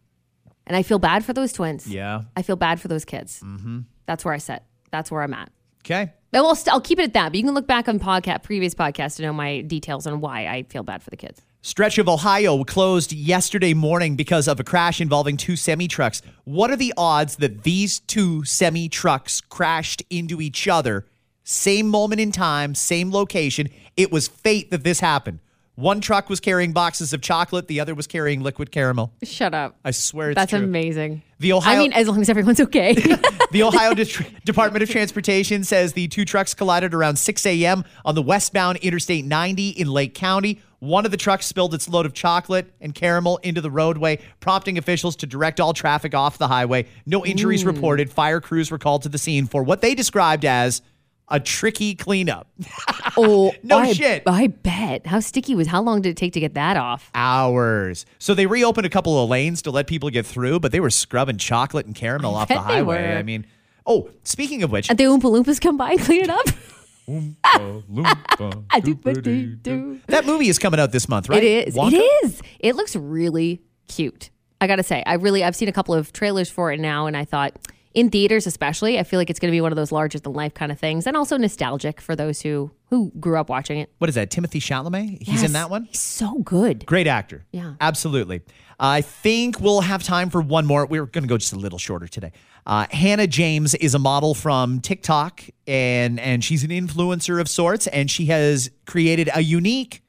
and 0.65 0.75
I 0.75 0.81
feel 0.83 0.99
bad 0.99 1.23
for 1.23 1.33
those 1.33 1.53
twins. 1.53 1.87
Yeah. 1.87 2.23
I 2.35 2.41
feel 2.41 2.55
bad 2.55 2.81
for 2.81 2.87
those 2.87 3.05
kids. 3.05 3.41
Mm-hmm. 3.45 3.81
That's 4.07 4.25
where 4.25 4.33
I 4.33 4.39
sit. 4.39 4.63
That's 4.91 5.11
where 5.11 5.21
I'm 5.21 5.33
at. 5.33 5.51
Okay. 5.85 6.11
But 6.31 6.39
I'll, 6.39 6.55
st- 6.55 6.73
I'll 6.73 6.81
keep 6.81 6.99
it 6.99 7.03
at 7.03 7.13
that. 7.13 7.29
But 7.29 7.37
you 7.37 7.43
can 7.43 7.53
look 7.53 7.67
back 7.67 7.87
on 7.87 7.99
podcast, 7.99 8.43
previous 8.43 8.73
podcast 8.73 9.17
to 9.17 9.21
know 9.21 9.31
my 9.31 9.61
details 9.61 10.05
on 10.07 10.19
why 10.19 10.47
I 10.47 10.63
feel 10.63 10.83
bad 10.83 11.01
for 11.03 11.11
the 11.11 11.17
kids. 11.17 11.41
Stretch 11.65 11.97
of 11.97 12.07
Ohio 12.07 12.63
closed 12.63 13.11
yesterday 13.11 13.73
morning 13.73 14.15
because 14.15 14.47
of 14.47 14.59
a 14.59 14.63
crash 14.63 15.01
involving 15.01 15.35
two 15.35 15.55
semi 15.55 15.87
trucks. 15.87 16.21
What 16.43 16.69
are 16.69 16.75
the 16.75 16.93
odds 16.95 17.37
that 17.37 17.63
these 17.63 18.01
two 18.01 18.45
semi 18.45 18.87
trucks 18.87 19.41
crashed 19.41 20.03
into 20.11 20.41
each 20.41 20.67
other? 20.67 21.07
Same 21.43 21.87
moment 21.87 22.21
in 22.21 22.31
time, 22.31 22.75
same 22.75 23.11
location. 23.11 23.71
It 23.97 24.11
was 24.11 24.27
fate 24.27 24.69
that 24.69 24.83
this 24.83 24.99
happened. 24.99 25.39
One 25.73 26.01
truck 26.01 26.29
was 26.29 26.39
carrying 26.39 26.71
boxes 26.71 27.13
of 27.13 27.21
chocolate, 27.21 27.67
the 27.67 27.79
other 27.79 27.95
was 27.95 28.05
carrying 28.05 28.43
liquid 28.43 28.69
caramel. 28.69 29.11
Shut 29.23 29.55
up. 29.55 29.75
I 29.83 29.89
swear 29.89 30.29
it's 30.29 30.35
That's 30.35 30.51
true. 30.51 30.59
amazing. 30.59 31.23
The 31.39 31.53
Ohio- 31.53 31.77
I 31.79 31.79
mean, 31.79 31.93
as 31.93 32.07
long 32.07 32.21
as 32.21 32.29
everyone's 32.29 32.61
okay. 32.61 32.93
The 33.51 33.63
Ohio 33.63 33.93
Dis- 33.95 34.21
Department 34.43 34.83
of 34.83 34.89
Transportation 34.89 35.63
says 35.63 35.93
the 35.93 36.07
two 36.09 36.25
trucks 36.25 36.53
collided 36.53 36.93
around 36.93 37.17
6 37.17 37.45
a.m. 37.45 37.85
on 38.03 38.13
the 38.15 38.21
westbound 38.21 38.79
Interstate 38.79 39.23
90 39.23 39.69
in 39.69 39.87
Lake 39.87 40.13
County. 40.13 40.59
One 40.79 41.05
of 41.05 41.11
the 41.11 41.17
trucks 41.17 41.45
spilled 41.45 41.73
its 41.73 41.87
load 41.89 42.05
of 42.05 42.13
chocolate 42.13 42.71
and 42.81 42.93
caramel 42.93 43.37
into 43.43 43.61
the 43.61 43.71
roadway, 43.71 44.19
prompting 44.39 44.77
officials 44.77 45.15
to 45.17 45.25
direct 45.25 45.59
all 45.59 45.73
traffic 45.73 46.13
off 46.13 46.37
the 46.37 46.47
highway. 46.47 46.85
No 47.05 47.25
injuries 47.25 47.65
reported. 47.65 48.11
Fire 48.11 48.41
crews 48.41 48.69
were 48.71 48.77
called 48.77 49.03
to 49.03 49.09
the 49.09 49.17
scene 49.17 49.47
for 49.47 49.63
what 49.63 49.81
they 49.81 49.95
described 49.95 50.45
as 50.45 50.81
a 51.27 51.39
tricky 51.39 51.95
cleanup. 51.95 52.47
oh, 53.17 53.53
No 53.63 53.79
I, 53.79 53.93
shit. 53.93 54.23
I 54.27 54.47
bet. 54.47 55.07
How 55.07 55.19
sticky 55.19 55.55
was? 55.55 55.67
How 55.67 55.81
long 55.81 56.01
did 56.01 56.09
it 56.09 56.17
take 56.17 56.33
to 56.33 56.39
get 56.39 56.53
that 56.53 56.77
off? 56.77 57.09
Hours. 57.15 58.05
So 58.19 58.33
they 58.35 58.45
reopened 58.45 58.85
a 58.85 58.89
couple 58.89 59.21
of 59.23 59.29
lanes 59.29 59.61
to 59.63 59.71
let 59.71 59.87
people 59.87 60.09
get 60.09 60.25
through, 60.25 60.59
but 60.59 60.71
they 60.71 60.79
were 60.79 60.91
scrubbing 60.91 61.37
chocolate 61.37 61.85
and 61.87 61.95
caramel 61.95 62.35
off 62.35 62.47
the 62.47 62.59
highway. 62.59 63.15
I 63.15 63.23
mean, 63.23 63.47
oh, 63.87 64.09
speaking 64.23 64.61
of 64.61 64.71
which, 64.71 64.89
And 64.89 64.99
the 64.99 65.05
Oompa 65.05 65.21
Loompas 65.23 65.59
come 65.59 65.77
by 65.77 65.91
and 65.93 65.99
clean 66.01 66.21
it 66.23 66.29
up. 66.29 66.45
I 67.07 68.79
do, 68.83 68.95
but 68.95 69.23
do, 69.23 69.55
do. 69.55 69.99
that 70.07 70.25
movie 70.25 70.49
is 70.49 70.59
coming 70.59 70.79
out 70.79 70.91
this 70.91 71.07
month, 71.07 71.29
right? 71.29 71.43
It 71.43 71.67
is. 71.67 71.75
Wonka? 71.75 71.93
It 71.93 72.25
is. 72.25 72.41
It 72.59 72.75
looks 72.75 72.95
really 72.95 73.61
cute. 73.87 74.29
I 74.61 74.67
gotta 74.67 74.83
say, 74.83 75.03
I 75.05 75.15
really 75.15 75.43
I've 75.43 75.55
seen 75.55 75.67
a 75.67 75.73
couple 75.73 75.93
of 75.93 76.13
trailers 76.13 76.49
for 76.49 76.71
it 76.71 76.79
now, 76.79 77.05
and 77.05 77.15
I 77.15 77.25
thought 77.25 77.53
in 77.93 78.09
theaters 78.09 78.47
especially, 78.47 78.97
I 78.99 79.03
feel 79.03 79.19
like 79.19 79.29
it's 79.29 79.39
gonna 79.39 79.51
be 79.51 79.61
one 79.61 79.71
of 79.71 79.75
those 79.75 79.91
larger 79.91 80.19
than 80.19 80.33
life 80.33 80.53
kind 80.53 80.71
of 80.71 80.79
things, 80.79 81.05
and 81.05 81.15
also 81.15 81.37
nostalgic 81.37 82.01
for 82.01 82.15
those 82.15 82.41
who 82.41 82.71
who 82.89 83.11
grew 83.19 83.37
up 83.37 83.49
watching 83.49 83.79
it. 83.79 83.91
What 83.97 84.09
is 84.09 84.15
that? 84.15 84.31
Timothée 84.31 84.61
Chalamet? 84.61 85.21
He's 85.21 85.43
in 85.43 85.53
that 85.53 85.69
one? 85.69 85.85
He's 85.85 85.99
so 85.99 86.39
good. 86.39 86.85
Great 86.85 87.07
actor. 87.07 87.45
Yeah. 87.51 87.73
Absolutely. 87.81 88.41
I 88.79 89.01
think 89.01 89.59
we'll 89.59 89.81
have 89.81 90.03
time 90.03 90.29
for 90.29 90.41
one 90.41 90.65
more. 90.65 90.85
We're 90.85 91.05
going 91.05 91.23
to 91.23 91.27
go 91.27 91.37
just 91.37 91.53
a 91.53 91.57
little 91.57 91.79
shorter 91.79 92.07
today. 92.07 92.31
Uh, 92.65 92.87
Hannah 92.89 93.27
James 93.27 93.75
is 93.75 93.93
a 93.93 93.99
model 93.99 94.33
from 94.33 94.79
TikTok, 94.79 95.43
and 95.67 96.19
and 96.19 96.43
she's 96.43 96.63
an 96.63 96.71
influencer 96.71 97.39
of 97.39 97.47
sorts, 97.47 97.85
and 97.87 98.09
she 98.09 98.25
has 98.27 98.71
created 98.85 99.29
a 99.33 99.41
unique 99.41 100.01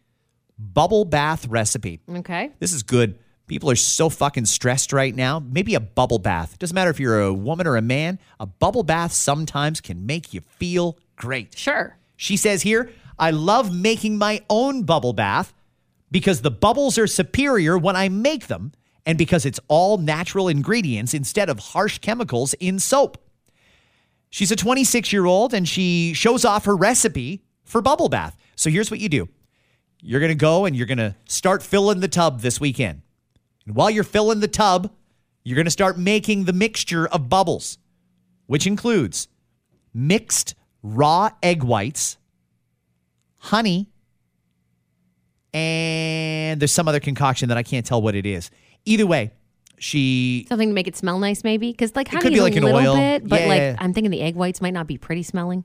bubble 0.59 1.05
bath 1.05 1.47
recipe. 1.49 2.01
Okay. 2.09 2.51
This 2.59 2.73
is 2.73 2.83
good. 2.83 3.19
People 3.47 3.71
are 3.71 3.77
so 3.77 4.09
fucking 4.09 4.47
stressed 4.47 4.92
right 4.92 5.14
now. 5.14 5.38
Maybe 5.38 5.75
a 5.75 5.81
bubble 5.81 6.19
bath. 6.19 6.59
Doesn't 6.59 6.75
matter 6.75 6.90
if 6.90 6.99
you're 6.99 7.21
a 7.21 7.33
woman 7.33 7.66
or 7.66 7.77
a 7.77 7.83
man. 7.83 8.19
A 8.40 8.47
bubble 8.47 8.83
bath 8.83 9.12
sometimes 9.12 9.81
can 9.81 10.05
make 10.07 10.35
you 10.35 10.40
feel 10.40 10.99
great. 11.14 11.57
Sure. 11.57 11.97
She 12.16 12.37
says 12.37 12.62
here, 12.62 12.90
I 13.19 13.31
love 13.31 13.73
making 13.73 14.19
my 14.19 14.42
own 14.51 14.83
bubble 14.83 15.12
bath 15.12 15.53
because 16.11 16.40
the 16.40 16.51
bubbles 16.51 16.99
are 16.99 17.07
superior 17.07 17.79
when 17.79 17.95
I 17.95 18.09
make 18.09 18.49
them 18.49 18.73
and 19.07 19.16
because 19.16 19.47
it's 19.47 19.61
all 19.69 19.97
natural 19.97 20.49
ingredients 20.49 21.14
instead 21.14 21.49
of 21.49 21.61
harsh 21.61 21.99
chemicals 22.01 22.53
in 22.55 22.79
soap. 22.81 23.16
She's 24.29 24.51
a 24.51 24.57
26 24.57 25.12
year 25.12 25.25
old 25.25 25.55
and 25.55 25.66
she 25.66 26.12
shows 26.12 26.45
off 26.45 26.64
her 26.64 26.77
recipe 26.77 27.42
for 27.64 27.81
bubble 27.81 28.09
bath. 28.09 28.37
So 28.57 28.69
here's 28.69 28.90
what 28.90 29.01
you 29.01 29.09
do 29.09 29.29
you're 30.03 30.21
going 30.21 30.31
to 30.31 30.35
go 30.35 30.66
and 30.66 30.77
you're 30.77 30.87
going 30.87 30.99
to 30.99 31.14
start 31.25 31.62
filling 31.62 32.01
the 32.01 32.09
tub 32.09 32.40
this 32.40 32.61
weekend. 32.61 33.03
And 33.64 33.75
while 33.75 33.88
you're 33.88 34.05
filling 34.05 34.40
the 34.40 34.49
tub, 34.49 34.90
you're 35.42 35.57
going 35.57 35.64
to 35.64 35.71
start 35.71 35.99
making 35.99 36.45
the 36.45 36.53
mixture 36.53 37.07
of 37.07 37.29
bubbles, 37.29 37.79
which 38.47 38.66
includes 38.66 39.29
mixed 39.95 40.55
raw 40.83 41.31
egg 41.42 41.62
whites, 41.64 42.19
honey, 43.38 43.88
and 45.55 46.61
there's 46.61 46.73
some 46.73 46.87
other 46.87 47.01
concoction 47.01 47.49
that 47.49 47.57
I 47.57 47.62
can't 47.62 47.87
tell 47.87 48.03
what 48.03 48.14
it 48.14 48.27
is. 48.27 48.51
Either 48.87 49.07
way, 49.07 49.33
she 49.79 50.46
Something 50.49 50.68
to 50.70 50.75
make 50.75 50.88
it 50.88 50.96
smell 50.96 51.18
nice, 51.18 51.44
maybe. 51.44 51.70
Because 51.70 51.94
like 51.94 52.09
honey 52.09 52.22
could 52.22 52.31
be 52.33 52.37
is 52.37 52.42
like 52.42 52.55
a 52.55 52.59
an 52.59 52.64
little 52.64 52.81
oil. 52.81 52.96
bit, 52.96 53.29
but 53.29 53.42
Yeah. 53.42 53.46
like 53.46 53.77
I'm 53.79 53.92
thinking 53.92 54.11
the 54.11 54.22
egg 54.22 54.35
whites 54.35 54.61
might 54.62 54.72
not 54.72 54.87
be 54.87 54.96
pretty 54.96 55.22
smelling. 55.22 55.64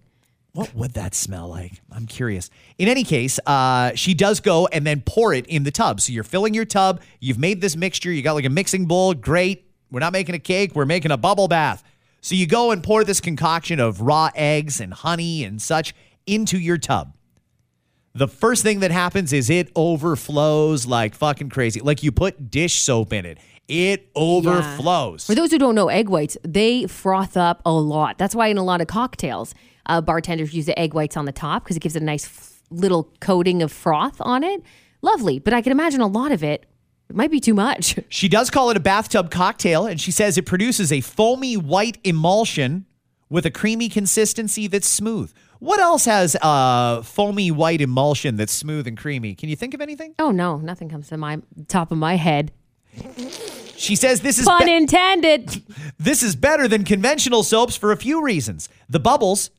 What 0.53 0.75
would 0.75 0.91
that 0.95 1.15
smell 1.15 1.47
like? 1.47 1.79
I'm 1.91 2.05
curious. 2.07 2.49
In 2.77 2.89
any 2.89 3.05
case, 3.05 3.39
uh, 3.45 3.91
she 3.95 4.13
does 4.13 4.41
go 4.41 4.67
and 4.67 4.85
then 4.85 5.01
pour 5.05 5.33
it 5.33 5.47
in 5.47 5.63
the 5.63 5.71
tub. 5.71 6.01
So 6.01 6.11
you're 6.11 6.25
filling 6.25 6.53
your 6.53 6.65
tub. 6.65 6.99
You've 7.21 7.39
made 7.39 7.61
this 7.61 7.77
mixture. 7.77 8.11
You 8.11 8.21
got 8.21 8.33
like 8.33 8.43
a 8.43 8.49
mixing 8.49 8.85
bowl. 8.85 9.13
Great. 9.13 9.65
We're 9.91 10.01
not 10.01 10.11
making 10.11 10.35
a 10.35 10.39
cake. 10.39 10.75
We're 10.75 10.85
making 10.85 11.11
a 11.11 11.17
bubble 11.17 11.47
bath. 11.47 11.83
So 12.19 12.35
you 12.35 12.47
go 12.47 12.71
and 12.71 12.83
pour 12.83 13.05
this 13.05 13.21
concoction 13.21 13.79
of 13.79 14.01
raw 14.01 14.29
eggs 14.35 14.81
and 14.81 14.93
honey 14.93 15.45
and 15.45 15.61
such 15.61 15.95
into 16.25 16.59
your 16.59 16.77
tub. 16.77 17.15
The 18.13 18.27
first 18.27 18.61
thing 18.63 18.81
that 18.81 18.91
happens 18.91 19.31
is 19.31 19.49
it 19.49 19.71
overflows 19.75 20.85
like 20.85 21.15
fucking 21.15 21.49
crazy. 21.49 21.79
Like 21.79 22.03
you 22.03 22.11
put 22.11 22.51
dish 22.51 22.81
soap 22.81 23.13
in 23.13 23.25
it, 23.25 23.37
it 23.69 24.09
overflows. 24.15 25.25
For 25.25 25.35
those 25.35 25.51
who 25.51 25.57
don't 25.57 25.75
know 25.75 25.87
egg 25.87 26.09
whites, 26.09 26.37
they 26.43 26.87
froth 26.87 27.37
up 27.37 27.61
a 27.65 27.71
lot. 27.71 28.17
That's 28.17 28.35
why 28.35 28.47
in 28.47 28.57
a 28.57 28.63
lot 28.63 28.81
of 28.81 28.87
cocktails, 28.87 29.53
uh, 29.85 30.01
bartenders 30.01 30.53
use 30.53 30.65
the 30.65 30.77
egg 30.77 30.93
whites 30.93 31.15
on 31.15 31.23
the 31.25 31.31
top 31.31 31.63
because 31.63 31.77
it 31.77 31.79
gives 31.79 31.95
it 31.95 32.01
a 32.01 32.05
nice 32.05 32.25
f- 32.25 32.61
little 32.69 33.13
coating 33.21 33.61
of 33.61 33.71
froth 33.71 34.17
on 34.19 34.43
it. 34.43 34.61
Lovely, 35.01 35.39
but 35.39 35.53
I 35.53 35.61
can 35.61 35.71
imagine 35.71 36.01
a 36.01 36.07
lot 36.07 36.31
of 36.33 36.43
it. 36.43 36.65
It 37.09 37.15
might 37.15 37.31
be 37.31 37.39
too 37.39 37.53
much. 37.53 37.97
She 38.09 38.27
does 38.27 38.49
call 38.49 38.69
it 38.69 38.77
a 38.77 38.81
bathtub 38.81 39.31
cocktail, 39.31 39.85
and 39.85 39.99
she 40.01 40.11
says 40.11 40.37
it 40.37 40.45
produces 40.45 40.91
a 40.91 40.99
foamy 41.01 41.55
white 41.55 41.97
emulsion 42.03 42.85
with 43.29 43.45
a 43.45 43.51
creamy 43.51 43.87
consistency 43.87 44.67
that's 44.67 44.87
smooth. 44.87 45.31
What 45.61 45.79
else 45.79 46.05
has 46.05 46.35
a 46.41 47.03
foamy 47.03 47.51
white 47.51 47.81
emulsion 47.81 48.35
that's 48.35 48.51
smooth 48.51 48.87
and 48.87 48.97
creamy? 48.97 49.35
Can 49.35 49.47
you 49.47 49.55
think 49.55 49.75
of 49.75 49.79
anything? 49.79 50.15
Oh 50.17 50.31
no, 50.31 50.57
nothing 50.57 50.89
comes 50.89 51.07
to 51.09 51.17
my 51.17 51.39
top 51.67 51.91
of 51.91 51.99
my 51.99 52.15
head. 52.15 52.51
She 53.77 53.95
says 53.95 54.21
this 54.21 54.39
is 54.39 54.47
Pun 54.47 54.65
be- 54.65 54.73
intended. 54.75 55.61
this 55.99 56.23
is 56.23 56.35
better 56.35 56.67
than 56.67 56.83
conventional 56.83 57.43
soaps 57.43 57.75
for 57.75 57.91
a 57.91 57.95
few 57.95 58.23
reasons. 58.23 58.69
The 58.89 58.99
bubbles 58.99 59.51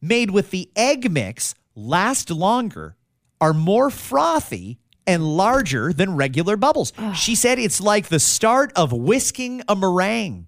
made 0.00 0.30
with 0.30 0.50
the 0.50 0.70
egg 0.76 1.10
mix 1.10 1.54
last 1.74 2.30
longer, 2.30 2.96
are 3.38 3.52
more 3.52 3.90
frothy, 3.90 4.78
and 5.06 5.36
larger 5.36 5.92
than 5.92 6.16
regular 6.16 6.56
bubbles. 6.56 6.94
She 7.14 7.34
said 7.34 7.58
it's 7.58 7.82
like 7.82 8.08
the 8.08 8.18
start 8.18 8.72
of 8.76 8.94
whisking 8.94 9.60
a 9.68 9.76
meringue. 9.76 10.46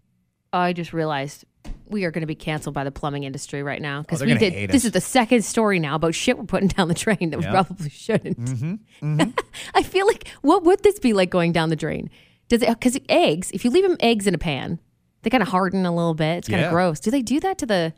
I 0.54 0.72
just 0.72 0.94
realized 0.94 1.44
we 1.92 2.04
are 2.04 2.10
going 2.10 2.22
to 2.22 2.26
be 2.26 2.34
canceled 2.34 2.74
by 2.74 2.82
the 2.84 2.90
plumbing 2.90 3.22
industry 3.24 3.62
right 3.62 3.80
now 3.80 4.00
because 4.02 4.18
they're 4.18 4.28
we 4.28 4.34
did. 4.36 4.70
This 4.70 4.84
is 4.84 4.90
the 4.92 5.00
second 5.00 5.44
story 5.44 5.78
now 5.78 5.94
about 5.94 6.14
shit 6.14 6.36
we're 6.38 6.44
putting 6.44 6.68
down 6.68 6.88
the 6.88 6.94
drain 6.94 7.30
that 7.30 7.38
we 7.38 7.46
probably 7.46 7.90
shouldn't. 7.90 8.38
Mm-hmm. 9.02 9.30
I 9.74 9.82
feel 9.82 10.06
like 10.06 10.28
what 10.42 10.62
would 10.64 10.82
this 10.84 10.98
be 11.00 11.12
like 11.12 11.28
going 11.30 11.52
down 11.52 11.68
the 11.70 11.76
drain? 11.76 12.08
Does 12.48 12.62
it 12.62 12.68
because 12.68 12.98
eggs? 13.08 13.50
If 13.52 13.64
you 13.64 13.70
leave 13.70 13.82
them 13.82 13.96
eggs 14.00 14.26
in 14.26 14.34
a 14.34 14.38
pan, 14.38 14.78
they 15.22 15.30
kind 15.30 15.42
of 15.42 15.48
harden 15.48 15.84
a 15.86 15.94
little 15.94 16.14
bit. 16.14 16.38
It's 16.38 16.48
kind 16.48 16.60
of 16.60 16.66
Yeah. 16.66 16.70
gross. 16.72 17.00
Do 17.00 17.10
they 17.10 17.22
do 17.22 17.40
that 17.40 17.58
to 17.58 17.66
the? 17.66 17.92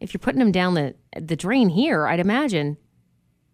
If 0.00 0.12
you're 0.14 0.18
putting 0.20 0.38
them 0.38 0.52
down 0.52 0.74
the 0.74 0.94
the 1.20 1.36
drain 1.36 1.68
here, 1.70 2.06
I'd 2.06 2.20
imagine. 2.20 2.76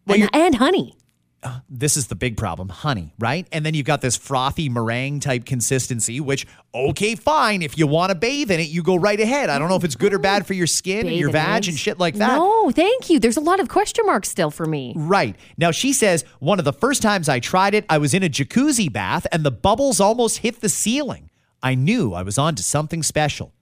and, 0.09 0.29
and 0.33 0.55
honey. 0.57 0.95
Uh, 1.43 1.61
this 1.69 1.97
is 1.97 2.09
the 2.09 2.15
big 2.17 2.37
problem 2.37 2.69
honey, 2.69 3.13
right? 3.19 3.47
And 3.53 3.65
then 3.65 3.75
you've 3.75 3.87
got 3.87 4.01
this 4.01 4.17
frothy 4.17 4.69
meringue 4.69 5.21
type 5.21 5.45
consistency, 5.45 6.19
which, 6.19 6.47
okay, 6.75 7.15
fine. 7.15 7.63
If 7.63 7.79
you 7.79 7.87
want 7.87 8.11
to 8.11 8.15
bathe 8.17 8.51
in 8.51 8.59
it, 8.59 8.69
you 8.69 8.83
go 8.83 8.97
right 8.97 9.21
ahead. 9.21 9.49
I 9.51 9.59
don't 9.59 9.69
know 9.69 9.77
if 9.77 9.85
it's 9.85 9.95
good 9.95 10.13
or 10.13 10.19
bad 10.19 10.47
for 10.47 10.55
your 10.55 10.67
skin 10.67 11.07
and 11.07 11.15
your 11.15 11.29
Bathe 11.29 11.35
vag 11.45 11.57
eggs. 11.59 11.69
and 11.69 11.79
shit 11.79 11.99
like 12.01 12.15
that. 12.15 12.37
No, 12.39 12.71
thank 12.73 13.11
you. 13.11 13.21
There's 13.21 13.37
a 13.37 13.41
lot 13.43 13.61
of 13.61 13.69
question 13.69 14.07
marks 14.07 14.29
still 14.29 14.51
for 14.51 14.67
me. 14.67 14.95
Right. 14.97 15.37
Now, 15.57 15.71
she 15.71 15.93
says 15.93 16.25
one 16.41 16.59
of 16.59 16.65
the 16.65 16.73
first 16.73 17.01
times 17.03 17.29
I 17.29 17.39
tried 17.39 17.75
it, 17.75 17.85
I 17.89 17.99
was 17.99 18.13
in 18.15 18.23
a 18.25 18.29
jacuzzi 18.29 18.93
bath 18.93 19.27
and 19.31 19.45
the 19.45 19.53
bubbles 19.53 20.01
almost 20.01 20.39
hit 20.39 20.63
the 20.63 20.69
ceiling. 20.71 21.31
I 21.63 21.75
knew 21.75 22.13
I 22.13 22.23
was 22.23 22.39
onto 22.39 22.63
something 22.63 23.03
special. 23.03 23.53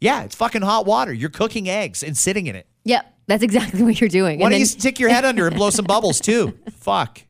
Yeah, 0.00 0.24
it's 0.24 0.34
fucking 0.34 0.62
hot 0.62 0.84
water. 0.84 1.12
You're 1.12 1.30
cooking 1.30 1.68
eggs 1.68 2.02
and 2.02 2.16
sitting 2.16 2.48
in 2.48 2.56
it. 2.56 2.66
Yep, 2.84 3.14
that's 3.30 3.42
exactly 3.42 3.82
what 3.84 4.00
you're 4.00 4.10
doing. 4.10 4.40
Why 4.40 4.46
And 4.46 4.52
don't 4.52 4.60
you 4.60 4.66
stick 4.66 4.98
your 4.98 5.08
head 5.10 5.24
under 5.24 5.46
and 5.46 5.56
blow 5.56 5.70
some 5.70 5.84
bubbles 5.84 6.20
too? 6.20 6.58
Fuck. 6.72 7.22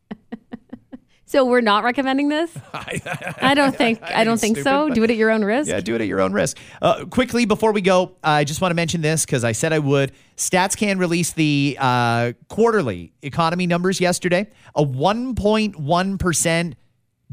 so 1.27 1.45
we're 1.45 1.61
not 1.61 1.85
recommending 1.85 2.29
this. 2.29 2.51
I 2.73 3.53
don't 3.55 3.77
think. 3.77 4.03
I, 4.03 4.25
don't 4.25 4.41
think 4.41 4.57
stupid, 4.57 4.65
so. 4.65 4.89
Do 4.95 5.05
it 5.05 5.11
at 5.11 5.17
your 5.17 5.31
own 5.31 5.45
risk. 5.45 5.69
Yeah, 5.69 5.81
do 5.81 5.95
it 5.95 6.01
at 6.01 6.07
your 6.07 6.21
own 6.21 6.33
risk. 6.33 6.57
Uh, 6.81 7.05
quickly, 7.05 7.45
before 7.45 7.73
we 7.73 7.83
go, 7.83 8.17
I 8.25 8.45
just 8.45 8.61
want 8.61 8.71
to 8.71 8.77
mention 8.77 9.01
this 9.03 9.27
because 9.27 9.45
I 9.45 9.53
said 9.53 9.73
I 9.73 9.79
would. 9.79 10.13
StatsCan 10.37 10.99
released 10.99 11.37
the 11.37 11.77
uh, 11.79 12.33
quarterly 12.49 13.13
economy 13.23 13.67
numbers 13.67 14.01
yesterday. 14.01 14.49
A 14.75 14.83
1.1% 14.85 16.75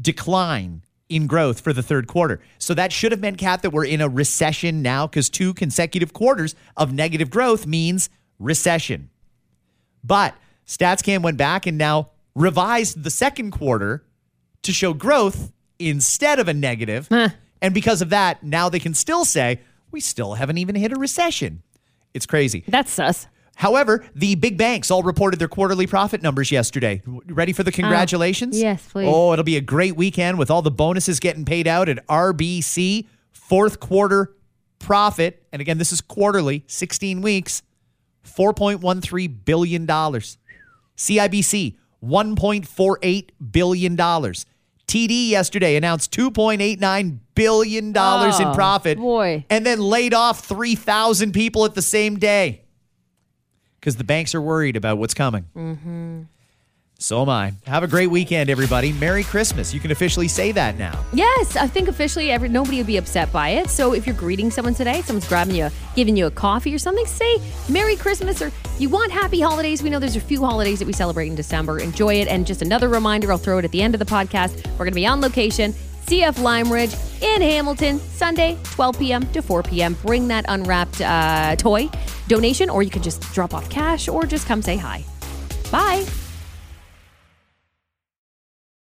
decline 0.00 0.82
in 1.08 1.26
growth 1.26 1.60
for 1.60 1.72
the 1.72 1.82
third 1.82 2.06
quarter. 2.06 2.40
So 2.58 2.74
that 2.74 2.92
should 2.92 3.12
have 3.12 3.20
meant, 3.20 3.38
Kat, 3.38 3.62
that 3.62 3.70
we're 3.70 3.86
in 3.86 4.00
a 4.00 4.08
recession 4.08 4.82
now 4.82 5.06
because 5.06 5.30
two 5.30 5.54
consecutive 5.54 6.12
quarters 6.12 6.54
of 6.76 6.92
negative 6.92 7.30
growth 7.30 7.66
means 7.66 8.10
recession. 8.38 9.10
But 10.04 10.34
StatsCan 10.66 11.22
went 11.22 11.36
back 11.36 11.66
and 11.66 11.78
now 11.78 12.10
revised 12.34 13.02
the 13.02 13.10
second 13.10 13.50
quarter 13.50 14.04
to 14.62 14.72
show 14.72 14.92
growth 14.92 15.52
instead 15.78 16.38
of 16.38 16.48
a 16.48 16.54
negative. 16.54 17.08
And 17.60 17.74
because 17.74 18.02
of 18.02 18.10
that, 18.10 18.42
now 18.42 18.68
they 18.68 18.78
can 18.78 18.94
still 18.94 19.24
say, 19.24 19.60
we 19.90 20.00
still 20.00 20.34
haven't 20.34 20.58
even 20.58 20.74
hit 20.74 20.92
a 20.92 20.96
recession. 20.96 21.62
It's 22.14 22.26
crazy. 22.26 22.64
That's 22.68 22.90
sus. 22.90 23.26
However, 23.56 24.04
the 24.14 24.36
big 24.36 24.56
banks 24.56 24.88
all 24.88 25.02
reported 25.02 25.40
their 25.40 25.48
quarterly 25.48 25.88
profit 25.88 26.22
numbers 26.22 26.52
yesterday. 26.52 27.02
Ready 27.04 27.52
for 27.52 27.64
the 27.64 27.72
oh, 27.72 27.74
congratulations? 27.74 28.60
yes, 28.60 28.86
please. 28.88 29.08
Oh, 29.10 29.32
it'll 29.32 29.44
be 29.44 29.56
a 29.56 29.60
great 29.60 29.96
weekend 29.96 30.38
with 30.38 30.48
all 30.48 30.62
the 30.62 30.70
bonuses 30.70 31.18
getting 31.18 31.44
paid 31.44 31.66
out 31.66 31.88
at 31.88 32.06
RBC. 32.06 33.06
Fourth 33.32 33.80
quarter 33.80 34.36
profit, 34.78 35.42
and 35.52 35.60
again, 35.60 35.78
this 35.78 35.92
is 35.92 36.00
quarterly, 36.00 36.62
16 36.68 37.20
weeks, 37.20 37.62
$4.13 38.24 39.44
billion. 39.44 39.86
CIBC, 39.86 41.76
$1.48 42.04 43.28
billion. 43.52 43.96
TD 43.96 45.28
yesterday 45.28 45.76
announced 45.76 46.10
$2.89 46.12 47.18
billion 47.34 47.84
in 47.88 47.96
Oh, 47.96 48.52
profit. 48.54 48.98
boy. 48.98 49.44
And 49.50 49.64
then 49.66 49.80
laid 49.80 50.14
off 50.14 50.44
3,000 50.46 51.32
people 51.32 51.64
at 51.66 51.74
the 51.74 51.82
same 51.82 52.18
day 52.18 52.62
because 53.78 53.96
the 53.96 54.04
banks 54.04 54.34
are 54.34 54.40
worried 54.40 54.76
about 54.76 54.98
what's 54.98 55.14
coming. 55.14 55.44
Mm-hmm. 55.54 56.22
So 57.00 57.22
am 57.22 57.28
I. 57.28 57.52
Have 57.64 57.84
a 57.84 57.86
great 57.86 58.08
weekend, 58.08 58.50
everybody. 58.50 58.92
Merry 58.92 59.22
Christmas. 59.22 59.72
You 59.72 59.78
can 59.78 59.92
officially 59.92 60.26
say 60.26 60.50
that 60.50 60.78
now. 60.78 60.98
Yes, 61.12 61.54
I 61.54 61.68
think 61.68 61.86
officially 61.86 62.32
every 62.32 62.48
nobody 62.48 62.78
would 62.78 62.88
be 62.88 62.96
upset 62.96 63.30
by 63.32 63.50
it. 63.50 63.70
So 63.70 63.94
if 63.94 64.04
you're 64.04 64.16
greeting 64.16 64.50
someone 64.50 64.74
today, 64.74 65.02
someone's 65.02 65.28
grabbing 65.28 65.54
you, 65.54 65.70
giving 65.94 66.16
you 66.16 66.26
a 66.26 66.30
coffee 66.32 66.74
or 66.74 66.78
something, 66.78 67.06
say 67.06 67.40
Merry 67.68 67.94
Christmas 67.94 68.42
or 68.42 68.50
you 68.80 68.88
want 68.88 69.12
happy 69.12 69.40
holidays. 69.40 69.80
We 69.80 69.90
know 69.90 70.00
there's 70.00 70.16
a 70.16 70.20
few 70.20 70.44
holidays 70.44 70.80
that 70.80 70.86
we 70.86 70.92
celebrate 70.92 71.28
in 71.28 71.36
December. 71.36 71.78
Enjoy 71.78 72.14
it. 72.14 72.26
And 72.26 72.44
just 72.44 72.62
another 72.62 72.88
reminder, 72.88 73.30
I'll 73.30 73.38
throw 73.38 73.58
it 73.58 73.64
at 73.64 73.70
the 73.70 73.80
end 73.80 73.94
of 73.94 74.00
the 74.00 74.04
podcast. 74.04 74.66
We're 74.72 74.78
going 74.78 74.90
to 74.90 74.94
be 74.96 75.06
on 75.06 75.20
location, 75.20 75.74
CF 76.06 76.34
Limeridge 76.38 77.22
in 77.22 77.42
Hamilton, 77.42 78.00
Sunday, 78.00 78.58
12 78.64 78.98
p.m. 78.98 79.32
to 79.34 79.40
4 79.40 79.62
p.m. 79.62 79.94
Bring 80.02 80.26
that 80.28 80.46
unwrapped 80.48 81.00
uh, 81.00 81.54
toy 81.54 81.88
donation, 82.26 82.68
or 82.68 82.82
you 82.82 82.90
can 82.90 83.02
just 83.02 83.22
drop 83.34 83.54
off 83.54 83.70
cash 83.70 84.08
or 84.08 84.24
just 84.26 84.48
come 84.48 84.62
say 84.62 84.76
hi. 84.76 85.04
Bye. 85.70 86.04